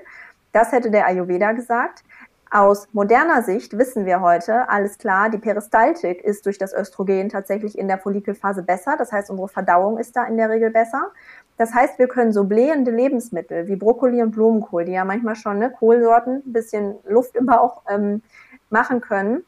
Das 0.52 0.72
hätte 0.72 0.90
der 0.90 1.06
Ayurveda 1.06 1.52
gesagt. 1.52 2.04
Aus 2.50 2.86
moderner 2.92 3.42
Sicht 3.42 3.76
wissen 3.76 4.06
wir 4.06 4.20
heute, 4.20 4.68
alles 4.68 4.98
klar, 4.98 5.30
die 5.30 5.38
Peristaltik 5.38 6.22
ist 6.22 6.46
durch 6.46 6.58
das 6.58 6.72
Östrogen 6.72 7.28
tatsächlich 7.28 7.76
in 7.76 7.88
der 7.88 7.98
Follikelphase 7.98 8.62
besser. 8.62 8.94
Das 8.96 9.10
heißt, 9.10 9.30
unsere 9.30 9.48
Verdauung 9.48 9.98
ist 9.98 10.14
da 10.14 10.24
in 10.24 10.36
der 10.36 10.48
Regel 10.48 10.70
besser. 10.70 11.10
Das 11.56 11.74
heißt, 11.74 11.98
wir 11.98 12.06
können 12.06 12.32
so 12.32 12.44
blähende 12.44 12.92
Lebensmittel 12.92 13.66
wie 13.66 13.76
Brokkoli 13.76 14.22
und 14.22 14.30
Blumenkohl, 14.30 14.84
die 14.84 14.92
ja 14.92 15.04
manchmal 15.04 15.34
schon 15.34 15.58
ne, 15.58 15.70
Kohlsorten, 15.70 16.42
bisschen 16.44 16.96
Luft 17.08 17.34
im 17.34 17.46
Bauch 17.46 17.82
ähm, 17.88 18.22
machen 18.70 19.00
können, 19.00 19.44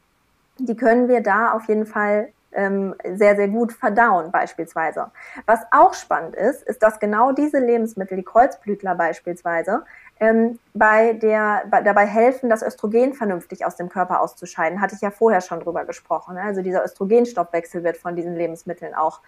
die 0.58 0.76
können 0.76 1.08
wir 1.08 1.22
da 1.22 1.52
auf 1.52 1.68
jeden 1.68 1.86
Fall 1.86 2.28
ähm, 2.52 2.94
sehr, 3.04 3.36
sehr 3.36 3.48
gut 3.48 3.72
verdauen 3.72 4.30
beispielsweise. 4.32 5.10
Was 5.46 5.60
auch 5.70 5.94
spannend 5.94 6.34
ist, 6.34 6.62
ist, 6.62 6.82
dass 6.82 6.98
genau 6.98 7.32
diese 7.32 7.58
Lebensmittel, 7.58 8.16
die 8.16 8.24
Kreuzblütler 8.24 8.94
beispielsweise, 8.94 9.84
ähm, 10.18 10.58
bei 10.74 11.12
der, 11.12 11.64
bei, 11.70 11.82
dabei 11.82 12.06
helfen, 12.06 12.48
das 12.48 12.62
Östrogen 12.62 13.14
vernünftig 13.14 13.64
aus 13.64 13.76
dem 13.76 13.88
Körper 13.88 14.20
auszuscheiden. 14.20 14.80
Hatte 14.80 14.94
ich 14.94 15.00
ja 15.02 15.10
vorher 15.10 15.40
schon 15.40 15.60
drüber 15.60 15.84
gesprochen. 15.84 16.34
Ne? 16.34 16.42
Also 16.42 16.62
dieser 16.62 16.84
Östrogenstoffwechsel 16.84 17.84
wird 17.84 17.96
von 17.98 18.16
diesen 18.16 18.34
Lebensmitteln 18.34 18.94
auch 18.94 19.20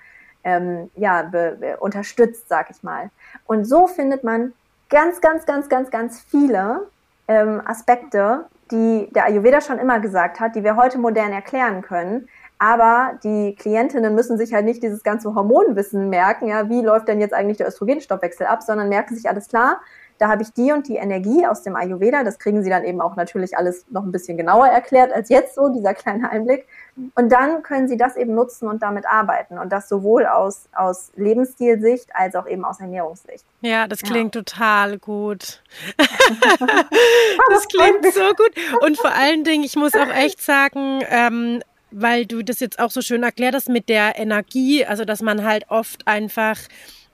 ähm, 0.42 0.90
ja, 0.96 1.22
be, 1.22 1.56
be, 1.60 1.76
unterstützt, 1.76 2.48
sag 2.48 2.70
ich 2.70 2.82
mal. 2.82 3.10
Und 3.46 3.64
so 3.64 3.86
findet 3.86 4.24
man 4.24 4.54
ganz, 4.88 5.20
ganz, 5.20 5.44
ganz, 5.46 5.68
ganz, 5.68 5.90
ganz 5.90 6.20
viele 6.20 6.88
ähm, 7.28 7.62
Aspekte, 7.64 8.46
die 8.70 9.08
der 9.12 9.26
Ayurveda 9.26 9.60
schon 9.60 9.78
immer 9.78 10.00
gesagt 10.00 10.40
hat, 10.40 10.54
die 10.54 10.64
wir 10.64 10.76
heute 10.76 10.98
modern 10.98 11.32
erklären 11.32 11.82
können. 11.82 12.28
Aber 12.58 13.18
die 13.24 13.54
Klientinnen 13.54 14.14
müssen 14.14 14.36
sich 14.36 14.52
halt 14.52 14.66
nicht 14.66 14.82
dieses 14.82 15.02
ganze 15.02 15.34
Hormonwissen 15.34 16.10
merken, 16.10 16.48
ja, 16.48 16.68
wie 16.68 16.82
läuft 16.82 17.08
denn 17.08 17.20
jetzt 17.20 17.32
eigentlich 17.32 17.56
der 17.56 17.68
Östrogenstoffwechsel 17.68 18.46
ab, 18.46 18.62
sondern 18.62 18.90
merken 18.90 19.14
sich 19.14 19.28
alles 19.28 19.48
klar, 19.48 19.80
da 20.20 20.28
habe 20.28 20.42
ich 20.42 20.52
die 20.52 20.70
und 20.70 20.86
die 20.86 20.96
Energie 20.96 21.46
aus 21.46 21.62
dem 21.62 21.74
Ayurveda. 21.74 22.22
Das 22.24 22.38
kriegen 22.38 22.62
sie 22.62 22.68
dann 22.68 22.84
eben 22.84 23.00
auch 23.00 23.16
natürlich 23.16 23.56
alles 23.56 23.86
noch 23.88 24.04
ein 24.04 24.12
bisschen 24.12 24.36
genauer 24.36 24.66
erklärt 24.66 25.14
als 25.14 25.30
jetzt 25.30 25.54
so, 25.54 25.70
dieser 25.70 25.94
kleine 25.94 26.30
Einblick. 26.30 26.66
Und 27.14 27.32
dann 27.32 27.62
können 27.62 27.88
sie 27.88 27.96
das 27.96 28.16
eben 28.16 28.34
nutzen 28.34 28.68
und 28.68 28.82
damit 28.82 29.06
arbeiten. 29.06 29.58
Und 29.58 29.72
das 29.72 29.88
sowohl 29.88 30.26
aus, 30.26 30.68
aus 30.76 31.10
Lebensstilsicht 31.16 32.10
als 32.12 32.34
auch 32.34 32.46
eben 32.46 32.66
aus 32.66 32.80
Ernährungssicht. 32.80 33.46
Ja, 33.62 33.88
das 33.88 34.02
klingt 34.02 34.34
ja. 34.34 34.42
total 34.42 34.98
gut. 34.98 35.62
das 35.96 37.68
klingt 37.68 38.12
so 38.12 38.34
gut. 38.34 38.52
Und 38.82 38.98
vor 38.98 39.12
allen 39.12 39.42
Dingen, 39.44 39.64
ich 39.64 39.76
muss 39.76 39.94
auch 39.94 40.14
echt 40.14 40.42
sagen, 40.42 41.02
ähm, 41.08 41.62
weil 41.90 42.26
du 42.26 42.42
das 42.42 42.60
jetzt 42.60 42.78
auch 42.78 42.90
so 42.90 43.00
schön 43.00 43.22
erklärt 43.22 43.54
hast 43.54 43.70
mit 43.70 43.88
der 43.88 44.18
Energie, 44.18 44.84
also 44.84 45.06
dass 45.06 45.22
man 45.22 45.46
halt 45.46 45.64
oft 45.70 46.06
einfach 46.06 46.58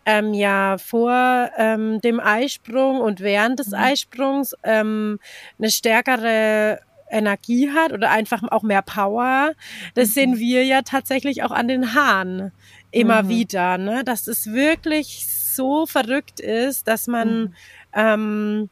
ähm, 0.07 0.33
ja 0.33 0.79
vor 0.79 1.51
ähm, 1.59 2.01
dem 2.01 2.21
Eisprung 2.21 3.01
und 3.01 3.21
während 3.21 3.59
des 3.59 3.69
mhm. 3.69 3.75
Eisprungs 3.75 4.55
ähm, 4.62 5.19
eine 5.59 5.71
stärkere 5.71 6.81
Energie 7.11 7.71
hat 7.71 7.92
oder 7.92 8.11
einfach 8.11 8.42
auch 8.51 8.62
mehr 8.62 8.83
Power. 8.83 9.53
Das 9.95 10.11
mhm. 10.11 10.12
sehen 10.12 10.38
wir 10.38 10.64
ja 10.64 10.83
tatsächlich 10.83 11.42
auch 11.42 11.51
an 11.51 11.69
den 11.69 11.95
Haaren 11.95 12.53
immer 12.90 13.25
mhm. 13.25 13.28
wieder, 13.28 13.78
ne? 13.78 14.05
dass 14.05 14.28
es 14.28 14.53
wirklich 14.53 15.26
so 15.28 15.87
verrückt 15.87 16.41
ist, 16.41 16.87
dass 16.87 17.07
man 17.09 17.41
mhm. 17.41 17.55
ähm, 17.93 18.70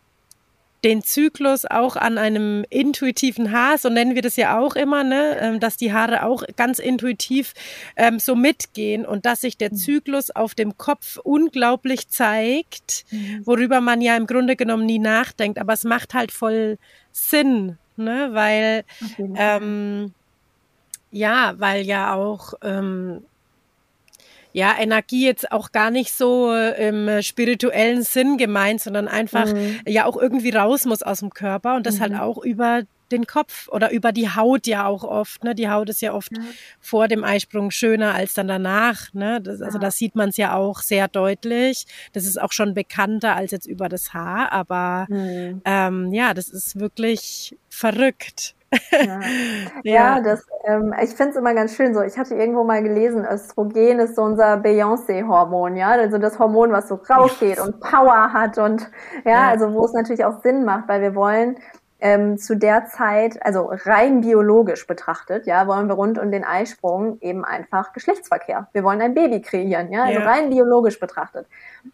den 0.84 1.02
Zyklus 1.02 1.64
auch 1.64 1.96
an 1.96 2.18
einem 2.18 2.64
intuitiven 2.68 3.50
Haar, 3.50 3.78
so 3.78 3.88
nennen 3.88 4.14
wir 4.14 4.22
das 4.22 4.36
ja 4.36 4.58
auch 4.58 4.76
immer, 4.76 5.02
ne? 5.02 5.38
Ähm, 5.40 5.60
dass 5.60 5.76
die 5.76 5.92
Haare 5.92 6.24
auch 6.24 6.44
ganz 6.56 6.78
intuitiv 6.78 7.54
ähm, 7.96 8.18
so 8.18 8.36
mitgehen 8.36 9.06
und 9.06 9.24
dass 9.24 9.40
sich 9.40 9.56
der 9.56 9.72
mhm. 9.72 9.76
Zyklus 9.76 10.30
auf 10.30 10.54
dem 10.54 10.76
Kopf 10.76 11.16
unglaublich 11.16 12.08
zeigt, 12.08 13.06
mhm. 13.10 13.42
worüber 13.44 13.80
man 13.80 14.02
ja 14.02 14.16
im 14.16 14.26
Grunde 14.26 14.56
genommen 14.56 14.86
nie 14.86 14.98
nachdenkt. 14.98 15.58
Aber 15.58 15.72
es 15.72 15.84
macht 15.84 16.12
halt 16.12 16.30
voll 16.30 16.78
Sinn, 17.12 17.78
ne? 17.96 18.28
weil 18.32 18.84
ähm, 19.36 20.12
ja, 21.10 21.54
weil 21.58 21.82
ja 21.86 22.14
auch 22.14 22.54
ähm, 22.62 23.24
ja, 24.54 24.72
Energie 24.78 25.26
jetzt 25.26 25.50
auch 25.50 25.72
gar 25.72 25.90
nicht 25.90 26.12
so 26.12 26.52
äh, 26.52 26.88
im 26.88 27.20
spirituellen 27.22 28.04
Sinn 28.04 28.38
gemeint, 28.38 28.80
sondern 28.80 29.08
einfach 29.08 29.52
mhm. 29.52 29.80
ja 29.84 30.06
auch 30.06 30.16
irgendwie 30.16 30.50
raus 30.50 30.84
muss 30.84 31.02
aus 31.02 31.18
dem 31.18 31.30
Körper 31.30 31.74
und 31.74 31.86
das 31.86 32.00
halt 32.00 32.12
mhm. 32.12 32.18
halt 32.20 32.28
auch 32.28 32.42
über 32.42 32.82
den 33.10 33.26
Kopf 33.26 33.68
oder 33.68 33.90
über 33.90 34.12
die 34.12 34.30
Haut 34.30 34.68
ja 34.68 34.86
auch 34.86 35.02
oft. 35.02 35.42
Ne? 35.42 35.56
Die 35.56 35.68
Haut 35.68 35.90
ist 35.90 36.02
ja 36.02 36.14
oft 36.14 36.30
ja. 36.36 36.42
vor 36.80 37.08
dem 37.08 37.24
Eisprung 37.24 37.72
schöner 37.72 38.14
als 38.14 38.34
dann 38.34 38.48
danach. 38.48 39.12
Ne? 39.12 39.40
Das, 39.40 39.60
also 39.60 39.78
ja. 39.78 39.82
da 39.82 39.90
sieht 39.90 40.14
man 40.14 40.28
es 40.28 40.36
ja 40.36 40.54
auch 40.54 40.80
sehr 40.80 41.08
deutlich. 41.08 41.86
Das 42.12 42.24
ist 42.24 42.40
auch 42.40 42.52
schon 42.52 42.74
bekannter 42.74 43.34
als 43.34 43.50
jetzt 43.50 43.66
über 43.66 43.88
das 43.88 44.14
Haar, 44.14 44.52
aber 44.52 45.06
mhm. 45.08 45.62
ähm, 45.64 46.12
ja, 46.12 46.32
das 46.32 46.48
ist 46.48 46.78
wirklich 46.78 47.56
verrückt. 47.68 48.54
Ja, 49.82 50.16
ja. 50.16 50.20
das, 50.20 50.46
ähm, 50.64 50.94
ich 51.02 51.10
finde 51.10 51.30
es 51.30 51.36
immer 51.36 51.54
ganz 51.54 51.74
schön 51.74 51.94
so. 51.94 52.02
Ich 52.02 52.16
hatte 52.16 52.34
irgendwo 52.34 52.64
mal 52.64 52.82
gelesen, 52.82 53.24
Östrogen 53.24 53.98
ist 53.98 54.16
so 54.16 54.22
unser 54.22 54.56
Beyoncé-Hormon, 54.56 55.76
ja, 55.76 55.90
also 55.90 56.18
das 56.18 56.38
Hormon, 56.38 56.72
was 56.72 56.88
so 56.88 56.94
rausgeht 57.08 57.60
und 57.60 57.80
Power 57.80 58.32
hat 58.32 58.58
und 58.58 58.90
ja, 59.24 59.30
ja, 59.30 59.48
also 59.48 59.72
wo 59.74 59.84
es 59.84 59.92
natürlich 59.92 60.24
auch 60.24 60.40
Sinn 60.42 60.64
macht, 60.64 60.88
weil 60.88 61.02
wir 61.02 61.14
wollen 61.14 61.56
ähm, 62.04 62.36
zu 62.36 62.54
der 62.54 62.84
Zeit, 62.84 63.42
also 63.46 63.70
rein 63.86 64.20
biologisch 64.20 64.86
betrachtet, 64.86 65.46
ja, 65.46 65.66
wollen 65.66 65.88
wir 65.88 65.94
rund 65.94 66.18
um 66.18 66.30
den 66.30 66.44
Eisprung 66.44 67.16
eben 67.22 67.46
einfach 67.46 67.94
Geschlechtsverkehr. 67.94 68.68
Wir 68.74 68.84
wollen 68.84 69.00
ein 69.00 69.14
Baby 69.14 69.40
kreieren, 69.40 69.90
ja, 69.90 70.02
also 70.02 70.20
ja. 70.20 70.26
rein 70.26 70.50
biologisch 70.50 71.00
betrachtet. 71.00 71.46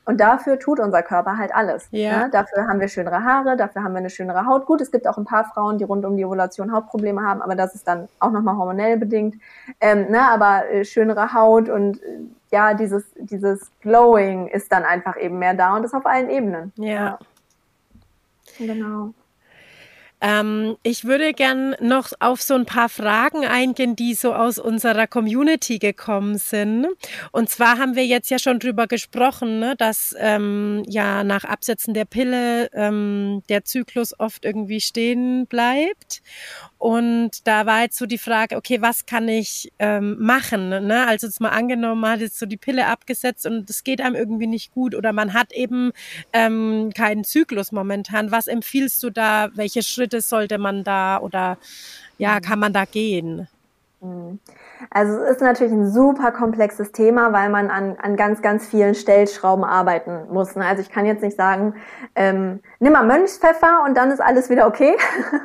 Und 0.04 0.20
dafür 0.20 0.58
tut 0.58 0.80
unser 0.80 1.04
Körper 1.04 1.38
halt 1.38 1.54
alles. 1.54 1.86
Ja. 1.92 2.00
ja. 2.00 2.28
Dafür 2.28 2.66
haben 2.66 2.80
wir 2.80 2.88
schönere 2.88 3.22
Haare, 3.22 3.56
dafür 3.56 3.84
haben 3.84 3.92
wir 3.92 3.98
eine 3.98 4.10
schönere 4.10 4.46
Haut. 4.46 4.66
Gut, 4.66 4.80
es 4.80 4.90
gibt 4.90 5.06
auch 5.06 5.16
ein 5.16 5.24
paar 5.24 5.44
Frauen, 5.44 5.78
die 5.78 5.84
rund 5.84 6.04
um 6.04 6.16
die 6.16 6.24
Ovulation 6.24 6.72
Hautprobleme 6.72 7.22
haben, 7.22 7.40
aber 7.40 7.54
das 7.54 7.76
ist 7.76 7.86
dann 7.86 8.08
auch 8.18 8.32
nochmal 8.32 8.56
hormonell 8.56 8.96
bedingt. 8.96 9.36
Ähm, 9.80 10.10
ne, 10.10 10.22
aber 10.28 10.68
äh, 10.70 10.84
schönere 10.84 11.34
Haut 11.34 11.68
und 11.68 12.02
äh, 12.02 12.18
ja, 12.50 12.74
dieses, 12.74 13.04
dieses 13.14 13.70
Glowing 13.80 14.48
ist 14.48 14.72
dann 14.72 14.82
einfach 14.82 15.16
eben 15.16 15.38
mehr 15.38 15.54
da 15.54 15.76
und 15.76 15.84
das 15.84 15.94
auf 15.94 16.04
allen 16.04 16.30
Ebenen. 16.30 16.72
Ja. 16.74 16.88
ja. 16.88 17.18
Genau. 18.58 19.12
Ähm, 20.20 20.76
ich 20.82 21.04
würde 21.04 21.32
gern 21.32 21.74
noch 21.80 22.12
auf 22.20 22.42
so 22.42 22.54
ein 22.54 22.66
paar 22.66 22.88
Fragen 22.88 23.46
eingehen, 23.46 23.96
die 23.96 24.14
so 24.14 24.34
aus 24.34 24.58
unserer 24.58 25.06
Community 25.06 25.78
gekommen 25.78 26.38
sind. 26.38 26.86
Und 27.32 27.48
zwar 27.48 27.78
haben 27.78 27.96
wir 27.96 28.06
jetzt 28.06 28.30
ja 28.30 28.38
schon 28.38 28.58
drüber 28.58 28.86
gesprochen, 28.86 29.58
ne, 29.58 29.74
dass 29.76 30.14
ähm, 30.18 30.82
ja 30.86 31.24
nach 31.24 31.44
Absetzen 31.44 31.94
der 31.94 32.04
Pille 32.04 32.70
ähm, 32.72 33.42
der 33.48 33.64
Zyklus 33.64 34.18
oft 34.18 34.44
irgendwie 34.44 34.80
stehen 34.80 35.46
bleibt. 35.46 36.22
Und 36.80 37.46
da 37.46 37.66
war 37.66 37.82
jetzt 37.82 37.98
so 37.98 38.06
die 38.06 38.16
Frage, 38.16 38.56
okay, 38.56 38.80
was 38.80 39.04
kann 39.04 39.28
ich 39.28 39.70
ähm, 39.78 40.16
machen? 40.18 40.70
Ne? 40.70 41.06
Also 41.06 41.26
jetzt 41.26 41.38
mal 41.38 41.50
angenommen, 41.50 42.00
man 42.00 42.12
hat 42.12 42.20
jetzt 42.20 42.38
so 42.38 42.46
die 42.46 42.56
Pille 42.56 42.86
abgesetzt 42.86 43.44
und 43.44 43.68
es 43.68 43.84
geht 43.84 44.00
einem 44.00 44.14
irgendwie 44.14 44.46
nicht 44.46 44.72
gut 44.72 44.94
oder 44.94 45.12
man 45.12 45.34
hat 45.34 45.52
eben 45.52 45.92
ähm, 46.32 46.90
keinen 46.96 47.22
Zyklus 47.24 47.70
momentan. 47.70 48.30
Was 48.30 48.46
empfiehlst 48.46 49.02
du 49.02 49.10
da? 49.10 49.50
Welche 49.56 49.82
Schritte 49.82 50.22
sollte 50.22 50.56
man 50.56 50.82
da 50.82 51.18
oder 51.18 51.58
ja, 52.16 52.36
mhm. 52.36 52.40
kann 52.40 52.58
man 52.58 52.72
da 52.72 52.86
gehen? 52.86 53.46
Mhm. 54.00 54.38
Also 54.88 55.18
es 55.18 55.36
ist 55.36 55.42
natürlich 55.42 55.72
ein 55.72 55.90
super 55.90 56.32
komplexes 56.32 56.92
Thema, 56.92 57.32
weil 57.32 57.50
man 57.50 57.70
an, 57.70 57.96
an 58.00 58.16
ganz, 58.16 58.40
ganz 58.40 58.66
vielen 58.66 58.94
Stellschrauben 58.94 59.64
arbeiten 59.64 60.32
muss. 60.32 60.56
Ne? 60.56 60.64
Also 60.64 60.80
ich 60.80 60.90
kann 60.90 61.04
jetzt 61.04 61.22
nicht 61.22 61.36
sagen, 61.36 61.74
ähm, 62.14 62.60
nimm 62.78 62.92
mal 62.92 63.04
Mönchspfeffer 63.04 63.82
und 63.84 63.96
dann 63.96 64.10
ist 64.10 64.20
alles 64.20 64.48
wieder 64.48 64.66
okay. 64.66 64.96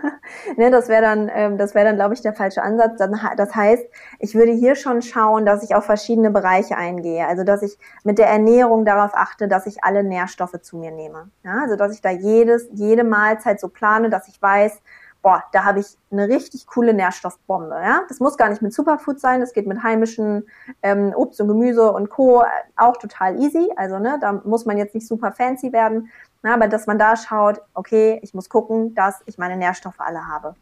ne, 0.57 0.71
das 0.71 0.87
wäre 0.87 1.01
dann, 1.01 1.29
ähm, 1.33 1.57
das 1.57 1.75
wäre 1.75 1.85
dann, 1.85 1.95
glaube 1.95 2.13
ich, 2.13 2.21
der 2.21 2.33
falsche 2.33 2.63
Ansatz. 2.63 2.97
Das 3.35 3.55
heißt, 3.55 3.85
ich 4.19 4.35
würde 4.35 4.51
hier 4.51 4.75
schon 4.75 5.01
schauen, 5.01 5.45
dass 5.45 5.63
ich 5.63 5.75
auf 5.75 5.85
verschiedene 5.85 6.31
Bereiche 6.31 6.77
eingehe. 6.77 7.27
Also 7.27 7.43
dass 7.43 7.61
ich 7.61 7.77
mit 8.03 8.17
der 8.17 8.27
Ernährung 8.27 8.85
darauf 8.85 9.11
achte, 9.13 9.47
dass 9.47 9.67
ich 9.67 9.83
alle 9.83 10.03
Nährstoffe 10.03 10.61
zu 10.61 10.77
mir 10.77 10.91
nehme. 10.91 11.29
Ja? 11.43 11.61
Also 11.63 11.75
dass 11.75 11.93
ich 11.93 12.01
da 12.01 12.11
jedes, 12.11 12.69
jede 12.71 13.03
Mahlzeit 13.03 13.59
so 13.59 13.67
plane, 13.67 14.09
dass 14.09 14.27
ich 14.27 14.41
weiß, 14.41 14.81
boah, 15.25 15.43
da 15.53 15.63
habe 15.63 15.79
ich 15.79 15.97
eine 16.11 16.27
richtig 16.27 16.67
coole 16.67 16.93
Nährstoffbombe. 16.93 17.73
Ja? 17.73 18.03
Das 18.07 18.19
muss 18.19 18.37
gar 18.37 18.47
nicht 18.49 18.61
mit 18.61 18.75
Superfood 18.75 19.19
sein, 19.19 19.39
das 19.41 19.53
geht 19.53 19.65
mit 19.65 19.81
heimischen 19.81 20.47
ähm, 20.83 21.13
Obst 21.15 21.41
und 21.41 21.47
Gemüse 21.47 21.91
und 21.91 22.11
Co. 22.11 22.43
auch 22.75 22.97
total 22.97 23.41
easy. 23.41 23.71
Also 23.75 23.97
ne, 23.97 24.19
da 24.21 24.33
muss 24.33 24.67
man 24.67 24.77
jetzt 24.77 24.93
nicht 24.93 25.07
super 25.07 25.31
fancy 25.31 25.73
werden, 25.73 26.11
na, 26.43 26.53
aber 26.53 26.67
dass 26.67 26.85
man 26.85 26.99
da 26.99 27.15
schaut, 27.15 27.59
okay, 27.73 28.19
ich 28.21 28.35
muss 28.35 28.49
gucken, 28.49 28.93
dass 28.93 29.23
ich 29.25 29.39
meine 29.39 29.57
Nährstoffe 29.57 29.99
alle 29.99 30.27
habe. 30.27 30.53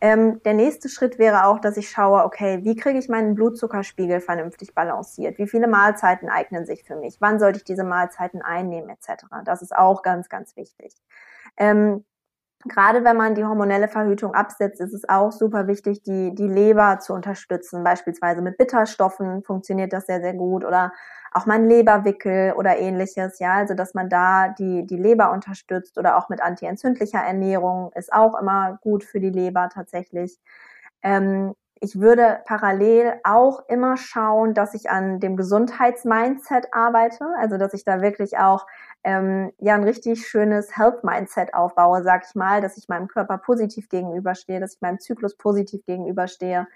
Ähm, 0.00 0.42
der 0.42 0.54
nächste 0.54 0.88
Schritt 0.88 1.20
wäre 1.20 1.44
auch, 1.44 1.60
dass 1.60 1.76
ich 1.76 1.88
schaue, 1.88 2.24
okay, 2.24 2.64
wie 2.64 2.74
kriege 2.74 2.98
ich 2.98 3.08
meinen 3.08 3.36
Blutzuckerspiegel 3.36 4.20
vernünftig 4.20 4.74
balanciert? 4.74 5.38
Wie 5.38 5.46
viele 5.46 5.68
Mahlzeiten 5.68 6.28
eignen 6.28 6.66
sich 6.66 6.82
für 6.82 6.96
mich? 6.96 7.20
Wann 7.20 7.38
sollte 7.38 7.58
ich 7.58 7.64
diese 7.64 7.84
Mahlzeiten 7.84 8.42
einnehmen, 8.42 8.90
etc. 8.90 9.26
Das 9.44 9.62
ist 9.62 9.76
auch 9.76 10.02
ganz, 10.02 10.28
ganz 10.28 10.56
wichtig. 10.56 10.96
Ähm, 11.56 12.04
Gerade 12.66 13.04
wenn 13.04 13.16
man 13.16 13.34
die 13.34 13.44
hormonelle 13.44 13.88
Verhütung 13.88 14.34
absetzt, 14.34 14.80
ist 14.80 14.92
es 14.92 15.08
auch 15.08 15.32
super 15.32 15.66
wichtig, 15.66 16.02
die, 16.02 16.34
die 16.34 16.46
Leber 16.46 16.98
zu 17.00 17.14
unterstützen. 17.14 17.82
Beispielsweise 17.82 18.42
mit 18.42 18.58
Bitterstoffen 18.58 19.42
funktioniert 19.42 19.94
das 19.94 20.04
sehr, 20.06 20.20
sehr 20.20 20.34
gut 20.34 20.66
oder 20.66 20.92
auch 21.32 21.46
mal 21.46 21.54
ein 21.54 21.68
Leberwickel 21.68 22.52
oder 22.52 22.76
ähnliches. 22.76 23.38
Ja, 23.38 23.54
also 23.54 23.72
dass 23.72 23.94
man 23.94 24.10
da 24.10 24.48
die, 24.48 24.86
die 24.86 24.98
Leber 24.98 25.32
unterstützt 25.32 25.96
oder 25.96 26.18
auch 26.18 26.28
mit 26.28 26.42
antientzündlicher 26.42 27.20
Ernährung 27.20 27.92
ist 27.94 28.12
auch 28.12 28.38
immer 28.38 28.78
gut 28.82 29.04
für 29.04 29.20
die 29.20 29.30
Leber 29.30 29.70
tatsächlich. 29.72 30.38
Ähm, 31.02 31.54
ich 31.80 31.98
würde 31.98 32.40
parallel 32.44 33.14
auch 33.24 33.66
immer 33.68 33.96
schauen, 33.96 34.52
dass 34.52 34.74
ich 34.74 34.90
an 34.90 35.18
dem 35.18 35.36
Gesundheitsmindset 35.36 36.68
arbeite, 36.72 37.24
also 37.38 37.56
dass 37.56 37.72
ich 37.72 37.84
da 37.84 38.02
wirklich 38.02 38.36
auch 38.36 38.66
ähm, 39.02 39.50
ja 39.58 39.74
ein 39.74 39.84
richtig 39.84 40.26
schönes 40.26 40.76
Health-Mindset 40.76 41.54
aufbaue, 41.54 42.02
sag 42.02 42.26
ich 42.28 42.34
mal, 42.34 42.60
dass 42.60 42.76
ich 42.76 42.88
meinem 42.88 43.08
Körper 43.08 43.38
positiv 43.38 43.88
gegenüberstehe, 43.88 44.60
dass 44.60 44.74
ich 44.74 44.82
meinem 44.82 45.00
Zyklus 45.00 45.36
positiv 45.36 45.86
gegenüberstehe, 45.86 46.66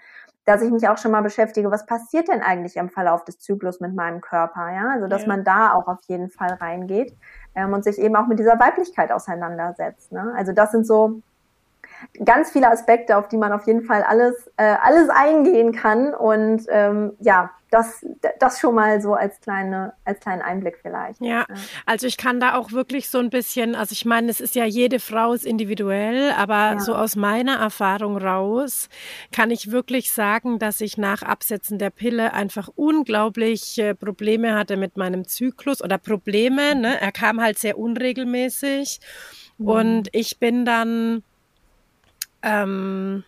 dass 0.43 0.63
ich 0.63 0.71
mich 0.71 0.89
auch 0.89 0.97
schon 0.97 1.11
mal 1.11 1.21
beschäftige, 1.21 1.69
was 1.69 1.85
passiert 1.85 2.27
denn 2.27 2.41
eigentlich 2.41 2.75
im 2.75 2.89
Verlauf 2.89 3.23
des 3.25 3.37
Zyklus 3.37 3.79
mit 3.79 3.93
meinem 3.93 4.21
Körper, 4.21 4.71
ja, 4.71 4.89
also 4.89 5.07
dass 5.07 5.23
ja. 5.23 5.27
man 5.27 5.43
da 5.43 5.73
auch 5.73 5.87
auf 5.87 5.99
jeden 6.07 6.31
Fall 6.31 6.53
reingeht 6.53 7.15
ähm, 7.53 7.73
und 7.73 7.83
sich 7.83 7.99
eben 7.99 8.15
auch 8.15 8.25
mit 8.25 8.39
dieser 8.39 8.59
Weiblichkeit 8.59 9.11
auseinandersetzt. 9.11 10.11
Ne? 10.11 10.33
Also 10.35 10.51
das 10.51 10.71
sind 10.71 10.87
so 10.87 11.21
ganz 12.23 12.51
viele 12.51 12.69
Aspekte, 12.69 13.17
auf 13.17 13.27
die 13.27 13.37
man 13.37 13.51
auf 13.51 13.65
jeden 13.67 13.83
Fall 13.83 14.03
alles, 14.03 14.51
äh, 14.57 14.75
alles 14.81 15.09
eingehen 15.09 15.71
kann. 15.73 16.13
Und 16.13 16.65
ähm, 16.69 17.13
ja, 17.19 17.51
das, 17.75 18.05
das 18.39 18.59
schon 18.59 18.73
mal 18.73 19.01
so 19.01 19.15
als 19.15 19.41
kleine, 19.41 19.93
als 20.05 20.21
kleinen 20.21 20.41
Einblick 20.41 20.77
vielleicht. 20.81 21.19
Ja, 21.19 21.45
also 21.85 22.07
ich 22.07 22.15
kann 22.15 22.39
da 22.39 22.55
auch 22.55 22.71
wirklich 22.71 23.09
so 23.09 23.17
ein 23.17 23.29
bisschen, 23.29 23.75
also 23.75 23.91
ich 23.91 24.05
meine, 24.05 24.31
es 24.31 24.39
ist 24.39 24.55
ja 24.55 24.63
jede 24.63 24.99
Frau 24.99 25.33
ist 25.33 25.45
individuell, 25.45 26.31
aber 26.37 26.55
ja. 26.55 26.79
so 26.79 26.95
aus 26.95 27.17
meiner 27.17 27.57
Erfahrung 27.57 28.17
raus 28.17 28.87
kann 29.33 29.51
ich 29.51 29.71
wirklich 29.71 30.11
sagen, 30.11 30.57
dass 30.57 30.79
ich 30.79 30.97
nach 30.97 31.21
Absetzen 31.21 31.77
der 31.77 31.89
Pille 31.89 32.33
einfach 32.33 32.69
unglaublich 32.75 33.81
Probleme 33.99 34.55
hatte 34.55 34.77
mit 34.77 34.95
meinem 34.95 35.27
Zyklus 35.27 35.83
oder 35.83 35.97
Probleme, 35.97 36.75
ne? 36.75 37.01
Er 37.01 37.11
kam 37.11 37.41
halt 37.41 37.59
sehr 37.59 37.77
unregelmäßig. 37.77 38.99
Mhm. 39.57 39.67
Und 39.67 40.09
ich 40.11 40.39
bin 40.39 40.65
dann 40.65 41.23
ähm, 42.45 43.25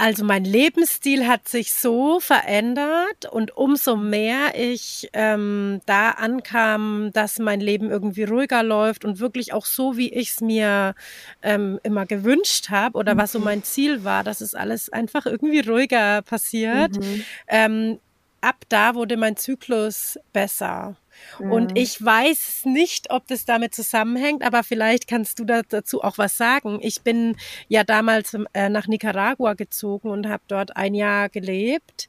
also 0.00 0.24
mein 0.24 0.44
Lebensstil 0.46 1.28
hat 1.28 1.46
sich 1.46 1.74
so 1.74 2.20
verändert 2.20 3.26
und 3.30 3.54
umso 3.54 3.96
mehr 3.96 4.58
ich 4.58 5.10
ähm, 5.12 5.82
da 5.84 6.12
ankam, 6.12 7.10
dass 7.12 7.38
mein 7.38 7.60
Leben 7.60 7.90
irgendwie 7.90 8.24
ruhiger 8.24 8.62
läuft 8.62 9.04
und 9.04 9.18
wirklich 9.18 9.52
auch 9.52 9.66
so, 9.66 9.98
wie 9.98 10.10
ich 10.10 10.30
es 10.30 10.40
mir 10.40 10.94
ähm, 11.42 11.78
immer 11.82 12.06
gewünscht 12.06 12.70
habe 12.70 12.96
oder 12.96 13.18
was 13.18 13.32
so 13.32 13.40
mhm. 13.40 13.44
mein 13.44 13.62
Ziel 13.62 14.02
war, 14.02 14.24
dass 14.24 14.40
es 14.40 14.54
alles 14.54 14.90
einfach 14.90 15.26
irgendwie 15.26 15.60
ruhiger 15.60 16.22
passiert. 16.22 16.96
Mhm. 16.96 17.24
Ähm, 17.46 17.98
ab 18.40 18.64
da 18.70 18.94
wurde 18.94 19.18
mein 19.18 19.36
Zyklus 19.36 20.18
besser. 20.32 20.96
Und 21.38 21.72
mhm. 21.72 21.76
ich 21.76 22.04
weiß 22.04 22.62
nicht, 22.64 23.10
ob 23.10 23.26
das 23.26 23.44
damit 23.44 23.74
zusammenhängt, 23.74 24.42
aber 24.42 24.62
vielleicht 24.62 25.08
kannst 25.08 25.38
du 25.38 25.44
dazu 25.44 26.02
auch 26.02 26.18
was 26.18 26.36
sagen. 26.36 26.78
Ich 26.82 27.02
bin 27.02 27.36
ja 27.68 27.84
damals 27.84 28.36
äh, 28.52 28.68
nach 28.68 28.86
Nicaragua 28.86 29.54
gezogen 29.54 30.10
und 30.10 30.28
habe 30.28 30.42
dort 30.48 30.76
ein 30.76 30.94
Jahr 30.94 31.28
gelebt. 31.28 32.08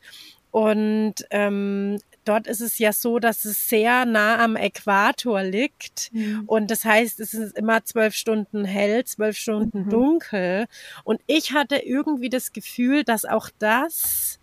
Und 0.51 1.15
ähm, 1.29 1.97
dort 2.25 2.47
ist 2.47 2.61
es 2.61 2.77
ja 2.77 2.93
so, 2.93 3.19
dass 3.19 3.45
es 3.45 3.69
sehr 3.69 4.05
nah 4.05 4.43
am 4.43 4.55
Äquator 4.55 5.43
liegt. 5.43 6.11
Mhm. 6.13 6.43
Und 6.45 6.71
das 6.71 6.85
heißt, 6.85 7.19
es 7.19 7.33
ist 7.33 7.57
immer 7.57 7.83
zwölf 7.85 8.15
Stunden 8.15 8.65
hell, 8.65 9.03
zwölf 9.05 9.37
Stunden 9.37 9.85
mhm. 9.85 9.89
dunkel. 9.89 10.65
Und 11.03 11.21
ich 11.27 11.53
hatte 11.53 11.77
irgendwie 11.77 12.29
das 12.29 12.51
Gefühl, 12.51 13.03
dass 13.03 13.25
auch 13.25 13.49
das 13.59 14.40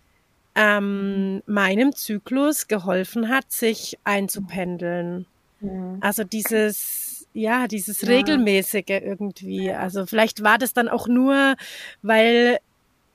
ähm, 0.55 1.41
meinem 1.45 1.95
Zyklus 1.95 2.67
geholfen 2.67 3.29
hat, 3.29 3.51
sich 3.51 3.97
einzupendeln. 4.03 5.25
Mhm. 5.59 5.97
Also 6.01 6.23
dieses, 6.23 7.27
ja, 7.33 7.67
dieses 7.67 8.01
ja. 8.01 8.09
regelmäßige 8.09 8.89
irgendwie. 8.89 9.71
Also 9.71 10.05
vielleicht 10.05 10.43
war 10.43 10.57
das 10.57 10.73
dann 10.73 10.89
auch 10.89 11.07
nur, 11.07 11.55
weil 12.01 12.59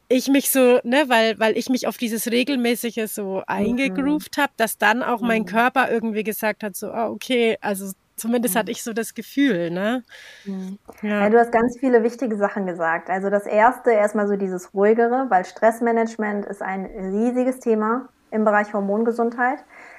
ich 0.09 0.29
mich 0.29 0.51
so, 0.51 0.81
ne, 0.85 1.05
weil, 1.09 1.39
weil 1.39 1.57
ich 1.57 1.69
mich 1.69 1.87
auf 1.87 1.97
dieses 1.97 2.31
regelmäßige 2.31 3.07
so 3.09 3.43
eingegroovt 3.47 4.37
mhm. 4.37 4.43
habe, 4.43 4.53
dass 4.57 4.79
dann 4.79 5.03
auch 5.03 5.21
mein 5.21 5.43
mhm. 5.43 5.47
Körper 5.47 5.91
irgendwie 5.91 6.25
gesagt 6.25 6.63
hat, 6.63 6.77
so, 6.77 6.89
ah, 6.89 7.09
okay, 7.09 7.57
also 7.61 7.93
zumindest 8.25 8.55
mhm. 8.55 8.59
hatte 8.61 8.73
ich 8.73 8.83
so 8.83 8.95
das 8.95 9.13
Gefühl, 9.13 9.71
ne? 9.71 10.03
Mhm. 10.47 10.79
Ja. 11.03 11.21
ja. 11.21 11.31
du 11.31 11.39
hast 11.39 11.53
ganz 11.53 11.79
viele 11.79 12.03
wichtige 12.03 12.37
Sachen 12.37 12.67
gesagt. 12.67 13.11
Also 13.11 13.29
das 13.29 13.45
erste 13.45 13.91
erstmal 13.91 14.27
so 14.27 14.37
dieses 14.37 14.73
ruhigere, 14.73 15.27
weil 15.29 15.45
Stressmanagement 15.45 16.47
ist 16.47 16.63
ein 16.63 16.87
riesiges 16.87 17.61
Thema 17.61 18.09
im 18.31 18.45
Bereich 18.45 18.73
Hormongesundheit. 18.73 19.59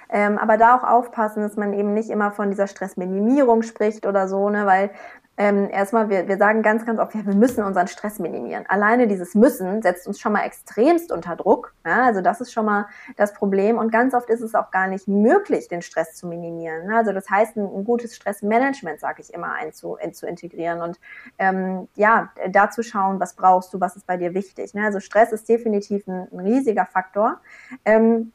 Ähm, 0.09 0.39
aber 0.39 0.57
da 0.57 0.76
auch 0.76 0.84
aufpassen, 0.84 1.43
dass 1.43 1.55
man 1.55 1.73
eben 1.73 1.93
nicht 1.93 2.09
immer 2.09 2.32
von 2.32 2.49
dieser 2.49 2.67
Stressminimierung 2.67 3.61
spricht 3.61 4.07
oder 4.07 4.28
so, 4.28 4.49
ne, 4.49 4.65
weil 4.65 4.89
ähm, 5.38 5.69
erstmal, 5.69 6.09
wir, 6.09 6.27
wir 6.27 6.38
sagen 6.38 6.61
ganz, 6.61 6.86
ganz 6.86 6.99
oft, 6.99 7.13
ja, 7.13 7.25
wir 7.25 7.36
müssen 7.36 7.63
unseren 7.63 7.88
Stress 7.88 8.19
minimieren. 8.19 8.65
Alleine 8.69 9.07
dieses 9.07 9.36
Müssen 9.36 9.81
setzt 9.81 10.07
uns 10.07 10.19
schon 10.19 10.31
mal 10.31 10.45
extremst 10.45 11.11
unter 11.11 11.36
Druck. 11.36 11.73
Ja, 11.86 12.05
also 12.05 12.21
das 12.21 12.39
ist 12.39 12.53
schon 12.53 12.65
mal 12.65 12.88
das 13.17 13.33
Problem. 13.33 13.77
Und 13.77 13.91
ganz 13.91 14.13
oft 14.13 14.29
ist 14.29 14.41
es 14.41 14.55
auch 14.55 14.71
gar 14.71 14.88
nicht 14.88 15.07
möglich, 15.07 15.67
den 15.67 15.81
Stress 15.81 16.15
zu 16.15 16.27
minimieren. 16.27 16.89
Also 16.93 17.11
das 17.11 17.29
heißt, 17.29 17.57
ein, 17.57 17.65
ein 17.65 17.83
gutes 17.83 18.15
Stressmanagement, 18.15 19.01
sage 19.01 19.21
ich 19.21 19.33
immer, 19.33 19.53
einzu, 19.53 19.95
in, 19.95 20.13
zu 20.13 20.25
integrieren 20.25 20.81
und 20.81 20.99
ähm, 21.38 21.89
ja, 21.95 22.31
dazu 22.49 22.81
schauen, 22.81 23.19
was 23.19 23.33
brauchst 23.33 23.73
du, 23.73 23.81
was 23.81 23.97
ist 23.97 24.07
bei 24.07 24.15
dir 24.15 24.33
wichtig. 24.33 24.73
Ne? 24.73 24.86
Also 24.86 25.01
Stress 25.01 25.33
ist 25.33 25.49
definitiv 25.49 26.07
ein, 26.07 26.27
ein 26.31 26.39
riesiger 26.39 26.86
Faktor. 26.86 27.41
Ähm, 27.83 28.31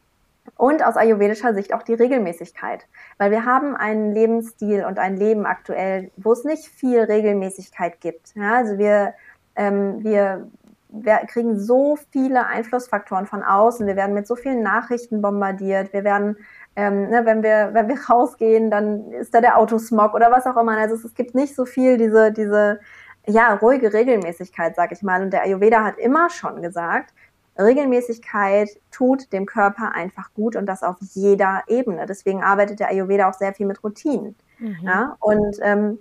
und 0.57 0.85
aus 0.85 0.97
ayurvedischer 0.97 1.55
Sicht 1.55 1.73
auch 1.75 1.83
die 1.83 1.95
Regelmäßigkeit. 1.95 2.87
Weil 3.19 3.31
wir 3.31 3.45
haben 3.45 3.77
einen 3.77 4.13
Lebensstil 4.13 4.85
und 4.85 4.99
ein 4.99 5.17
Leben 5.17 5.47
aktuell, 5.47 6.11
wo 6.17 6.33
es 6.33 6.45
nicht 6.45 6.67
viel 6.67 7.01
Regelmäßigkeit 7.01 8.01
gibt. 8.01 8.35
Ja, 8.35 8.57
also 8.57 8.79
wir, 8.79 9.15
ähm, 9.57 10.03
wir, 10.05 10.49
wir 10.89 11.17
kriegen 11.27 11.59
so 11.59 11.97
viele 12.11 12.47
Einflussfaktoren 12.47 13.27
von 13.27 13.43
außen. 13.43 13.87
Wir 13.87 13.97
werden 13.97 14.15
mit 14.15 14.27
so 14.27 14.37
vielen 14.37 14.63
Nachrichten 14.63 15.23
bombardiert. 15.23 15.93
Wir 15.93 16.05
werden, 16.05 16.37
ähm, 16.77 17.09
ne, 17.09 17.25
wenn 17.25 17.43
wir, 17.43 17.71
wenn 17.73 17.89
wir 17.89 17.99
rausgehen, 18.11 18.71
dann 18.71 19.13
ist 19.13 19.35
da 19.35 19.41
der 19.41 19.59
Autosmog 19.59 20.15
oder 20.15 20.31
was 20.31 20.47
auch 20.47 20.57
immer. 20.57 20.77
Also 20.77 20.95
es, 20.95 21.05
es 21.05 21.15
gibt 21.15 21.35
nicht 21.35 21.55
so 21.55 21.65
viel 21.65 21.97
diese, 21.97 22.33
diese, 22.33 22.81
ja, 23.27 23.55
ruhige 23.55 23.93
Regelmäßigkeit, 23.93 24.77
sag 24.77 24.93
ich 24.93 25.03
mal. 25.03 25.23
Und 25.23 25.33
der 25.33 25.43
Ayurveda 25.43 25.85
hat 25.85 25.99
immer 25.99 26.31
schon 26.31 26.63
gesagt, 26.63 27.15
Regelmäßigkeit 27.59 28.71
tut 28.91 29.33
dem 29.33 29.47
Körper 29.47 29.93
einfach 29.95 30.33
gut 30.35 30.57
und 30.57 30.67
das 30.67 30.83
auf 30.83 30.97
jeder 31.13 31.63
Ebene. 31.67 32.07
Deswegen 32.07 32.43
arbeitet 32.43 32.81
der 32.81 32.89
Ayurveda 32.89 33.29
auch 33.29 33.35
sehr 33.35 33.53
viel 33.53 33.67
mit 33.67 33.83
Routinen. 33.83 34.35
Mhm. 34.59 34.79
Ja? 34.83 35.17
Und 35.21 35.59
ähm, 35.63 35.99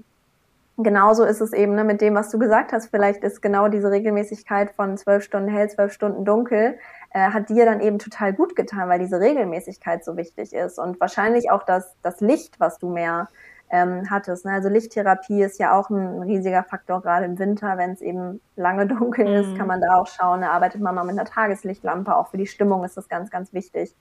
genauso 0.77 1.23
ist 1.23 1.41
es 1.41 1.53
eben 1.53 1.75
ne, 1.75 1.83
mit 1.83 2.01
dem, 2.01 2.15
was 2.15 2.29
du 2.29 2.39
gesagt 2.39 2.71
hast. 2.71 2.87
Vielleicht 2.87 3.23
ist 3.23 3.41
genau 3.41 3.67
diese 3.67 3.91
Regelmäßigkeit 3.91 4.71
von 4.71 4.97
zwölf 4.97 5.23
Stunden 5.23 5.49
hell, 5.49 5.69
zwölf 5.69 5.91
Stunden 5.91 6.25
dunkel, 6.25 6.77
äh, 7.11 7.31
hat 7.31 7.49
dir 7.49 7.65
dann 7.65 7.81
eben 7.81 7.99
total 7.99 8.33
gut 8.33 8.55
getan, 8.55 8.89
weil 8.89 8.99
diese 8.99 9.19
Regelmäßigkeit 9.19 10.03
so 10.03 10.17
wichtig 10.17 10.53
ist. 10.53 10.79
Und 10.79 10.99
wahrscheinlich 10.99 11.51
auch 11.51 11.63
das, 11.63 11.95
das 12.01 12.21
Licht, 12.21 12.59
was 12.59 12.77
du 12.79 12.89
mehr 12.89 13.27
ähm, 13.69 14.09
hattest. 14.09 14.45
Ne? 14.45 14.51
Also 14.51 14.69
Lichttherapie 14.69 15.43
ist 15.43 15.59
ja 15.59 15.77
auch 15.77 15.89
ein 15.89 16.23
riesiger 16.23 16.63
Faktor, 16.63 17.01
gerade 17.01 17.25
im 17.25 17.37
Winter, 17.37 17.77
wenn 17.77 17.91
es 17.91 18.01
eben 18.01 18.41
lange 18.55 18.87
dunkel 18.87 19.25
mhm. 19.25 19.33
ist, 19.33 19.57
kann 19.57 19.67
man 19.67 19.81
da 19.81 19.95
auch 19.95 20.07
schauen. 20.07 20.41
Da 20.41 20.51
arbeitet 20.51 20.81
man 20.81 20.95
mal 20.95 21.03
mit 21.03 21.17
einer 21.17 21.29
Tageslichtlampe, 21.29 22.15
auch 22.15 22.29
für 22.29 22.37
die 22.37 22.47
Stimmung 22.47 22.83
ist 22.83 22.97
das 22.97 23.07
ganz, 23.07 23.29
ganz 23.29 23.53
wichtig. 23.53 23.95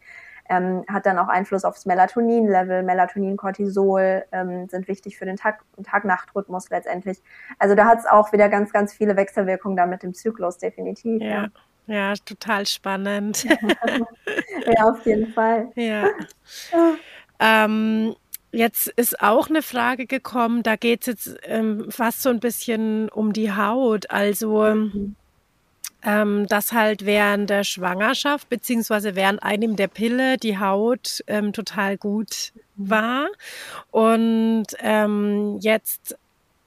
Ähm, 0.51 0.85
hat 0.89 1.05
dann 1.05 1.19
auch 1.19 1.29
Einfluss 1.29 1.64
aufs 1.64 1.85
Melatonin-Level. 1.85 2.83
Melatonin, 2.83 3.37
Cortisol 3.37 4.25
ähm, 4.33 4.66
sind 4.71 4.89
wichtig 4.89 5.19
für 5.19 5.27
den 5.27 5.37
Tag- 5.37 5.62
Tag-Nacht-Rhythmus 5.85 6.71
letztendlich. 6.71 7.23
Also 7.59 7.75
da 7.75 7.85
hat 7.85 7.99
es 7.99 8.07
auch 8.07 8.33
wieder 8.33 8.49
ganz, 8.49 8.73
ganz 8.73 8.95
viele 8.95 9.14
Wechselwirkungen 9.16 9.77
da 9.77 9.85
mit 9.85 10.03
dem 10.03 10.14
Zyklus, 10.14 10.57
definitiv. 10.57 11.21
Ja. 11.21 11.29
ja. 11.29 11.49
Ja, 11.91 12.12
total 12.23 12.66
spannend. 12.66 13.45
ja, 14.66 14.85
auf 14.85 15.07
jeden 15.07 15.33
Fall. 15.33 15.71
Ja. 15.75 16.09
Ähm, 17.41 18.14
Jetzt 18.51 18.88
ist 18.88 19.20
auch 19.20 19.49
eine 19.49 19.62
Frage 19.62 20.07
gekommen, 20.07 20.62
da 20.62 20.76
geht 20.76 21.03
es 21.03 21.07
jetzt 21.07 21.36
ähm, 21.44 21.90
fast 21.90 22.22
so 22.22 22.30
ein 22.30 22.40
bisschen 22.40 23.09
um 23.11 23.32
die 23.32 23.53
Haut. 23.53 24.11
Also, 24.11 24.62
mhm. 24.62 25.16
ähm, 26.03 26.46
dass 26.46 26.72
halt 26.72 27.05
während 27.05 27.51
der 27.51 27.64
Schwangerschaft 27.64 28.49
beziehungsweise 28.49 29.14
während 29.14 29.42
einem 29.42 29.76
der 29.76 29.88
Pille 29.88 30.38
die 30.38 30.59
Haut 30.59 31.22
ähm, 31.26 31.53
total 31.53 31.99
gut 31.99 32.53
mhm. 32.76 32.90
war. 32.90 33.28
Und 33.90 34.66
ähm, 34.80 35.59
jetzt 35.61 36.16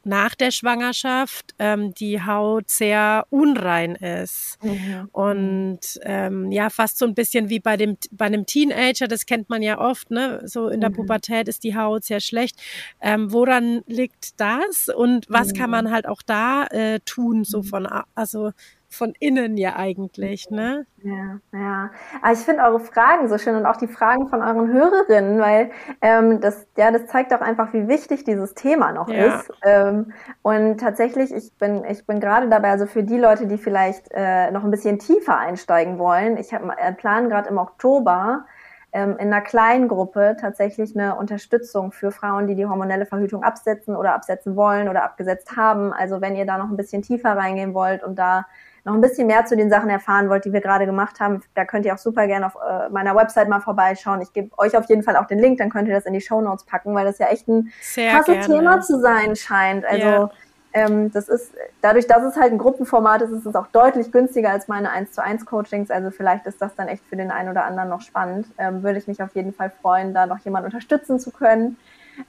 nach 0.03 0.35
der 0.35 0.51
Schwangerschaft 0.51 1.53
ähm, 1.59 1.93
die 1.93 2.23
Haut 2.23 2.69
sehr 2.69 3.25
unrein 3.29 3.95
ist. 3.95 4.57
Mhm. 4.63 5.09
Und 5.11 5.79
ähm, 6.03 6.51
ja, 6.51 6.69
fast 6.69 6.97
so 6.97 7.05
ein 7.05 7.13
bisschen 7.13 7.49
wie 7.49 7.59
bei 7.59 7.77
dem 7.77 7.97
bei 8.11 8.25
einem 8.25 8.45
Teenager, 8.45 9.07
das 9.07 9.25
kennt 9.25 9.49
man 9.49 9.61
ja 9.61 9.79
oft, 9.79 10.11
ne? 10.11 10.41
So 10.45 10.69
in 10.69 10.81
der 10.81 10.89
mhm. 10.89 10.95
Pubertät 10.95 11.47
ist 11.47 11.63
die 11.63 11.75
Haut 11.75 12.03
sehr 12.03 12.19
schlecht. 12.19 12.59
Ähm, 12.99 13.31
woran 13.31 13.81
liegt 13.85 14.39
das? 14.39 14.89
Und 14.89 15.25
was 15.29 15.49
mhm. 15.49 15.57
kann 15.57 15.69
man 15.69 15.91
halt 15.91 16.07
auch 16.07 16.21
da 16.21 16.65
äh, 16.67 16.99
tun, 17.05 17.43
so 17.43 17.59
mhm. 17.59 17.63
von 17.63 17.87
also 18.15 18.51
von 18.91 19.13
innen 19.19 19.55
ja 19.55 19.77
eigentlich, 19.77 20.49
ne? 20.49 20.85
Ja, 21.01 21.39
ja. 21.53 21.91
Aber 22.21 22.33
ich 22.33 22.39
finde 22.39 22.61
eure 22.63 22.81
Fragen 22.81 23.29
so 23.29 23.37
schön 23.37 23.55
und 23.55 23.65
auch 23.65 23.77
die 23.77 23.87
Fragen 23.87 24.27
von 24.27 24.41
euren 24.41 24.71
Hörerinnen, 24.71 25.39
weil 25.39 25.71
ähm, 26.01 26.41
das, 26.41 26.67
ja, 26.77 26.91
das 26.91 27.07
zeigt 27.07 27.33
auch 27.33 27.39
einfach, 27.39 27.71
wie 27.73 27.87
wichtig 27.87 28.25
dieses 28.25 28.53
Thema 28.53 28.91
noch 28.91 29.07
ja. 29.07 29.39
ist. 29.39 29.51
Ähm, 29.63 30.11
und 30.41 30.77
tatsächlich, 30.77 31.33
ich 31.33 31.53
bin, 31.57 31.85
ich 31.85 32.05
bin 32.05 32.19
gerade 32.19 32.49
dabei, 32.49 32.71
also 32.71 32.85
für 32.85 33.03
die 33.03 33.17
Leute, 33.17 33.47
die 33.47 33.57
vielleicht 33.57 34.09
äh, 34.11 34.51
noch 34.51 34.65
ein 34.65 34.71
bisschen 34.71 34.99
tiefer 34.99 35.37
einsteigen 35.37 35.97
wollen, 35.97 36.35
ich 36.35 36.53
habe 36.53 36.73
äh, 36.77 36.91
plan 36.91 37.29
gerade 37.29 37.47
im 37.47 37.57
Oktober 37.57 38.45
ähm, 38.91 39.11
in 39.19 39.27
einer 39.31 39.41
kleinen 39.41 39.87
Gruppe 39.87 40.35
tatsächlich 40.39 40.97
eine 40.97 41.15
Unterstützung 41.15 41.93
für 41.93 42.11
Frauen, 42.11 42.47
die 42.47 42.55
die 42.55 42.65
hormonelle 42.65 43.05
Verhütung 43.05 43.41
absetzen 43.41 43.95
oder 43.95 44.13
absetzen 44.13 44.57
wollen 44.57 44.89
oder 44.89 45.03
abgesetzt 45.05 45.55
haben. 45.55 45.93
Also 45.93 46.19
wenn 46.19 46.35
ihr 46.35 46.45
da 46.45 46.57
noch 46.57 46.69
ein 46.69 46.75
bisschen 46.75 47.01
tiefer 47.01 47.37
reingehen 47.37 47.73
wollt 47.73 48.03
und 48.03 48.19
da 48.19 48.45
noch 48.83 48.93
ein 48.93 49.01
bisschen 49.01 49.27
mehr 49.27 49.45
zu 49.45 49.55
den 49.55 49.69
Sachen 49.69 49.89
erfahren 49.89 50.29
wollt, 50.29 50.45
die 50.45 50.53
wir 50.53 50.61
gerade 50.61 50.85
gemacht 50.85 51.19
haben, 51.19 51.41
da 51.53 51.65
könnt 51.65 51.85
ihr 51.85 51.93
auch 51.93 51.99
super 51.99 52.25
gerne 52.27 52.47
auf 52.47 52.55
äh, 52.55 52.89
meiner 52.89 53.15
Website 53.15 53.47
mal 53.47 53.59
vorbeischauen. 53.59 54.21
Ich 54.21 54.33
gebe 54.33 54.49
euch 54.57 54.75
auf 54.75 54.85
jeden 54.89 55.03
Fall 55.03 55.15
auch 55.17 55.27
den 55.27 55.39
Link, 55.39 55.59
dann 55.59 55.69
könnt 55.69 55.87
ihr 55.87 55.93
das 55.93 56.05
in 56.05 56.13
die 56.13 56.21
Show 56.21 56.41
Notes 56.41 56.65
packen, 56.65 56.95
weil 56.95 57.05
das 57.05 57.19
ja 57.19 57.27
echt 57.27 57.47
ein 57.47 57.71
krasses 57.93 58.47
Thema 58.47 58.81
zu 58.81 58.99
sein 58.99 59.35
scheint. 59.35 59.85
Also 59.85 60.05
yeah. 60.05 60.31
ähm, 60.73 61.11
das 61.11 61.29
ist, 61.29 61.53
dadurch, 61.81 62.07
dass 62.07 62.23
es 62.23 62.35
halt 62.35 62.51
ein 62.51 62.57
Gruppenformat 62.57 63.21
ist, 63.21 63.31
ist 63.31 63.45
es 63.45 63.55
auch 63.55 63.67
deutlich 63.67 64.11
günstiger 64.11 64.49
als 64.49 64.67
meine 64.67 64.89
1 64.89 65.11
zu 65.11 65.23
1 65.23 65.45
Coachings. 65.45 65.91
Also 65.91 66.09
vielleicht 66.09 66.47
ist 66.47 66.59
das 66.59 66.73
dann 66.75 66.87
echt 66.87 67.05
für 67.05 67.15
den 67.15 67.29
einen 67.29 67.49
oder 67.49 67.65
anderen 67.65 67.89
noch 67.89 68.01
spannend. 68.01 68.47
Ähm, 68.57 68.81
würde 68.81 68.97
ich 68.97 69.07
mich 69.07 69.21
auf 69.21 69.35
jeden 69.35 69.53
Fall 69.53 69.71
freuen, 69.81 70.15
da 70.15 70.25
noch 70.25 70.39
jemand 70.39 70.65
unterstützen 70.65 71.19
zu 71.19 71.29
können. 71.29 71.77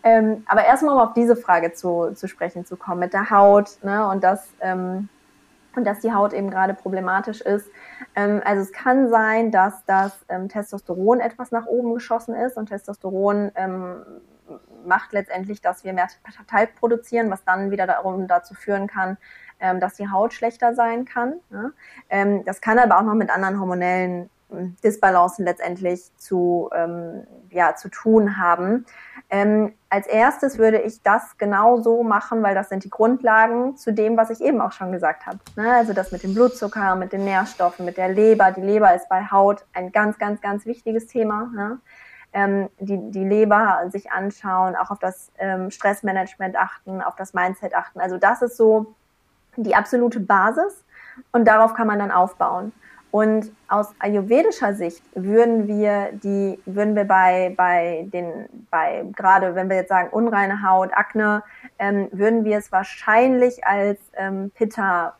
Ähm, 0.05 0.45
aber 0.47 0.65
erstmal 0.65 0.95
um 0.95 1.01
auf 1.01 1.15
diese 1.15 1.35
Frage 1.35 1.73
zu, 1.73 2.13
zu 2.15 2.29
sprechen 2.29 2.65
zu 2.65 2.77
kommen 2.77 3.01
mit 3.01 3.15
der 3.15 3.31
Haut 3.31 3.71
ne, 3.83 4.07
und 4.09 4.23
das, 4.23 4.49
ähm, 4.61 5.09
und 5.77 5.85
dass 5.85 6.01
die 6.01 6.13
Haut 6.13 6.33
eben 6.33 6.51
gerade 6.51 6.75
problematisch 6.75 7.41
ist. 7.41 7.69
Ähm, 8.15 8.41
also 8.45 8.63
es 8.63 8.73
kann 8.73 9.09
sein, 9.09 9.51
dass 9.51 9.85
das 9.87 10.25
ähm, 10.29 10.49
Testosteron 10.49 11.21
etwas 11.21 11.51
nach 11.51 11.67
oben 11.67 11.95
geschossen 11.95 12.35
ist 12.35 12.57
und 12.57 12.67
Testosteron 12.67 13.53
ähm, 13.55 14.03
macht 14.85 15.13
letztendlich, 15.13 15.61
dass 15.61 15.85
wir 15.85 15.93
mehr 15.93 16.09
Talg 16.49 16.75
produzieren, 16.75 17.31
was 17.31 17.45
dann 17.45 17.71
wieder 17.71 17.87
darum 17.87 18.27
dazu 18.27 18.55
führen 18.55 18.89
kann, 18.89 19.17
dass 19.79 19.95
die 19.95 20.11
Haut 20.11 20.35
schlechter 20.35 20.75
sein 20.75 21.05
kann. 21.05 21.35
Das 22.45 22.61
kann 22.61 22.81
aber 22.81 22.99
auch 22.99 23.05
noch 23.05 23.15
mit 23.15 23.31
anderen 23.31 23.61
hormonellen 23.61 24.29
Disbalancen 24.83 25.45
letztendlich 25.45 26.11
zu, 26.17 26.69
ja, 27.51 27.77
zu 27.77 27.89
tun 27.89 28.39
haben. 28.39 28.85
Ähm, 29.35 29.73
als 29.89 30.07
erstes 30.07 30.59
würde 30.59 30.83
ich 30.83 31.01
das 31.01 31.39
genau 31.39 31.81
so 31.81 32.03
machen, 32.03 32.43
weil 32.43 32.55
das 32.55 32.69
sind 32.69 32.85
die 32.85 32.91
Grundlagen 32.91 33.79
zu 33.79 33.91
dem, 33.91 34.19
was 34.19 34.29
ich 34.29 34.43
eben 34.43 34.61
auch 34.61 34.73
schon 34.73 34.93
gesagt 34.93 35.25
habe. 35.25 35.39
Ne? 35.57 35.73
Also 35.73 35.95
das 35.95 36.13
mit 36.13 36.23
dem 36.23 36.35
Blutzucker, 36.35 36.97
mit 36.97 37.15
den 37.15 37.25
Nährstoffen, 37.25 37.87
mit 37.87 37.97
der 37.97 38.11
Leber. 38.11 38.53
Die 38.53 38.61
Leber 38.61 38.95
ist 38.95 39.09
bei 39.09 39.25
Haut 39.31 39.65
ein 39.73 39.91
ganz, 39.91 40.19
ganz, 40.19 40.43
ganz 40.43 40.67
wichtiges 40.67 41.07
Thema. 41.07 41.51
Ne? 41.55 41.79
Ähm, 42.35 42.69
die, 42.79 43.11
die 43.11 43.25
Leber 43.25 43.85
sich 43.91 44.13
anschauen, 44.13 44.77
auch 44.77 44.91
auf 44.91 44.99
das 44.99 45.33
ähm, 45.39 45.71
Stressmanagement 45.71 46.55
achten, 46.55 47.01
auf 47.01 47.17
das 47.17 47.33
Mindset 47.33 47.75
achten. 47.75 48.01
Also 48.01 48.19
das 48.19 48.43
ist 48.43 48.59
so 48.59 48.95
die 49.57 49.75
absolute 49.75 50.21
Basis 50.21 50.85
und 51.33 51.47
darauf 51.49 51.73
kann 51.73 51.87
man 51.87 51.99
dann 51.99 52.11
aufbauen. 52.11 52.73
Und 53.13 53.53
aus 53.69 53.95
ayurvedischer 53.99 54.73
Sicht 54.73 55.03
würden 55.15 55.69
wir 55.69 56.09
die, 56.15 56.59
würden 56.65 56.97
wir 56.97 57.05
bei, 57.05 57.53
bei 57.55 58.09
den, 58.11 58.49
bei, 58.71 59.05
gerade 59.15 59.55
wenn 59.55 59.69
wir 59.69 59.77
jetzt 59.77 59.91
sagen 59.91 60.09
unreine 60.11 60.67
Haut, 60.67 60.95
Akne, 60.95 61.43
ähm, 61.79 62.09
würden 62.11 62.47
wir 62.47 62.57
es 62.57 62.73
wahrscheinlich 62.73 63.67
als 63.67 64.01
ähm, 64.17 64.51
Pitta 64.55 65.15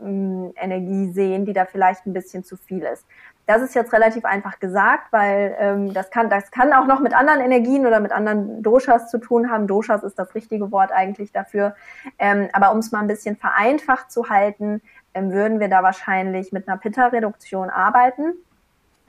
ähm, 0.00 0.52
Energie 0.54 1.10
sehen, 1.10 1.44
die 1.44 1.52
da 1.52 1.64
vielleicht 1.64 2.06
ein 2.06 2.12
bisschen 2.12 2.44
zu 2.44 2.56
viel 2.56 2.84
ist. 2.84 3.04
Das 3.46 3.60
ist 3.62 3.74
jetzt 3.74 3.92
relativ 3.92 4.24
einfach 4.24 4.60
gesagt, 4.60 5.12
weil 5.12 5.56
ähm, 5.58 5.92
das, 5.92 6.10
kann, 6.10 6.30
das 6.30 6.52
kann 6.52 6.72
auch 6.72 6.86
noch 6.86 7.00
mit 7.00 7.14
anderen 7.14 7.40
Energien 7.40 7.84
oder 7.84 7.98
mit 7.98 8.12
anderen 8.12 8.62
Doshas 8.62 9.10
zu 9.10 9.18
tun 9.18 9.50
haben. 9.50 9.66
Doshas 9.66 10.04
ist 10.04 10.20
das 10.20 10.36
richtige 10.36 10.70
Wort 10.70 10.92
eigentlich 10.92 11.32
dafür. 11.32 11.74
Ähm, 12.20 12.48
aber 12.52 12.70
um 12.70 12.78
es 12.78 12.92
mal 12.92 13.00
ein 13.00 13.08
bisschen 13.08 13.36
vereinfacht 13.36 14.12
zu 14.12 14.30
halten, 14.30 14.80
würden 15.14 15.60
wir 15.60 15.68
da 15.68 15.82
wahrscheinlich 15.82 16.52
mit 16.52 16.68
einer 16.68 16.76
Pitta-Reduktion 16.76 17.70
arbeiten. 17.70 18.34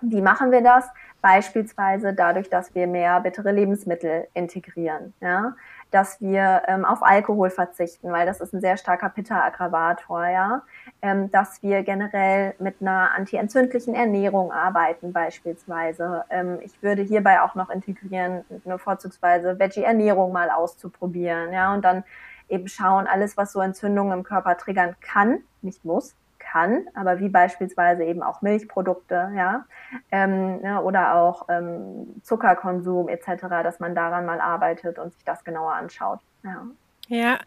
Wie 0.02 0.22
machen 0.22 0.52
wir 0.52 0.62
das? 0.62 0.86
Beispielsweise 1.22 2.14
dadurch, 2.14 2.50
dass 2.50 2.76
wir 2.76 2.86
mehr 2.86 3.20
bittere 3.22 3.52
Lebensmittel 3.52 4.28
integrieren. 4.34 5.14
Ja? 5.22 5.56
dass 5.96 6.20
wir 6.20 6.64
ähm, 6.68 6.84
auf 6.84 7.04
Alkohol 7.04 7.50
verzichten, 7.50 8.12
weil 8.12 8.26
das 8.26 8.42
ist 8.42 8.54
ein 8.54 8.60
sehr 8.60 8.76
starker 8.76 9.08
Pitta-Aggravator, 9.08 10.28
ja. 10.28 10.62
Ähm, 11.02 11.32
dass 11.32 11.64
wir 11.64 11.84
generell 11.84 12.54
mit 12.60 12.82
einer 12.82 13.12
antientzündlichen 13.16 13.96
Ernährung 13.96 14.52
arbeiten 14.52 15.14
beispielsweise. 15.14 16.26
Ähm, 16.30 16.60
ich 16.62 16.84
würde 16.84 17.02
hierbei 17.02 17.42
auch 17.42 17.56
noch 17.56 17.70
integrieren, 17.70 18.44
eine 18.66 18.78
vorzugsweise 18.78 19.58
Veggie-Ernährung 19.58 20.34
mal 20.34 20.50
auszuprobieren, 20.50 21.54
ja, 21.54 21.74
und 21.74 21.86
dann 21.86 22.04
eben 22.50 22.68
schauen, 22.68 23.08
alles, 23.08 23.38
was 23.38 23.52
so 23.52 23.60
Entzündungen 23.60 24.14
im 24.14 24.24
Körper 24.24 24.58
triggern 24.58 24.96
kann, 25.02 25.40
nicht 25.62 25.84
muss, 25.86 26.16
kann, 26.40 26.86
aber 26.94 27.20
wie 27.20 27.30
beispielsweise 27.30 28.04
eben 28.04 28.24
auch 28.24 28.42
Milchprodukte, 28.42 29.32
ja, 29.36 29.66
ähm, 30.12 30.60
ja 30.64 30.80
oder 30.80 31.16
auch 31.16 31.48
ähm, 31.50 32.22
Zuckerkonsum 32.24 33.10
etc., 33.10 33.48
dass 33.64 33.80
man 33.80 33.96
daran 33.96 34.26
mal 34.26 34.40
arbeitet 34.40 35.00
und 35.00 35.14
sich 35.14 35.24
das 35.24 35.44
genauer 35.44 35.74
anschaut. 35.74 36.20
Ja. 36.44 36.66
Ja, 37.08 37.40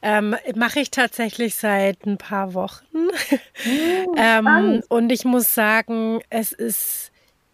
ähm, 0.00 0.36
mache 0.54 0.80
ich 0.80 0.90
tatsächlich 0.90 1.56
seit 1.56 2.06
ein 2.06 2.16
paar 2.16 2.54
Wochen. 2.54 2.86
Hm, 2.92 4.14
ähm, 4.16 4.82
und 4.88 5.12
ich 5.12 5.26
muss 5.26 5.54
sagen, 5.54 6.20
es 6.30 6.52
ist 6.52 7.12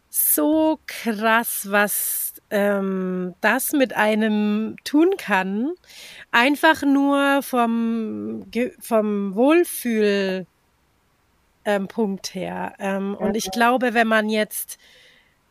so 0.09 0.79
krass, 0.87 1.67
was 1.71 2.28
ähm, 2.51 3.35
das 3.41 3.73
mit 3.73 3.95
einem 3.95 4.77
tun 4.85 5.11
kann. 5.19 5.73
Einfach 6.31 6.83
nur 6.83 7.43
vom, 7.43 8.45
vom 8.81 9.35
Wohlfühl 9.35 10.47
ähm, 11.65 11.89
her. 12.33 12.75
Ähm, 12.79 13.15
und 13.15 13.37
ich 13.37 13.51
glaube, 13.51 13.95
wenn 13.95 14.09
man 14.09 14.29
jetzt 14.29 14.79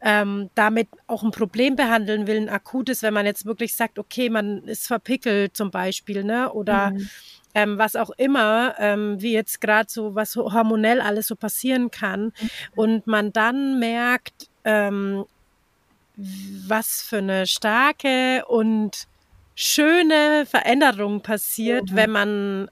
ähm, 0.01 0.49
damit 0.55 0.87
auch 1.07 1.23
ein 1.23 1.31
Problem 1.31 1.75
behandeln 1.75 2.27
will, 2.27 2.37
ein 2.37 2.49
akutes, 2.49 3.01
wenn 3.01 3.13
man 3.13 3.25
jetzt 3.25 3.45
wirklich 3.45 3.75
sagt, 3.75 3.97
okay, 3.97 4.29
man 4.29 4.63
ist 4.63 4.87
verpickelt 4.87 5.55
zum 5.57 5.71
Beispiel, 5.71 6.23
ne? 6.23 6.51
Oder 6.53 6.91
mhm. 6.91 7.09
ähm, 7.55 7.77
was 7.77 7.95
auch 7.95 8.11
immer, 8.11 8.75
ähm, 8.77 9.21
wie 9.21 9.33
jetzt 9.33 9.59
gerade 9.59 9.89
so, 9.89 10.13
was 10.13 10.35
hormonell 10.35 11.01
alles 11.01 11.27
so 11.27 11.35
passieren 11.35 11.89
kann, 11.89 12.25
mhm. 12.25 12.49
und 12.75 13.07
man 13.07 13.33
dann 13.33 13.79
merkt, 13.79 14.49
ähm, 14.63 15.25
was 16.17 17.01
für 17.01 17.17
eine 17.19 17.45
starke 17.45 18.43
und 18.47 19.07
schöne 19.55 20.45
Veränderung 20.45 21.21
passiert, 21.21 21.91
mhm. 21.91 21.95
wenn 21.95 22.09
man 22.11 22.71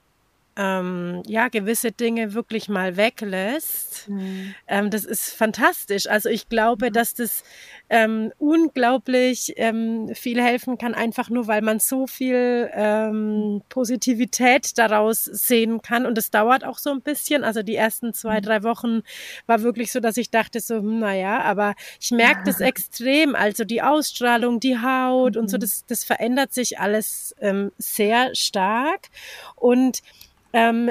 ähm, 0.56 1.22
ja, 1.26 1.48
gewisse 1.48 1.92
Dinge 1.92 2.32
wirklich 2.32 2.68
mal 2.68 2.96
weglässt. 2.96 4.08
Mhm. 4.08 4.54
Ähm, 4.66 4.90
das 4.90 5.04
ist 5.04 5.30
fantastisch. 5.30 6.08
Also 6.08 6.30
ich 6.30 6.48
glaube, 6.48 6.88
mhm. 6.88 6.92
dass 6.94 7.14
das 7.14 7.44
ähm, 7.88 8.32
unglaublich 8.38 9.52
ähm, 9.56 10.10
viel 10.14 10.42
helfen 10.42 10.78
kann, 10.78 10.94
einfach 10.94 11.28
nur, 11.28 11.46
weil 11.46 11.62
man 11.62 11.78
so 11.78 12.06
viel 12.06 12.70
ähm, 12.72 13.62
Positivität 13.68 14.78
daraus 14.78 15.24
sehen 15.24 15.82
kann. 15.82 16.06
Und 16.06 16.16
es 16.16 16.30
dauert 16.30 16.64
auch 16.64 16.78
so 16.78 16.90
ein 16.90 17.02
bisschen. 17.02 17.44
Also 17.44 17.62
die 17.62 17.76
ersten 17.76 18.14
zwei, 18.14 18.38
mhm. 18.38 18.42
drei 18.42 18.62
Wochen 18.62 19.02
war 19.46 19.62
wirklich 19.62 19.92
so, 19.92 20.00
dass 20.00 20.16
ich 20.16 20.30
dachte 20.30 20.60
so, 20.60 20.76
hm, 20.76 21.00
naja, 21.00 21.42
aber 21.42 21.74
ich 22.00 22.10
merke 22.10 22.44
das 22.46 22.60
extrem. 22.60 23.34
Also 23.34 23.64
die 23.64 23.82
Ausstrahlung, 23.82 24.58
die 24.58 24.78
Haut 24.78 25.36
und 25.36 25.50
so, 25.50 25.58
mhm. 25.58 25.60
das, 25.60 25.84
das 25.86 26.04
verändert 26.04 26.54
sich 26.54 26.80
alles 26.80 27.34
ähm, 27.40 27.72
sehr 27.76 28.34
stark. 28.34 29.08
Und 29.54 30.00
ähm, 30.56 30.90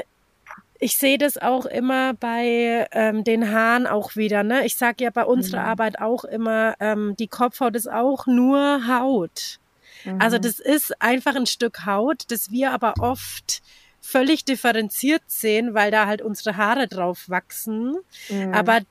ich 0.79 0.97
sehe 0.97 1.17
das 1.17 1.37
auch 1.37 1.65
immer 1.65 2.13
bei 2.13 2.87
ähm, 2.91 3.23
den 3.23 3.51
Haaren 3.51 3.87
auch 3.87 4.15
wieder. 4.15 4.43
Ne? 4.43 4.65
Ich 4.65 4.75
sage 4.75 5.05
ja 5.05 5.09
bei 5.09 5.25
unserer 5.25 5.61
mhm. 5.61 5.67
Arbeit 5.67 5.99
auch 5.99 6.25
immer, 6.25 6.75
ähm, 6.79 7.15
die 7.17 7.27
Kopfhaut 7.27 7.75
ist 7.75 7.89
auch 7.89 8.27
nur 8.27 8.87
Haut. 8.87 9.59
Also 10.03 10.15
mhm. 10.15 10.21
Also 10.21 10.37
das 10.37 10.59
ist 10.59 11.01
einfach 11.01 11.35
ein 11.35 11.45
Stück 11.45 11.85
Haut, 11.85 12.25
das 12.29 12.51
wir 12.51 12.71
aber 12.71 12.95
oft 12.99 13.63
völlig 14.01 14.45
differenziert 14.45 15.23
sehen, 15.27 15.73
weil 15.73 15.89
da 15.89 16.05
halt 16.05 16.21
unsere 16.21 16.57
Haare 16.57 16.87
drauf 16.87 17.29
wachsen. 17.29 17.95
Mhm. 18.29 18.53
Aber 18.53 18.81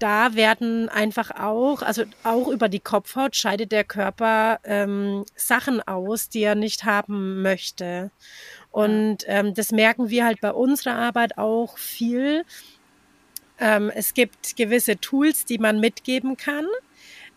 da 0.00 0.34
werden 0.34 0.88
einfach 0.88 1.30
auch, 1.30 1.82
also 1.82 2.04
auch 2.24 2.48
über 2.48 2.68
die 2.68 2.80
Kopfhaut 2.80 3.36
scheidet 3.36 3.70
der 3.70 3.84
Körper 3.84 4.58
ähm, 4.64 5.24
Sachen 5.36 5.80
aus, 5.86 6.28
die 6.28 6.40
er 6.40 6.54
nicht 6.54 6.84
haben 6.84 7.42
möchte. 7.42 8.10
Und 8.70 9.18
ähm, 9.26 9.54
das 9.54 9.72
merken 9.72 10.10
wir 10.10 10.24
halt 10.24 10.40
bei 10.40 10.52
unserer 10.52 10.96
Arbeit 10.96 11.38
auch 11.38 11.76
viel. 11.76 12.44
Ähm, 13.58 13.90
es 13.94 14.14
gibt 14.14 14.56
gewisse 14.56 14.98
Tools, 14.98 15.44
die 15.44 15.58
man 15.58 15.80
mitgeben 15.80 16.36
kann, 16.36 16.66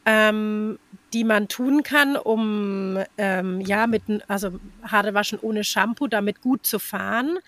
ähm, 0.05 0.79
die 1.11 1.23
man 1.23 1.47
tun 1.47 1.83
kann, 1.83 2.15
um 2.15 2.99
ähm, 3.17 3.61
ja 3.61 3.87
mit 3.87 4.03
also 4.27 4.59
Haare 4.83 5.13
waschen 5.13 5.39
ohne 5.41 5.63
Shampoo 5.63 6.07
damit 6.07 6.41
gut 6.41 6.65
zu 6.65 6.79
fahren. 6.79 7.39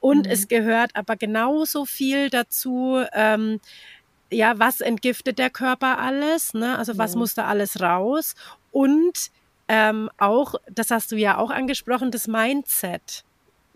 Und 0.00 0.26
mhm. 0.26 0.32
es 0.32 0.48
gehört 0.48 0.94
aber 0.94 1.16
genauso 1.16 1.86
viel 1.86 2.30
dazu. 2.30 3.02
Ähm, 3.12 3.60
ja, 4.30 4.58
was 4.58 4.80
entgiftet 4.80 5.38
der 5.38 5.50
Körper 5.50 5.98
alles? 5.98 6.54
Ne? 6.54 6.78
Also 6.78 6.98
was 6.98 7.14
mhm. 7.14 7.20
muss 7.20 7.34
da 7.34 7.46
alles 7.46 7.80
raus? 7.80 8.34
Und 8.70 9.30
ähm, 9.66 10.10
auch, 10.18 10.54
das 10.70 10.90
hast 10.90 11.10
du 11.12 11.16
ja 11.16 11.36
auch 11.38 11.50
angesprochen, 11.50 12.10
das 12.10 12.28
Mindset. 12.28 13.24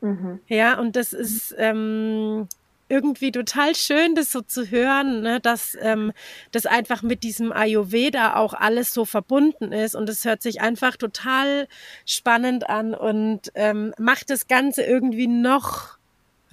Mhm. 0.04 0.40
Ja, 0.48 0.78
und 0.78 0.96
das 0.96 1.14
ist 1.14 1.54
ähm, 1.56 2.46
irgendwie 2.90 3.32
total 3.32 3.74
schön, 3.74 4.14
das 4.14 4.30
so 4.30 4.42
zu 4.42 4.70
hören, 4.70 5.22
ne, 5.22 5.40
dass 5.40 5.76
ähm, 5.80 6.12
das 6.52 6.66
einfach 6.66 7.02
mit 7.02 7.22
diesem 7.22 7.52
Ayurveda 7.52 8.36
auch 8.36 8.52
alles 8.52 8.92
so 8.92 9.06
verbunden 9.06 9.72
ist 9.72 9.94
und 9.94 10.06
es 10.10 10.26
hört 10.26 10.42
sich 10.42 10.60
einfach 10.60 10.96
total 10.96 11.68
spannend 12.04 12.68
an 12.68 12.94
und 12.94 13.50
ähm, 13.54 13.94
macht 13.98 14.28
das 14.28 14.46
Ganze 14.46 14.82
irgendwie 14.82 15.26
noch 15.26 15.96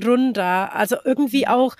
runder. 0.01 0.73
Also 0.73 0.95
irgendwie 1.03 1.45
mhm. 1.45 1.51
auch 1.51 1.75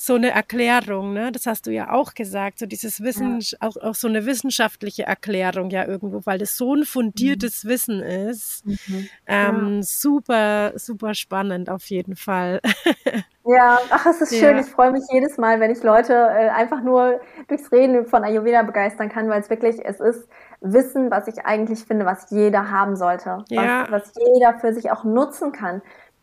so 0.00 0.14
eine 0.14 0.30
Erklärung, 0.30 1.12
ne? 1.12 1.30
Das 1.30 1.44
hast 1.44 1.66
du 1.66 1.70
ja 1.70 1.92
auch 1.92 2.14
gesagt, 2.14 2.58
so 2.58 2.64
dieses 2.64 3.02
Wissen, 3.02 3.40
ja. 3.40 3.58
auch, 3.60 3.76
auch 3.76 3.94
so 3.94 4.08
eine 4.08 4.24
wissenschaftliche 4.24 5.02
Erklärung 5.02 5.68
ja 5.68 5.86
irgendwo, 5.86 6.22
weil 6.24 6.38
das 6.38 6.56
so 6.56 6.74
ein 6.74 6.84
fundiertes 6.84 7.64
mhm. 7.64 7.68
Wissen 7.68 8.00
ist. 8.00 8.64
Mhm. 8.64 9.08
Ähm, 9.26 9.76
ja. 9.76 9.82
Super, 9.82 10.72
super 10.76 11.14
spannend 11.14 11.68
auf 11.68 11.84
jeden 11.86 12.16
Fall. 12.16 12.60
Ja, 13.42 13.78
ach, 13.88 14.06
es 14.06 14.20
ist 14.20 14.38
schön. 14.38 14.58
Ich 14.58 14.66
freue 14.66 14.92
mich 14.92 15.02
jedes 15.10 15.38
Mal, 15.38 15.60
wenn 15.60 15.70
ich 15.70 15.82
Leute 15.82 16.12
äh, 16.12 16.50
einfach 16.50 16.82
nur 16.82 17.20
durchs 17.48 17.72
Reden 17.72 18.06
von 18.06 18.22
Ayurveda 18.22 18.62
begeistern 18.62 19.08
kann, 19.08 19.28
weil 19.28 19.40
es 19.40 19.48
wirklich, 19.48 19.82
es 19.82 19.98
ist 19.98 20.28
Wissen, 20.60 21.10
was 21.10 21.26
ich 21.26 21.44
eigentlich 21.46 21.80
finde, 21.80 22.04
was 22.04 22.30
jeder 22.30 22.70
haben 22.70 22.96
sollte. 22.96 23.38
Ja. 23.48 23.86
Was, 23.90 24.12
was 24.12 24.12
jeder 24.14 24.58
für 24.58 24.74
sich 24.74 24.90
auch 24.92 25.04
nutzen 25.04 25.52
kann. 25.52 25.80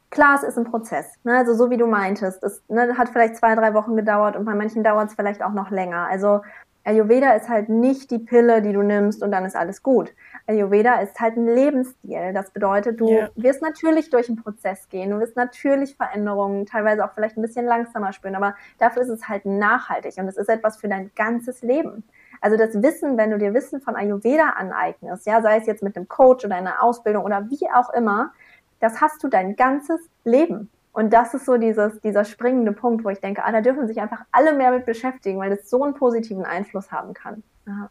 Klar, 0.10 0.36
es 0.36 0.44
ist 0.44 0.58
ein 0.58 0.64
Prozess. 0.64 1.14
Ne? 1.24 1.38
Also 1.38 1.54
so 1.54 1.70
wie 1.70 1.78
du 1.78 1.86
meintest, 1.86 2.44
es 2.44 2.64
ne, 2.70 2.98
hat 2.98 3.10
vielleicht 3.10 3.36
zwei, 3.36 3.56
drei 3.56 3.74
Wochen 3.74 3.96
gedauert 3.96 4.36
und 4.36 4.46
bei 4.46 4.56
manchen 4.56 4.84
dauert 4.84 5.10
es 5.10 5.16
vielleicht 5.16 5.44
auch 5.44 5.52
noch 5.52 5.70
länger. 5.70 6.08
Also 6.10 6.42
Ayurveda 6.88 7.34
ist 7.34 7.50
halt 7.50 7.68
nicht 7.68 8.12
die 8.12 8.20
Pille, 8.20 8.62
die 8.62 8.72
du 8.72 8.82
nimmst 8.82 9.22
und 9.22 9.32
dann 9.32 9.44
ist 9.44 9.58
alles 9.58 9.84
gut. 9.84 10.14
Ayurveda 10.48 11.02
ist 11.02 11.20
halt 11.20 11.36
ein 11.36 11.46
Lebensstil. 11.46 12.32
Das 12.34 12.52
bedeutet, 12.52 13.02
du 13.02 13.10
yeah. 13.10 13.30
wirst 13.36 13.62
natürlich 13.62 14.10
durch 14.10 14.30
einen 14.30 14.42
Prozess 14.42 14.88
gehen, 14.88 15.10
du 15.10 15.20
wirst 15.20 15.36
natürlich 15.36 15.98
Veränderungen, 15.98 16.66
teilweise 16.66 17.04
auch 17.04 17.12
vielleicht 17.12 17.38
ein 17.38 17.42
bisschen 17.42 17.66
langsamer 17.66 18.14
spüren, 18.14 18.36
aber 18.36 18.56
dafür 18.80 19.02
ist 19.02 19.10
es 19.10 19.28
halt 19.28 19.46
nachhaltig 19.46 20.14
und 20.18 20.30
es 20.30 20.38
ist 20.38 20.48
etwas 20.48 20.78
für 20.78 20.88
dein 20.88 21.12
ganzes 21.14 21.62
Leben. 21.62 22.06
Also 22.40 22.56
das 22.56 22.82
Wissen, 22.82 23.18
wenn 23.18 23.32
du 23.32 23.38
dir 23.38 23.54
Wissen 23.54 23.82
von 23.82 23.98
Ayurveda 23.98 24.52
aneignest, 24.52 25.26
ja, 25.26 25.42
sei 25.42 25.58
es 25.58 25.66
jetzt 25.66 25.84
mit 25.84 25.98
einem 25.98 26.08
Coach 26.08 26.46
oder 26.46 26.56
einer 26.56 26.82
Ausbildung 26.82 27.26
oder 27.26 27.50
wie 27.50 27.68
auch 27.74 27.90
immer, 27.90 28.32
das 28.80 29.02
hast 29.02 29.24
du 29.24 29.28
dein 29.28 29.56
ganzes 29.56 30.00
Leben. 30.24 30.70
Und 30.92 31.14
das 31.14 31.34
ist 31.34 31.46
so 31.46 31.58
dieses, 31.58 32.02
dieser 32.02 32.26
springende 32.26 32.72
Punkt, 32.72 33.06
wo 33.06 33.10
ich 33.10 33.20
denke, 33.20 33.46
ah, 33.46 33.52
da 33.52 33.62
dürfen 33.62 33.88
sich 33.88 34.02
einfach 34.02 34.26
alle 34.32 34.54
mehr 34.54 34.72
mit 34.72 34.86
beschäftigen, 34.86 35.40
weil 35.40 35.56
das 35.56 35.70
so 35.70 35.84
einen 35.84 35.94
positiven 35.94 36.44
Einfluss 36.44 36.92
haben 36.92 37.14
kann. 37.14 37.44
Ja. 37.68 37.90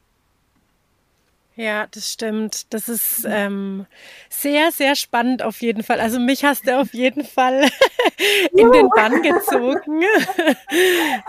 Ja, 1.58 1.86
das 1.90 2.12
stimmt. 2.12 2.72
Das 2.74 2.86
ist 2.86 3.26
ähm, 3.26 3.86
sehr, 4.28 4.72
sehr 4.72 4.94
spannend 4.94 5.42
auf 5.42 5.62
jeden 5.62 5.82
Fall. 5.82 6.00
Also 6.00 6.20
mich 6.20 6.44
hast 6.44 6.66
du 6.68 6.78
auf 6.78 6.92
jeden 6.92 7.24
Fall 7.24 7.66
in 8.52 8.70
den 8.72 8.90
Bann 8.90 9.22
gezogen. 9.22 10.02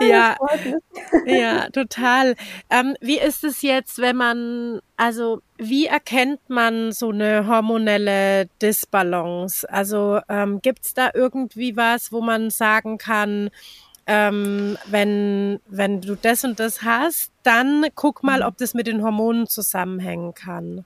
ja, 0.00 0.36
ja, 1.24 1.70
total. 1.70 2.34
Ähm, 2.68 2.94
wie 3.00 3.18
ist 3.18 3.42
es 3.42 3.62
jetzt, 3.62 4.00
wenn 4.00 4.16
man, 4.16 4.80
also 4.98 5.40
wie 5.56 5.86
erkennt 5.86 6.40
man 6.50 6.92
so 6.92 7.08
eine 7.08 7.46
hormonelle 7.46 8.50
Disbalance? 8.60 9.68
Also 9.70 10.20
ähm, 10.28 10.60
gibt 10.60 10.84
es 10.84 10.92
da 10.92 11.10
irgendwie 11.14 11.74
was, 11.74 12.12
wo 12.12 12.20
man 12.20 12.50
sagen 12.50 12.98
kann, 12.98 13.48
ähm, 14.08 14.78
wenn, 14.86 15.60
wenn 15.68 16.00
du 16.00 16.16
das 16.16 16.42
und 16.42 16.58
das 16.58 16.82
hast, 16.82 17.30
dann 17.42 17.86
guck 17.94 18.22
mal, 18.24 18.42
ob 18.42 18.56
das 18.56 18.72
mit 18.74 18.86
den 18.86 19.04
Hormonen 19.04 19.46
zusammenhängen 19.46 20.34
kann. 20.34 20.84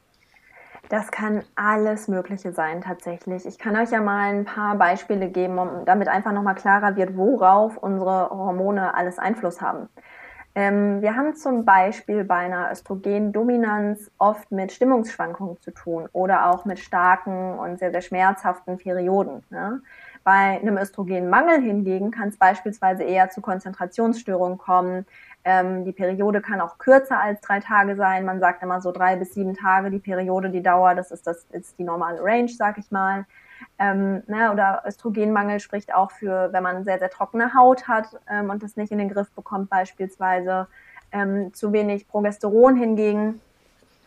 Das 0.88 1.10
kann 1.10 1.42
alles 1.54 2.08
Mögliche 2.08 2.52
sein 2.52 2.82
tatsächlich. 2.82 3.46
Ich 3.46 3.58
kann 3.58 3.76
euch 3.76 3.92
ja 3.92 4.02
mal 4.02 4.34
ein 4.34 4.44
paar 4.44 4.74
Beispiele 4.74 5.30
geben, 5.30 5.58
um, 5.58 5.84
damit 5.86 6.08
einfach 6.08 6.32
nochmal 6.32 6.56
klarer 6.56 6.96
wird, 6.96 7.16
worauf 7.16 7.78
unsere 7.78 8.28
Hormone 8.28 8.94
alles 8.94 9.18
Einfluss 9.18 9.62
haben. 9.62 9.88
Ähm, 10.54 11.00
wir 11.00 11.16
haben 11.16 11.34
zum 11.34 11.64
Beispiel 11.64 12.24
bei 12.24 12.36
einer 12.36 12.70
Östrogendominanz 12.70 14.10
oft 14.18 14.50
mit 14.52 14.70
Stimmungsschwankungen 14.72 15.58
zu 15.60 15.70
tun 15.70 16.08
oder 16.12 16.50
auch 16.50 16.66
mit 16.66 16.78
starken 16.78 17.58
und 17.58 17.78
sehr, 17.78 17.90
sehr 17.90 18.02
schmerzhaften 18.02 18.76
Perioden. 18.76 19.44
Ne? 19.48 19.80
Bei 20.24 20.60
einem 20.60 20.76
Östrogenmangel 20.76 21.60
hingegen 21.60 22.10
kann 22.10 22.28
es 22.28 22.36
beispielsweise 22.36 23.02
eher 23.02 23.30
zu 23.30 23.40
Konzentrationsstörungen 23.40 24.58
kommen. 24.58 25.06
Ähm, 25.44 25.84
die 25.84 25.92
Periode 25.92 26.40
kann 26.40 26.60
auch 26.60 26.78
kürzer 26.78 27.20
als 27.20 27.40
drei 27.40 27.58
Tage 27.58 27.96
sein. 27.96 28.24
Man 28.24 28.38
sagt 28.38 28.62
immer 28.62 28.80
so 28.80 28.92
drei 28.92 29.16
bis 29.16 29.34
sieben 29.34 29.54
Tage 29.54 29.90
die 29.90 29.98
Periode, 29.98 30.50
die 30.50 30.62
Dauer. 30.62 30.94
Das 30.94 31.10
ist, 31.10 31.26
das 31.26 31.44
ist 31.50 31.78
die 31.78 31.84
normale 31.84 32.22
Range, 32.22 32.48
sag 32.48 32.78
ich 32.78 32.90
mal. 32.90 33.26
Ähm, 33.78 34.22
ne, 34.26 34.52
oder 34.52 34.82
Östrogenmangel 34.86 35.60
spricht 35.60 35.94
auch 35.94 36.12
für, 36.12 36.52
wenn 36.52 36.62
man 36.62 36.84
sehr, 36.84 36.98
sehr 36.98 37.10
trockene 37.10 37.54
Haut 37.54 37.88
hat 37.88 38.06
ähm, 38.30 38.50
und 38.50 38.62
das 38.62 38.76
nicht 38.76 38.92
in 38.92 38.98
den 38.98 39.08
Griff 39.08 39.30
bekommt, 39.32 39.70
beispielsweise. 39.70 40.68
Ähm, 41.14 41.52
zu 41.52 41.74
wenig 41.74 42.08
Progesteron 42.08 42.74
hingegen 42.74 43.40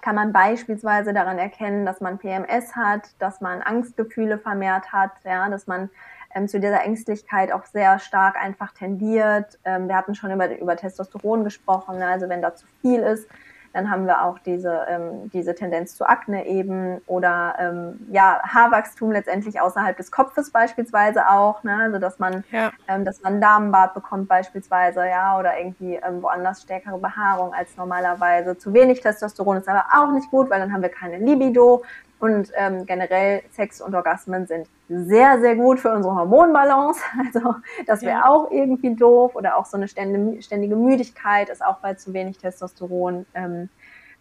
kann 0.06 0.14
man 0.14 0.32
beispielsweise 0.32 1.14
daran 1.14 1.40
erkennen, 1.40 1.84
dass 1.84 2.00
man 2.00 2.20
PMS 2.20 2.76
hat, 2.76 3.10
dass 3.18 3.42
man 3.42 3.64
Angstgefühle 3.64 4.38
vermehrt 4.38 4.94
hat, 4.94 5.10
ja, 5.24 5.50
dass 5.50 5.66
man 5.66 5.90
ähm, 6.36 6.48
zu 6.48 6.60
dieser 6.60 6.84
Ängstlichkeit 6.84 7.52
auch 7.52 7.66
sehr 7.66 7.98
stark 7.98 8.36
einfach 8.40 8.72
tendiert. 8.76 9.58
Ähm, 9.66 9.88
wir 9.88 9.96
hatten 9.96 10.14
schon 10.14 10.30
über, 10.32 10.60
über 10.60 10.76
Testosteron 10.76 11.44
gesprochen, 11.44 11.98
ne? 11.98 12.08
also 12.08 12.30
wenn 12.30 12.44
da 12.44 12.54
zu 12.54 12.68
viel 12.82 13.00
ist, 13.00 13.28
dann 13.76 13.92
haben 13.92 14.08
wir 14.08 14.24
auch 14.24 14.40
diese, 14.40 14.86
ähm, 14.88 15.30
diese 15.34 15.54
Tendenz 15.54 15.98
zu 15.98 16.08
Akne 16.08 16.48
eben 16.48 17.02
oder 17.08 17.56
ähm, 17.60 18.08
ja, 18.10 18.40
Haarwachstum 18.42 19.12
letztendlich 19.12 19.60
außerhalb 19.60 19.98
des 19.98 20.12
Kopfes 20.12 20.50
beispielsweise 20.50 21.28
auch, 21.30 21.62
ne? 21.64 21.76
also 21.84 22.00
dass 22.00 22.18
man, 22.18 22.46
ja. 22.52 22.72
ähm, 22.88 23.04
dass 23.04 23.22
man 23.22 23.42
Damenbart 23.42 23.94
bekommt 23.94 24.30
beispielsweise, 24.30 25.06
ja, 25.06 25.38
oder 25.38 25.60
irgendwie 25.60 25.96
ähm, 25.96 26.22
woanders 26.22 26.62
stärkere 26.62 26.98
Behaarung 26.98 27.54
als 27.54 27.76
normalerweise. 27.76 28.58
Zu 28.58 28.74
wenig 28.74 29.02
Testosteron 29.02 29.58
ist 29.58 29.68
aber 29.68 29.84
auch 29.94 30.14
nicht 30.14 30.32
gut, 30.32 30.50
weil 30.50 30.62
dann 30.62 30.72
haben 30.72 30.82
wir 30.82 30.88
keine 30.88 31.18
Libido. 31.18 31.84
Und 32.20 32.52
ähm, 32.56 32.86
generell 32.86 33.44
Sex 33.52 33.82
und 33.82 33.94
Orgasmen 33.94 34.48
sind 34.48 34.68
sehr, 34.88 35.40
sehr 35.42 35.56
gut 35.56 35.80
für 35.80 35.92
unsere 35.92 36.16
Hormonbalance. 36.16 37.02
Also 37.26 37.56
das 37.88 38.02
wäre 38.02 38.20
ja. 38.20 38.26
auch 38.26 38.50
irgendwie 38.52 38.96
doof. 38.96 39.36
Oder 39.36 39.58
auch 39.58 39.66
so 39.66 39.78
eine 39.78 39.88
ständige 39.88 40.76
Müdigkeit 40.76 41.50
ist 41.50 41.64
auch 41.64 41.80
bei 41.80 41.94
zu 41.96 42.14
wenig 42.14 42.38
Testosteron. 42.38 43.26
Ähm, 43.34 43.70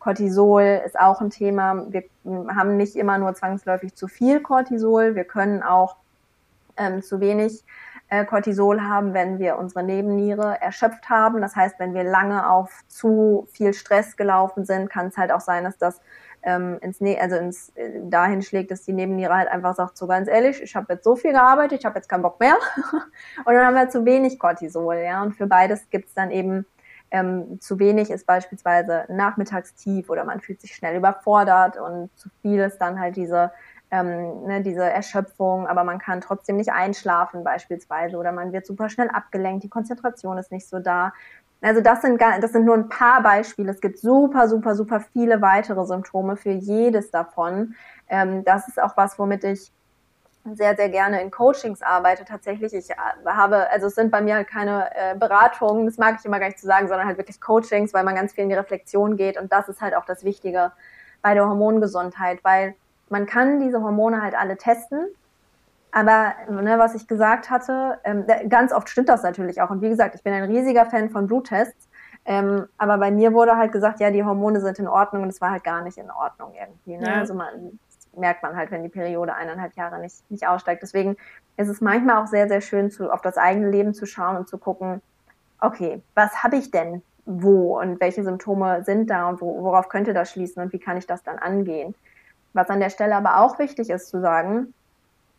Cortisol 0.00 0.82
ist 0.84 0.98
auch 0.98 1.20
ein 1.20 1.30
Thema. 1.30 1.86
Wir 1.88 2.04
haben 2.24 2.76
nicht 2.76 2.94
immer 2.96 3.16
nur 3.16 3.34
zwangsläufig 3.34 3.94
zu 3.94 4.06
viel 4.06 4.40
Cortisol. 4.40 5.14
Wir 5.14 5.24
können 5.24 5.62
auch 5.62 5.96
ähm, 6.76 7.02
zu 7.02 7.20
wenig 7.20 7.64
äh, 8.08 8.24
Cortisol 8.24 8.82
haben, 8.82 9.14
wenn 9.14 9.38
wir 9.38 9.56
unsere 9.58 9.82
Nebenniere 9.82 10.60
erschöpft 10.60 11.08
haben. 11.08 11.40
Das 11.40 11.56
heißt, 11.56 11.78
wenn 11.78 11.94
wir 11.94 12.04
lange 12.04 12.50
auf 12.50 12.82
zu 12.86 13.48
viel 13.52 13.72
Stress 13.72 14.16
gelaufen 14.16 14.64
sind, 14.64 14.90
kann 14.90 15.06
es 15.06 15.16
halt 15.16 15.32
auch 15.32 15.40
sein, 15.40 15.64
dass 15.64 15.78
das 15.78 16.00
ähm, 16.44 16.78
ins, 16.80 17.00
ne 17.00 17.18
also 17.20 17.36
ins, 17.36 17.70
äh, 17.70 18.00
dahin 18.04 18.42
schlägt, 18.42 18.70
dass 18.70 18.82
die 18.82 18.92
Nebenniere 18.92 19.34
halt 19.34 19.48
einfach 19.48 19.74
sagt, 19.74 19.96
so 19.96 20.06
ganz 20.06 20.28
ehrlich, 20.28 20.62
ich 20.62 20.76
habe 20.76 20.94
jetzt 20.94 21.04
so 21.04 21.16
viel 21.16 21.32
gearbeitet, 21.32 21.80
ich 21.80 21.86
habe 21.86 21.96
jetzt 21.96 22.08
keinen 22.08 22.22
Bock 22.22 22.38
mehr. 22.38 22.56
und 23.44 23.54
dann 23.54 23.66
haben 23.66 23.74
wir 23.74 23.88
zu 23.88 24.04
wenig 24.04 24.38
Cortisol, 24.38 24.96
ja. 24.96 25.22
Und 25.22 25.32
für 25.32 25.46
beides 25.46 25.88
gibt's 25.90 26.14
dann 26.14 26.30
eben 26.30 26.66
ähm, 27.10 27.60
zu 27.60 27.78
wenig 27.78 28.10
ist 28.10 28.26
beispielsweise 28.26 29.04
nachmittagstief 29.08 30.10
oder 30.10 30.24
man 30.24 30.40
fühlt 30.40 30.60
sich 30.60 30.74
schnell 30.74 30.96
überfordert 30.96 31.76
und 31.76 32.10
zu 32.18 32.28
viel 32.42 32.60
ist 32.60 32.78
dann 32.78 32.98
halt 32.98 33.16
diese 33.16 33.52
ähm, 33.94 34.42
ne, 34.46 34.62
diese 34.62 34.82
Erschöpfung, 34.82 35.68
aber 35.68 35.84
man 35.84 35.98
kann 35.98 36.20
trotzdem 36.20 36.56
nicht 36.56 36.72
einschlafen 36.72 37.44
beispielsweise 37.44 38.16
oder 38.16 38.32
man 38.32 38.52
wird 38.52 38.66
super 38.66 38.88
schnell 38.88 39.08
abgelenkt, 39.08 39.62
die 39.62 39.68
Konzentration 39.68 40.38
ist 40.38 40.50
nicht 40.50 40.68
so 40.68 40.80
da. 40.80 41.12
Also 41.64 41.80
das 41.80 42.02
sind, 42.02 42.20
das 42.20 42.52
sind 42.52 42.66
nur 42.66 42.74
ein 42.74 42.90
paar 42.90 43.22
Beispiele. 43.22 43.70
Es 43.70 43.80
gibt 43.80 43.98
super, 43.98 44.48
super, 44.48 44.74
super 44.74 45.00
viele 45.00 45.40
weitere 45.40 45.84
Symptome 45.86 46.36
für 46.36 46.50
jedes 46.50 47.10
davon. 47.10 47.74
Ähm, 48.08 48.44
das 48.44 48.68
ist 48.68 48.80
auch 48.80 48.96
was, 48.98 49.18
womit 49.18 49.44
ich 49.44 49.72
sehr, 50.52 50.76
sehr 50.76 50.90
gerne 50.90 51.22
in 51.22 51.30
Coachings 51.30 51.80
arbeite. 51.80 52.26
Tatsächlich, 52.26 52.74
ich 52.74 52.90
äh, 52.90 52.94
habe, 53.24 53.70
also 53.70 53.86
es 53.86 53.94
sind 53.94 54.10
bei 54.10 54.20
mir 54.20 54.34
halt 54.34 54.48
keine 54.48 54.90
äh, 54.94 55.16
Beratungen, 55.16 55.86
das 55.86 55.96
mag 55.96 56.16
ich 56.18 56.24
immer 56.26 56.38
gar 56.38 56.48
nicht 56.48 56.58
zu 56.58 56.66
sagen, 56.66 56.86
sondern 56.86 57.06
halt 57.06 57.16
wirklich 57.16 57.40
Coachings, 57.40 57.94
weil 57.94 58.04
man 58.04 58.14
ganz 58.14 58.34
viel 58.34 58.44
in 58.44 58.50
die 58.50 58.56
Reflexion 58.56 59.16
geht. 59.16 59.40
Und 59.40 59.50
das 59.50 59.68
ist 59.70 59.80
halt 59.80 59.94
auch 59.94 60.04
das 60.04 60.22
Wichtige 60.22 60.72
bei 61.22 61.32
der 61.32 61.48
Hormongesundheit, 61.48 62.44
weil 62.44 62.74
man 63.08 63.24
kann 63.24 63.58
diese 63.60 63.82
Hormone 63.82 64.20
halt 64.20 64.34
alle 64.34 64.58
testen. 64.58 65.06
Aber 65.96 66.34
ne, 66.50 66.76
was 66.76 66.96
ich 66.96 67.06
gesagt 67.06 67.50
hatte, 67.50 68.00
ähm, 68.02 68.26
ganz 68.48 68.72
oft 68.72 68.88
stimmt 68.88 69.08
das 69.08 69.22
natürlich 69.22 69.62
auch. 69.62 69.70
Und 69.70 69.80
wie 69.80 69.88
gesagt, 69.88 70.16
ich 70.16 70.24
bin 70.24 70.32
ein 70.32 70.42
riesiger 70.42 70.86
Fan 70.86 71.08
von 71.08 71.28
Bluttests. 71.28 71.88
Ähm, 72.24 72.66
aber 72.78 72.98
bei 72.98 73.12
mir 73.12 73.32
wurde 73.32 73.56
halt 73.56 73.70
gesagt, 73.70 74.00
ja, 74.00 74.10
die 74.10 74.24
Hormone 74.24 74.60
sind 74.60 74.80
in 74.80 74.88
Ordnung 74.88 75.22
und 75.22 75.28
es 75.28 75.40
war 75.40 75.52
halt 75.52 75.62
gar 75.62 75.82
nicht 75.82 75.96
in 75.96 76.10
Ordnung 76.10 76.52
irgendwie. 76.60 76.96
Ne? 76.96 77.06
Ja. 77.06 77.20
Also 77.20 77.34
man 77.34 77.78
merkt 78.16 78.42
man 78.42 78.56
halt, 78.56 78.72
wenn 78.72 78.82
die 78.82 78.88
Periode 78.88 79.36
eineinhalb 79.36 79.74
Jahre 79.76 80.00
nicht, 80.00 80.28
nicht 80.32 80.48
aussteigt. 80.48 80.82
Deswegen 80.82 81.16
ist 81.56 81.68
es 81.68 81.80
manchmal 81.80 82.20
auch 82.20 82.26
sehr, 82.26 82.48
sehr 82.48 82.60
schön, 82.60 82.90
zu, 82.90 83.12
auf 83.12 83.20
das 83.20 83.36
eigene 83.36 83.70
Leben 83.70 83.94
zu 83.94 84.04
schauen 84.04 84.36
und 84.36 84.48
zu 84.48 84.58
gucken, 84.58 85.00
okay, 85.60 86.02
was 86.16 86.42
habe 86.42 86.56
ich 86.56 86.72
denn 86.72 87.02
wo 87.24 87.80
und 87.80 88.00
welche 88.00 88.24
Symptome 88.24 88.82
sind 88.82 89.10
da 89.10 89.28
und 89.28 89.40
wo, 89.40 89.62
worauf 89.62 89.88
könnte 89.88 90.12
das 90.12 90.32
schließen 90.32 90.60
und 90.60 90.72
wie 90.72 90.80
kann 90.80 90.96
ich 90.96 91.06
das 91.06 91.22
dann 91.22 91.38
angehen. 91.38 91.94
Was 92.52 92.68
an 92.68 92.80
der 92.80 92.90
Stelle 92.90 93.14
aber 93.14 93.38
auch 93.38 93.60
wichtig 93.60 93.90
ist 93.90 94.08
zu 94.08 94.20
sagen, 94.20 94.74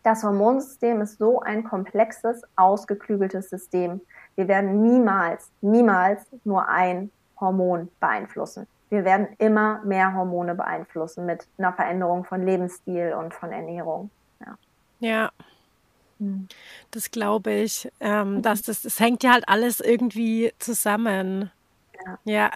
das 0.05 0.23
Hormonsystem 0.23 1.01
ist 1.01 1.17
so 1.17 1.39
ein 1.39 1.63
komplexes, 1.63 2.43
ausgeklügeltes 2.55 3.49
System. 3.49 4.01
Wir 4.35 4.47
werden 4.47 4.83
niemals, 4.83 5.49
niemals 5.61 6.21
nur 6.43 6.69
ein 6.69 7.09
Hormon 7.39 7.89
beeinflussen. 7.99 8.67
Wir 8.89 9.03
werden 9.03 9.27
immer 9.39 9.81
mehr 9.83 10.13
Hormone 10.13 10.53
beeinflussen 10.53 11.25
mit 11.25 11.47
einer 11.57 11.73
Veränderung 11.73 12.23
von 12.23 12.45
Lebensstil 12.45 13.15
und 13.19 13.33
von 13.33 13.51
Ernährung. 13.51 14.11
Ja. 14.45 14.57
ja. 14.99 15.31
Hm. 16.19 16.49
Das 16.91 17.09
glaube 17.09 17.51
ich. 17.51 17.91
Ähm, 17.99 18.43
dass 18.43 18.61
das, 18.61 18.83
das 18.83 18.99
hängt 18.99 19.23
ja 19.23 19.33
halt 19.33 19.49
alles 19.49 19.79
irgendwie 19.79 20.53
zusammen. 20.59 21.51
Ja. 22.05 22.19
ja. 22.25 22.51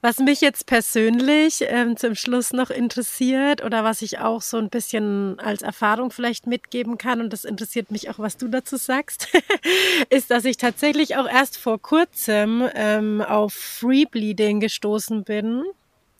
Was 0.00 0.18
mich 0.18 0.40
jetzt 0.40 0.66
persönlich 0.66 1.64
ähm, 1.68 1.96
zum 1.96 2.14
Schluss 2.14 2.52
noch 2.52 2.70
interessiert 2.70 3.62
oder 3.62 3.84
was 3.84 4.02
ich 4.02 4.18
auch 4.18 4.42
so 4.42 4.56
ein 4.56 4.70
bisschen 4.70 5.38
als 5.38 5.62
Erfahrung 5.62 6.10
vielleicht 6.10 6.46
mitgeben 6.46 6.98
kann, 6.98 7.20
und 7.20 7.32
das 7.32 7.44
interessiert 7.44 7.90
mich 7.90 8.08
auch, 8.10 8.18
was 8.18 8.36
du 8.36 8.48
dazu 8.48 8.76
sagst, 8.76 9.28
ist, 10.10 10.30
dass 10.30 10.44
ich 10.44 10.56
tatsächlich 10.56 11.16
auch 11.16 11.28
erst 11.28 11.58
vor 11.58 11.80
kurzem 11.80 12.68
ähm, 12.74 13.20
auf 13.20 13.52
Free 13.52 14.04
Bleeding 14.04 14.60
gestoßen 14.60 15.24
bin. 15.24 15.64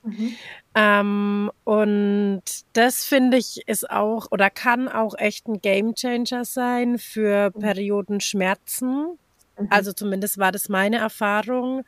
Mhm. 0.03 0.35
Ähm, 0.75 1.51
und 1.65 2.43
das 2.75 3.05
finde 3.05 3.39
ich 3.39 3.67
ist 3.67 3.91
auch 3.91 4.31
oder 4.31 4.51
kann 4.51 4.89
auch 4.89 5.15
echt 5.19 5.49
ein 5.49 5.61
Gamechanger 5.61 6.45
sein 6.45 6.99
für 6.99 7.51
mhm. 7.55 7.61
Periodenschmerzen. 7.61 9.19
Mhm. 9.59 9.69
Also 9.71 9.93
zumindest 9.93 10.39
war 10.39 10.53
das 10.53 10.69
meine 10.69 10.99
Erfahrung. 10.99 11.83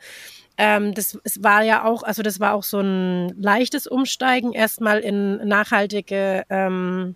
Ähm, 0.59 0.93
das 0.93 1.19
es 1.23 1.43
war 1.43 1.63
ja 1.63 1.85
auch, 1.85 2.03
also 2.03 2.23
das 2.23 2.41
war 2.41 2.55
auch 2.55 2.65
so 2.65 2.81
ein 2.81 3.29
leichtes 3.41 3.87
Umsteigen 3.87 4.53
erstmal 4.53 4.99
in 4.99 5.37
nachhaltige 5.47 6.45
ähm, 6.51 7.15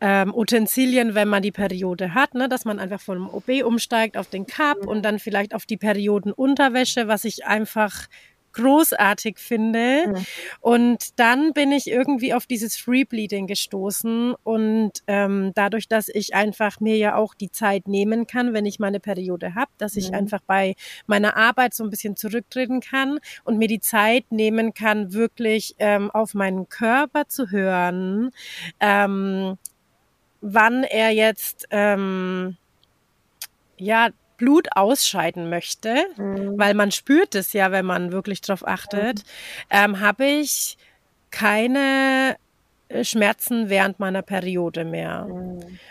ähm, 0.00 0.34
Utensilien, 0.34 1.14
wenn 1.14 1.28
man 1.28 1.42
die 1.42 1.52
Periode 1.52 2.12
hat, 2.12 2.34
ne, 2.34 2.48
dass 2.50 2.66
man 2.66 2.78
einfach 2.78 3.00
vom 3.00 3.28
OB 3.30 3.64
umsteigt 3.64 4.18
auf 4.18 4.28
den 4.28 4.46
Cup 4.46 4.86
und 4.86 5.02
dann 5.02 5.18
vielleicht 5.18 5.54
auf 5.54 5.64
die 5.64 5.78
Periodenunterwäsche, 5.78 7.08
was 7.08 7.24
ich 7.24 7.46
einfach 7.46 8.06
großartig 8.56 9.38
finde. 9.38 10.08
Mhm. 10.08 10.26
Und 10.60 11.18
dann 11.20 11.52
bin 11.52 11.72
ich 11.72 11.88
irgendwie 11.88 12.32
auf 12.32 12.46
dieses 12.46 12.76
Free 12.76 13.04
Bleeding 13.04 13.46
gestoßen 13.46 14.34
und 14.42 14.92
ähm, 15.06 15.52
dadurch, 15.54 15.88
dass 15.88 16.08
ich 16.08 16.34
einfach 16.34 16.80
mir 16.80 16.96
ja 16.96 17.16
auch 17.16 17.34
die 17.34 17.50
Zeit 17.50 17.86
nehmen 17.86 18.26
kann, 18.26 18.54
wenn 18.54 18.64
ich 18.64 18.78
meine 18.78 18.98
Periode 18.98 19.54
habe, 19.54 19.70
dass 19.76 19.96
ich 19.96 20.08
mhm. 20.08 20.16
einfach 20.16 20.40
bei 20.46 20.74
meiner 21.06 21.36
Arbeit 21.36 21.74
so 21.74 21.84
ein 21.84 21.90
bisschen 21.90 22.16
zurücktreten 22.16 22.80
kann 22.80 23.18
und 23.44 23.58
mir 23.58 23.68
die 23.68 23.80
Zeit 23.80 24.24
nehmen 24.30 24.72
kann, 24.72 25.12
wirklich 25.12 25.74
ähm, 25.78 26.10
auf 26.10 26.32
meinen 26.32 26.68
Körper 26.70 27.28
zu 27.28 27.50
hören, 27.50 28.30
ähm, 28.80 29.58
wann 30.40 30.82
er 30.82 31.10
jetzt 31.10 31.66
ähm, 31.70 32.56
ja 33.76 34.08
Blut 34.36 34.68
ausscheiden 34.74 35.48
möchte, 35.48 36.06
mhm. 36.16 36.58
weil 36.58 36.74
man 36.74 36.90
spürt 36.92 37.34
es 37.34 37.52
ja, 37.52 37.72
wenn 37.72 37.86
man 37.86 38.12
wirklich 38.12 38.40
drauf 38.40 38.66
achtet, 38.66 39.18
mhm. 39.18 39.22
ähm, 39.70 40.00
habe 40.00 40.26
ich 40.26 40.76
keine 41.30 42.36
Schmerzen 43.02 43.68
während 43.68 43.98
meiner 43.98 44.22
Periode 44.22 44.84
mehr. 44.84 45.26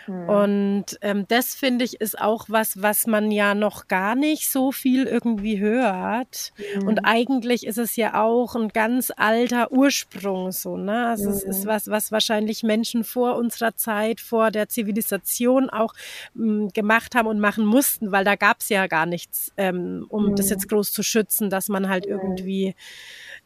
Mhm. 0.06 0.28
Und 0.28 0.84
ähm, 1.02 1.26
das 1.28 1.54
finde 1.54 1.84
ich 1.84 2.00
ist 2.00 2.18
auch 2.18 2.46
was, 2.48 2.80
was 2.82 3.06
man 3.06 3.30
ja 3.30 3.54
noch 3.54 3.86
gar 3.86 4.14
nicht 4.14 4.50
so 4.50 4.72
viel 4.72 5.04
irgendwie 5.04 5.58
hört. 5.58 6.52
Mhm. 6.74 6.88
Und 6.88 6.98
eigentlich 7.00 7.66
ist 7.66 7.76
es 7.76 7.96
ja 7.96 8.22
auch 8.22 8.54
ein 8.56 8.68
ganz 8.68 9.12
alter 9.14 9.72
Ursprung 9.72 10.52
so, 10.52 10.78
ne? 10.78 11.08
Also 11.08 11.28
mhm. 11.28 11.36
es 11.36 11.42
ist 11.42 11.64
mhm. 11.64 11.68
was, 11.68 11.88
was 11.88 12.12
wahrscheinlich 12.12 12.62
Menschen 12.62 13.04
vor 13.04 13.36
unserer 13.36 13.76
Zeit, 13.76 14.20
vor 14.20 14.50
der 14.50 14.68
Zivilisation 14.68 15.68
auch 15.68 15.92
ähm, 16.34 16.70
gemacht 16.72 17.14
haben 17.14 17.28
und 17.28 17.40
machen 17.40 17.66
mussten, 17.66 18.10
weil 18.10 18.24
da 18.24 18.36
gab 18.36 18.60
es 18.60 18.70
ja 18.70 18.86
gar 18.86 19.04
nichts, 19.04 19.52
ähm, 19.58 20.06
um 20.08 20.34
das 20.34 20.48
jetzt 20.48 20.68
groß 20.68 20.92
zu 20.92 21.02
schützen, 21.02 21.50
dass 21.50 21.68
man 21.68 21.88
halt 21.90 22.06
irgendwie 22.06 22.74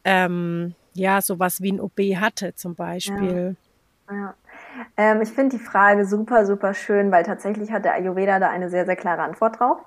ähm, 0.05 0.73
ja, 0.93 1.21
sowas 1.21 1.61
wie 1.61 1.71
ein 1.71 1.81
OB 1.81 1.99
hatte 2.15 2.53
zum 2.55 2.75
Beispiel. 2.75 3.55
Ja. 4.09 4.15
ja. 4.15 4.33
Ähm, 4.97 5.21
ich 5.21 5.29
finde 5.29 5.57
die 5.57 5.63
Frage 5.63 6.05
super, 6.05 6.45
super 6.45 6.73
schön, 6.73 7.11
weil 7.11 7.23
tatsächlich 7.23 7.71
hat 7.71 7.85
der 7.85 7.93
Ayurveda 7.93 8.39
da 8.39 8.49
eine 8.49 8.69
sehr, 8.69 8.85
sehr 8.85 8.95
klare 8.95 9.21
Antwort 9.21 9.59
drauf. 9.59 9.79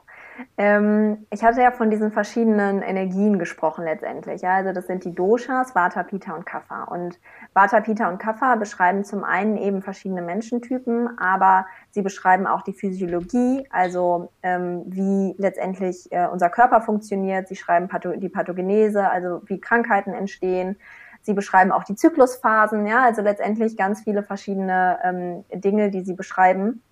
Ähm, 0.56 1.26
ich 1.30 1.42
hatte 1.42 1.60
ja 1.60 1.70
von 1.70 1.90
diesen 1.90 2.12
verschiedenen 2.12 2.82
Energien 2.82 3.38
gesprochen 3.38 3.84
letztendlich. 3.84 4.42
Ja? 4.42 4.56
Also 4.56 4.72
das 4.72 4.86
sind 4.86 5.04
die 5.04 5.14
Doshas, 5.14 5.74
Vata, 5.74 6.02
Pitta 6.02 6.34
und 6.34 6.46
Kapha. 6.46 6.84
Und 6.84 7.18
Vata, 7.52 7.80
Pitta 7.80 8.08
und 8.08 8.18
Kapha 8.18 8.56
beschreiben 8.56 9.04
zum 9.04 9.24
einen 9.24 9.56
eben 9.56 9.82
verschiedene 9.82 10.22
Menschentypen, 10.22 11.18
aber 11.18 11.66
sie 11.90 12.02
beschreiben 12.02 12.46
auch 12.46 12.62
die 12.62 12.72
Physiologie, 12.72 13.66
also 13.70 14.30
ähm, 14.42 14.82
wie 14.86 15.34
letztendlich 15.38 16.10
äh, 16.10 16.26
unser 16.26 16.50
Körper 16.50 16.80
funktioniert. 16.80 17.48
Sie 17.48 17.56
schreiben 17.56 17.88
Patho 17.88 18.12
die 18.16 18.28
Pathogenese, 18.28 19.08
also 19.08 19.42
wie 19.46 19.60
Krankheiten 19.60 20.12
entstehen. 20.12 20.76
Sie 21.22 21.32
beschreiben 21.32 21.72
auch 21.72 21.84
die 21.84 21.94
Zyklusphasen, 21.94 22.86
ja, 22.86 23.02
also 23.02 23.22
letztendlich 23.22 23.78
ganz 23.78 24.02
viele 24.02 24.22
verschiedene 24.22 24.98
ähm, 25.02 25.44
Dinge, 25.52 25.90
die 25.90 26.02
sie 26.02 26.12
beschreiben. 26.12 26.82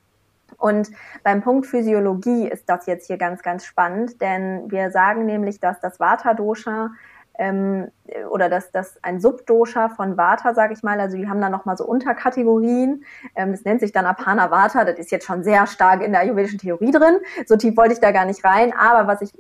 Und 0.59 0.91
beim 1.23 1.43
Punkt 1.43 1.67
Physiologie 1.67 2.49
ist 2.49 2.69
das 2.69 2.87
jetzt 2.87 3.07
hier 3.07 3.19
ganz, 3.19 3.43
ganz 3.43 3.65
spannend, 3.65 4.21
denn 4.21 4.71
wir 4.71 4.91
sagen 4.91 5.27
nämlich, 5.27 5.61
dass 5.61 5.81
das 5.81 6.01
Vata-Dosha 6.01 6.91
ähm, 7.39 7.91
oder 8.31 8.49
dass 8.49 8.71
das 8.73 8.99
ein 9.03 9.21
Subdosha 9.21 9.89
von 9.89 10.17
Vata, 10.17 10.55
sage 10.55 10.75
ich 10.75 10.83
mal, 10.83 11.01
also 11.01 11.17
die 11.17 11.29
haben 11.29 11.41
da 11.41 11.49
nochmal 11.49 11.77
so 11.77 11.85
Unterkategorien. 11.85 13.05
Ähm, 13.35 13.53
das 13.53 13.65
nennt 13.65 13.81
sich 13.81 13.93
dann 13.93 14.07
Apana 14.07 14.51
Vata, 14.51 14.85
das 14.85 14.99
ist 14.99 15.11
jetzt 15.11 15.27
schon 15.27 15.43
sehr 15.43 15.67
stark 15.67 16.03
in 16.03 16.13
der 16.13 16.21
ayurvedischen 16.21 16.59
Theorie 16.59 16.91
drin. 16.91 17.19
So 17.47 17.57
tief 17.57 17.77
wollte 17.77 17.95
ich 17.95 18.01
da 18.01 18.13
gar 18.13 18.27
nicht 18.27 18.45
rein. 18.45 18.73
Aber 18.77 19.07
was 19.07 19.23
ich, 19.23 19.33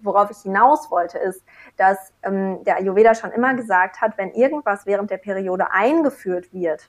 worauf 0.00 0.30
ich 0.30 0.38
hinaus 0.38 0.90
wollte, 0.90 1.18
ist, 1.18 1.42
dass 1.76 2.12
ähm, 2.22 2.62
der 2.64 2.76
Ayurveda 2.76 3.14
schon 3.14 3.32
immer 3.32 3.54
gesagt 3.54 4.00
hat, 4.00 4.16
wenn 4.18 4.30
irgendwas 4.32 4.86
während 4.86 5.10
der 5.10 5.18
Periode 5.18 5.72
eingeführt 5.72 6.52
wird 6.52 6.88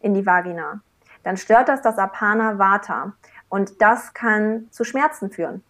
in 0.00 0.14
die 0.14 0.26
Vagina, 0.26 0.80
dann 1.28 1.36
stört 1.36 1.68
das 1.68 1.82
das 1.82 1.98
Apana 1.98 2.58
Vata. 2.58 3.12
Und 3.50 3.82
das 3.82 4.14
kann 4.14 4.66
zu 4.70 4.82
Schmerzen 4.82 5.30
führen 5.30 5.62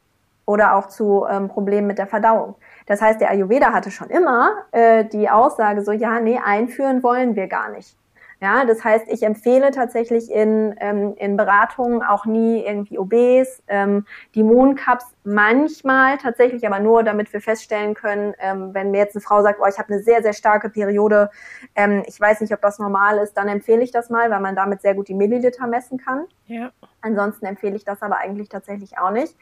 oder 0.47 0.77
auch 0.77 0.87
zu 0.87 1.27
ähm, 1.29 1.49
Problemen 1.49 1.89
mit 1.89 1.99
der 1.99 2.07
Verdauung. 2.07 2.55
Das 2.87 3.03
heißt, 3.03 3.21
der 3.21 3.31
Ayurveda 3.31 3.73
hatte 3.73 3.91
schon 3.91 4.09
immer 4.09 4.53
äh, 4.71 5.05
die 5.05 5.29
Aussage 5.29 5.83
so, 5.83 5.91
ja, 5.91 6.21
nee, 6.21 6.39
einführen 6.39 7.03
wollen 7.03 7.35
wir 7.35 7.49
gar 7.49 7.71
nicht. 7.71 7.97
Ja, 8.41 8.65
das 8.65 8.85
heißt, 8.85 9.07
ich 9.09 9.25
empfehle 9.25 9.73
tatsächlich 9.73 10.31
in, 10.31 10.77
ähm, 10.79 11.15
in 11.17 11.37
Beratungen 11.37 12.03
auch 12.03 12.25
nie 12.25 12.65
irgendwie 12.65 12.97
OBs, 12.97 13.65
ähm, 13.67 14.07
die 14.37 14.45
Mooncups 14.45 15.07
manchmal 15.25 16.19
tatsächlich, 16.19 16.65
aber 16.65 16.79
nur, 16.79 17.03
damit 17.03 17.33
wir 17.33 17.41
feststellen 17.41 17.95
können, 17.95 18.35
ähm, 18.39 18.73
wenn 18.75 18.93
mir 18.93 18.99
jetzt 18.99 19.17
eine 19.17 19.23
Frau 19.23 19.43
sagt, 19.43 19.59
oh, 19.61 19.67
ich 19.69 19.79
habe 19.79 19.93
eine 19.93 20.03
sehr, 20.03 20.23
sehr 20.23 20.35
starke 20.35 20.71
Periode, 20.71 21.31
ähm, 21.75 22.05
ich 22.07 22.21
weiß 22.21 22.41
nicht, 22.41 22.53
ob 22.53 22.63
das 22.63 22.79
normal 22.79 23.19
ist, 23.19 23.35
dann 23.35 23.49
empfehle 23.49 23.83
ich 23.83 23.91
das 23.91 24.09
mal, 24.09 24.31
weil 24.31 24.41
man 24.41 24.55
damit 24.55 24.83
sehr 24.83 24.95
gut 24.95 25.09
die 25.09 25.15
Milliliter 25.15 25.67
messen 25.67 25.99
kann. 25.99 26.27
Ja. 26.47 26.71
Ansonsten 27.01 27.45
empfehle 27.45 27.75
ich 27.75 27.85
das 27.85 28.03
aber 28.03 28.19
eigentlich 28.19 28.49
tatsächlich 28.49 28.99
auch 28.99 29.11
nicht 29.11 29.35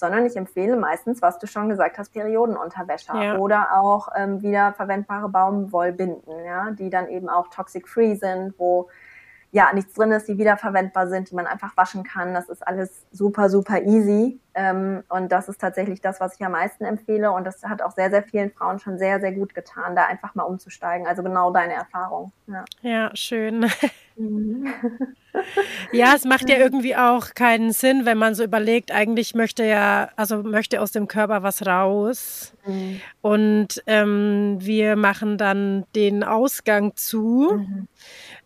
sondern 0.00 0.26
ich 0.26 0.36
empfehle 0.36 0.76
meistens, 0.76 1.22
was 1.22 1.38
du 1.38 1.46
schon 1.46 1.68
gesagt 1.68 1.98
hast, 1.98 2.12
Periodenunterwäsche 2.12 3.12
ja. 3.14 3.36
oder 3.36 3.68
auch 3.74 4.08
ähm, 4.16 4.42
wieder 4.42 4.72
verwendbare 4.72 5.28
Baumwollbinden, 5.28 6.44
ja, 6.44 6.70
die 6.72 6.90
dann 6.90 7.08
eben 7.08 7.28
auch 7.28 7.48
toxic-free 7.48 8.14
sind, 8.14 8.54
wo 8.58 8.88
ja 9.52 9.72
nichts 9.72 9.94
drin 9.94 10.12
ist, 10.12 10.28
die 10.28 10.38
wiederverwendbar 10.38 11.08
sind, 11.08 11.30
die 11.30 11.34
man 11.34 11.46
einfach 11.46 11.76
waschen 11.76 12.04
kann. 12.04 12.34
Das 12.34 12.48
ist 12.48 12.66
alles 12.66 13.04
super, 13.10 13.50
super 13.50 13.82
easy. 13.82 14.38
Ähm, 14.54 15.04
und 15.08 15.30
das 15.30 15.48
ist 15.48 15.60
tatsächlich 15.60 16.00
das, 16.00 16.20
was 16.20 16.34
ich 16.34 16.44
am 16.44 16.52
meisten 16.52 16.84
empfehle. 16.84 17.32
Und 17.32 17.44
das 17.44 17.62
hat 17.62 17.82
auch 17.82 17.92
sehr, 17.92 18.10
sehr 18.10 18.22
vielen 18.22 18.50
Frauen 18.50 18.78
schon 18.78 18.98
sehr, 18.98 19.20
sehr 19.20 19.32
gut 19.32 19.54
getan, 19.54 19.96
da 19.96 20.06
einfach 20.06 20.34
mal 20.34 20.44
umzusteigen. 20.44 21.06
Also 21.06 21.22
genau 21.22 21.52
deine 21.52 21.74
Erfahrung. 21.74 22.32
Ja, 22.46 22.64
ja 22.82 23.10
schön. 23.14 23.66
Mhm. 24.16 24.66
ja, 25.92 26.12
es 26.14 26.26
macht 26.26 26.50
ja 26.50 26.58
irgendwie 26.58 26.94
auch 26.94 27.32
keinen 27.34 27.72
Sinn, 27.72 28.04
wenn 28.04 28.18
man 28.18 28.34
so 28.34 28.44
überlegt, 28.44 28.92
eigentlich 28.92 29.34
möchte 29.34 29.64
ja, 29.64 30.10
also 30.16 30.42
möchte 30.42 30.82
aus 30.82 30.92
dem 30.92 31.08
Körper 31.08 31.42
was 31.42 31.64
raus. 31.64 32.52
Mhm. 32.66 33.00
Und 33.22 33.82
ähm, 33.86 34.58
wir 34.60 34.96
machen 34.96 35.38
dann 35.38 35.86
den 35.94 36.22
Ausgang 36.22 36.96
zu. 36.96 37.50
Mhm. 37.56 37.88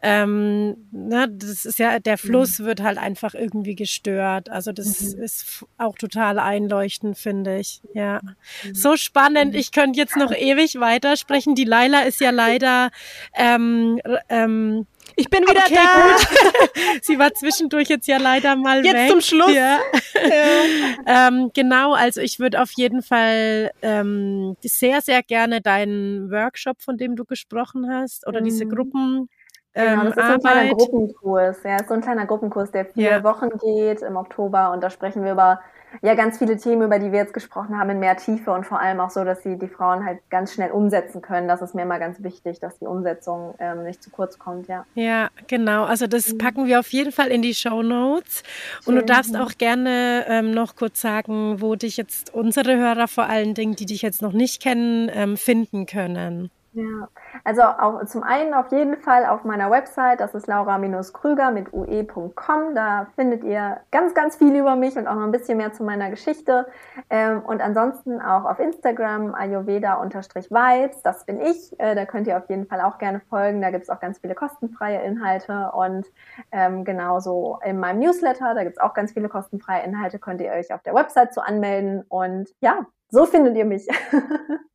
Ähm, 0.07 0.77
ne, 0.93 1.27
das 1.31 1.65
ist 1.65 1.79
ja, 1.79 1.99
der 1.99 2.19
Fluss 2.19 2.59
mhm. 2.59 2.67
wird 2.67 2.83
halt 2.83 2.99
einfach 2.99 3.33
irgendwie 3.33 3.75
gestört. 3.75 4.51
Also 4.51 4.71
das 4.71 5.01
mhm. 5.01 5.23
ist 5.23 5.65
auch 5.79 5.97
total 5.97 6.39
einleuchtend, 6.39 7.17
finde 7.17 7.59
ich. 7.59 7.81
Ja. 7.95 8.21
Mhm. 8.23 8.75
So 8.75 8.97
spannend. 8.97 9.55
Ich 9.55 9.73
könnte 9.73 9.99
jetzt 9.99 10.17
noch 10.17 10.31
ewig 10.31 10.79
weitersprechen. 10.79 11.55
Die 11.55 11.65
Laila 11.65 12.03
ist 12.03 12.21
ja 12.21 12.31
leider 12.31 12.91
ähm, 13.35 13.99
ähm, 14.29 14.87
ich 15.17 15.31
bin 15.31 15.43
wieder 15.43 15.63
okay, 15.65 15.75
da. 15.75 16.17
Gut. 16.17 17.03
Sie 17.03 17.19
war 17.19 17.33
zwischendurch 17.33 17.89
jetzt 17.89 18.07
ja 18.07 18.19
leider 18.19 18.57
mal 18.57 18.85
jetzt 18.85 18.95
weg. 18.95 19.01
Jetzt 19.03 19.11
zum 19.11 19.21
Schluss. 19.21 19.55
Ja. 19.55 19.79
Ja. 20.15 21.29
ähm, 21.29 21.51
genau, 21.55 21.95
also 21.95 22.21
ich 22.21 22.39
würde 22.39 22.61
auf 22.61 22.73
jeden 22.73 23.03
Fall 23.03 23.71
ähm, 23.83 24.57
sehr, 24.63 25.01
sehr 25.01 25.23
gerne 25.23 25.61
deinen 25.61 26.31
Workshop, 26.31 26.83
von 26.83 26.97
dem 26.97 27.17
du 27.17 27.25
gesprochen 27.25 27.89
hast, 27.91 28.27
oder 28.27 28.41
mhm. 28.41 28.45
diese 28.45 28.67
Gruppen. 28.67 29.29
Genau, 29.75 30.03
ähm, 30.03 30.05
das 30.05 30.17
ist 30.17 30.27
so 30.27 30.33
ein 30.33 30.41
kleiner 30.41 30.75
Gruppenkurs. 30.75 31.63
Ja, 31.65 31.77
ist 31.77 31.89
so 31.89 31.95
ein 31.95 32.01
kleiner 32.01 32.27
Gruppenkurs, 32.27 32.71
der 32.71 32.85
vier 32.87 33.11
ja. 33.11 33.25
Wochen 33.25 33.51
geht 33.59 34.03
im 34.03 34.17
Oktober 34.17 34.73
und 34.73 34.83
da 34.83 34.91
sprechen 34.91 35.25
wir 35.25 35.33
über 35.33 35.61
ja 36.03 36.15
ganz 36.15 36.39
viele 36.39 36.57
Themen, 36.57 36.83
über 36.83 36.99
die 36.99 37.13
wir 37.13 37.19
jetzt 37.19 37.35
gesprochen 37.35 37.79
haben, 37.79 37.91
in 37.91 38.01
mehr 38.01 38.17
Tiefe 38.17 38.53
und 38.53 38.67
vor 38.67 38.81
allem 38.81 39.01
auch 39.01 39.11
so, 39.11 39.25
dass 39.25 39.43
sie 39.43 39.59
die 39.59 39.69
Frauen 39.69 40.05
halt 40.05 40.19
ganz 40.31 40.53
schnell 40.53 40.71
umsetzen 40.71 41.23
können. 41.23 41.49
Das 41.49 41.63
ist 41.63 41.75
mir 41.75 41.83
immer 41.83 41.99
ganz 41.99 42.23
wichtig, 42.23 42.61
dass 42.61 42.79
die 42.79 42.87
Umsetzung 42.87 43.55
ähm, 43.59 43.85
nicht 43.85 44.03
zu 44.03 44.11
kurz 44.11 44.39
kommt, 44.39 44.69
ja. 44.69 44.85
Ja, 44.95 45.29
genau. 45.47 45.85
Also 45.85 46.07
das 46.07 46.33
mhm. 46.33 46.39
packen 46.39 46.67
wir 46.67 46.81
auf 46.81 46.89
jeden 46.93 47.13
Fall 47.13 47.29
in 47.29 47.43
die 47.43 47.55
Show 47.55 47.83
Notes. 47.83 48.43
Und 48.87 48.97
du 48.97 49.05
darfst 49.05 49.37
auch 49.37 49.53
gerne 49.59 50.25
ähm, 50.29 50.51
noch 50.51 50.77
kurz 50.77 51.01
sagen, 51.01 51.61
wo 51.61 51.75
dich 51.75 51.97
jetzt 51.97 52.35
unsere 52.35 52.77
Hörer 52.77 53.09
vor 53.09 53.25
allen 53.25 53.55
Dingen, 53.55 53.77
die 53.77 53.87
dich 53.87 54.03
jetzt 54.03 54.23
noch 54.23 54.33
nicht 54.33 54.63
kennen, 54.63 55.11
ähm, 55.13 55.37
finden 55.37 55.87
können. 55.87 56.51
Ja, 56.77 57.09
also 57.45 57.63
auch 57.63 58.05
zum 58.07 58.25
einen 58.25 58.53
auf 58.53 58.73
jeden 58.73 58.97
Fall 58.97 59.27
auf 59.27 59.45
meiner 59.45 59.71
Website, 59.71 60.19
das 60.19 60.35
ist 60.35 60.49
laura-krüger 60.49 61.53
mit 61.53 61.73
ue.com. 61.73 62.75
Da 62.75 63.07
findet 63.15 63.45
ihr 63.45 63.81
ganz, 63.93 64.13
ganz 64.15 64.35
viel 64.35 64.57
über 64.57 64.75
mich 64.75 64.97
und 64.97 65.07
auch 65.07 65.15
noch 65.15 65.23
ein 65.23 65.31
bisschen 65.31 65.59
mehr 65.59 65.73
zu 65.73 65.85
meiner 65.85 66.11
Geschichte. 66.11 66.67
Ähm, 67.11 67.43
und 67.43 67.61
ansonsten 67.61 68.21
auch 68.21 68.45
auf 68.45 68.59
Instagram 68.59 69.37
ayurveda-vibes, 69.37 71.03
das 71.03 71.25
bin 71.25 71.41
ich. 71.41 71.79
Äh, 71.79 71.95
da 71.95 72.07
könnt 72.07 72.27
ihr 72.27 72.37
auf 72.37 72.51
jeden 72.51 72.67
Fall 72.67 72.81
auch 72.81 72.99
gerne 72.99 73.21
folgen. 73.21 73.61
Da 73.61 73.71
gibt 73.71 73.85
es 73.85 73.91
auch 73.91 74.01
ganz 74.01 74.19
viele 74.19 74.35
kostenfreie 74.35 75.01
Inhalte 75.03 75.71
und 75.75 76.07
ähm, 76.51 76.85
genauso 76.85 77.61
in 77.65 77.79
meinem 77.79 78.01
Newsletter, 78.01 78.53
da 78.53 78.65
gibt 78.65 78.79
es 78.79 78.83
auch 78.83 78.95
ganz 78.95 79.13
viele 79.13 79.29
kostenfreie 79.29 79.85
Inhalte, 79.85 80.19
könnt 80.19 80.41
ihr 80.41 80.51
euch 80.51 80.75
auf 80.75 80.83
der 80.83 80.95
Website 80.95 81.33
zu 81.35 81.41
anmelden. 81.41 82.03
Und 82.09 82.49
ja, 82.61 82.85
so 83.11 83.27
findet 83.27 83.55
ihr 83.55 83.65
mich. 83.65 83.87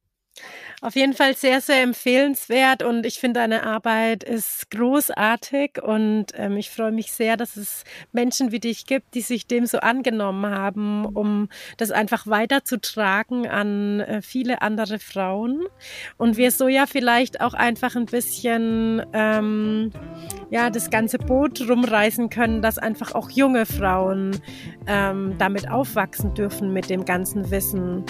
Auf 0.81 0.95
jeden 0.95 1.13
Fall 1.13 1.35
sehr, 1.35 1.59
sehr 1.59 1.83
empfehlenswert 1.83 2.83
und 2.83 3.05
ich 3.05 3.19
finde, 3.19 3.41
deine 3.41 3.63
Arbeit 3.63 4.23
ist 4.23 4.71
großartig 4.71 5.83
und 5.83 6.27
ähm, 6.35 6.55
ich 6.55 6.69
freue 6.69 6.93
mich 6.93 7.11
sehr, 7.11 7.35
dass 7.35 7.57
es 7.57 7.83
Menschen 8.13 8.53
wie 8.53 8.61
dich 8.61 8.85
gibt, 8.85 9.13
die 9.13 9.19
sich 9.21 9.45
dem 9.45 9.65
so 9.65 9.79
angenommen 9.79 10.45
haben, 10.45 11.05
um 11.05 11.49
das 11.75 11.91
einfach 11.91 12.27
weiterzutragen 12.27 13.45
an 13.45 13.99
äh, 13.99 14.21
viele 14.21 14.61
andere 14.61 14.99
Frauen 14.99 15.65
und 16.17 16.37
wir 16.37 16.51
so 16.51 16.69
ja 16.69 16.85
vielleicht 16.85 17.41
auch 17.41 17.53
einfach 17.53 17.97
ein 17.97 18.05
bisschen 18.05 19.05
ähm, 19.11 19.91
ja 20.49 20.69
das 20.69 20.89
ganze 20.89 21.17
Boot 21.17 21.59
rumreißen 21.67 22.29
können, 22.29 22.61
dass 22.61 22.77
einfach 22.77 23.13
auch 23.13 23.29
junge 23.29 23.65
Frauen 23.65 24.39
ähm, 24.87 25.35
damit 25.39 25.69
aufwachsen 25.69 26.33
dürfen 26.35 26.71
mit 26.71 26.89
dem 26.89 27.03
ganzen 27.03 27.51
Wissen. 27.51 28.05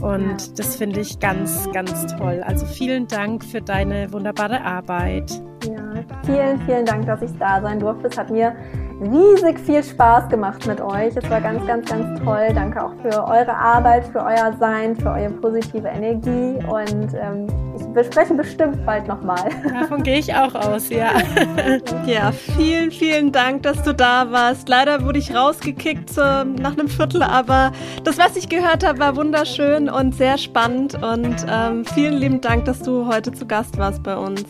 Und 0.00 0.58
das 0.58 0.76
finde 0.76 1.00
ich 1.00 1.18
ganz, 1.18 1.68
ganz 1.72 2.06
toll. 2.16 2.42
Also 2.46 2.66
vielen 2.66 3.08
Dank 3.08 3.44
für 3.44 3.60
deine 3.60 4.12
wunderbare 4.12 4.60
Arbeit. 4.62 5.30
Ja, 5.64 6.04
vielen, 6.24 6.60
vielen 6.66 6.84
Dank, 6.84 7.06
dass 7.06 7.20
ich 7.22 7.36
da 7.38 7.60
sein 7.60 7.80
durfte. 7.80 8.08
Es 8.08 8.16
hat 8.16 8.30
mir 8.30 8.54
riesig 9.00 9.58
viel 9.60 9.82
Spaß 9.82 10.28
gemacht 10.28 10.66
mit 10.66 10.80
euch. 10.80 11.16
Es 11.16 11.30
war 11.30 11.40
ganz, 11.40 11.64
ganz, 11.66 11.88
ganz 11.88 12.20
toll. 12.20 12.48
Danke 12.54 12.82
auch 12.82 12.92
für 13.02 13.24
eure 13.24 13.54
Arbeit, 13.54 14.06
für 14.06 14.20
euer 14.20 14.54
Sein, 14.58 14.96
für 14.96 15.10
eure 15.10 15.30
positive 15.30 15.88
Energie. 15.88 16.58
Und 16.66 17.14
ähm, 17.14 17.46
wir 17.94 18.04
sprechen 18.04 18.36
bestimmt 18.36 18.84
bald 18.84 19.06
nochmal. 19.06 19.48
Davon 19.80 20.02
gehe 20.02 20.18
ich 20.18 20.34
auch 20.34 20.54
aus, 20.54 20.88
ja. 20.90 21.10
ja, 22.06 22.32
vielen, 22.32 22.90
vielen 22.90 23.32
Dank, 23.32 23.62
dass 23.62 23.82
du 23.82 23.94
da 23.94 24.30
warst. 24.30 24.68
Leider 24.68 25.04
wurde 25.04 25.18
ich 25.18 25.34
rausgekickt 25.34 26.16
äh, 26.18 26.44
nach 26.44 26.72
einem 26.72 26.88
Viertel, 26.88 27.22
aber 27.22 27.72
das, 28.04 28.18
was 28.18 28.36
ich 28.36 28.48
gehört 28.48 28.86
habe, 28.86 28.98
war 28.98 29.16
wunderschön 29.16 29.88
und 29.88 30.14
sehr 30.14 30.38
spannend. 30.38 30.94
Und 31.02 31.46
ähm, 31.48 31.84
vielen 31.84 32.14
lieben 32.14 32.40
Dank, 32.40 32.64
dass 32.64 32.80
du 32.82 33.06
heute 33.06 33.32
zu 33.32 33.46
Gast 33.46 33.78
warst 33.78 34.02
bei 34.02 34.16
uns. 34.16 34.44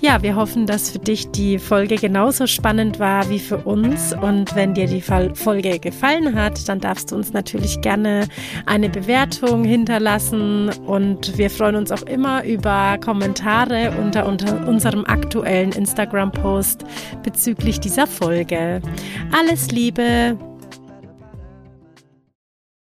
Ja, 0.00 0.22
wir 0.22 0.36
hoffen, 0.36 0.66
dass 0.66 0.90
für 0.90 1.00
dich 1.00 1.30
die 1.32 1.58
Folge 1.58 1.96
genauso 1.96 2.46
spannend 2.46 3.00
war 3.00 3.28
wie 3.30 3.40
für 3.40 3.58
uns. 3.58 4.12
Und 4.12 4.54
wenn 4.54 4.74
dir 4.74 4.86
die 4.86 5.00
Folge 5.00 5.80
gefallen 5.80 6.34
hat, 6.36 6.68
dann 6.68 6.78
darfst 6.78 7.10
du 7.10 7.16
uns 7.16 7.32
natürlich 7.32 7.80
gerne 7.80 8.28
eine 8.66 8.88
Bewertung 8.88 9.64
hinterlassen. 9.64 10.70
Und 10.86 11.36
wir 11.36 11.50
freuen 11.50 11.74
uns 11.74 11.90
auch 11.90 12.02
immer 12.02 12.44
über 12.44 12.96
Kommentare 12.98 13.92
unter, 14.00 14.26
unter 14.26 14.68
unserem 14.68 15.04
aktuellen 15.04 15.72
Instagram-Post 15.72 16.84
bezüglich 17.24 17.80
dieser 17.80 18.06
Folge. 18.06 18.80
Alles 19.32 19.72
Liebe! 19.72 20.47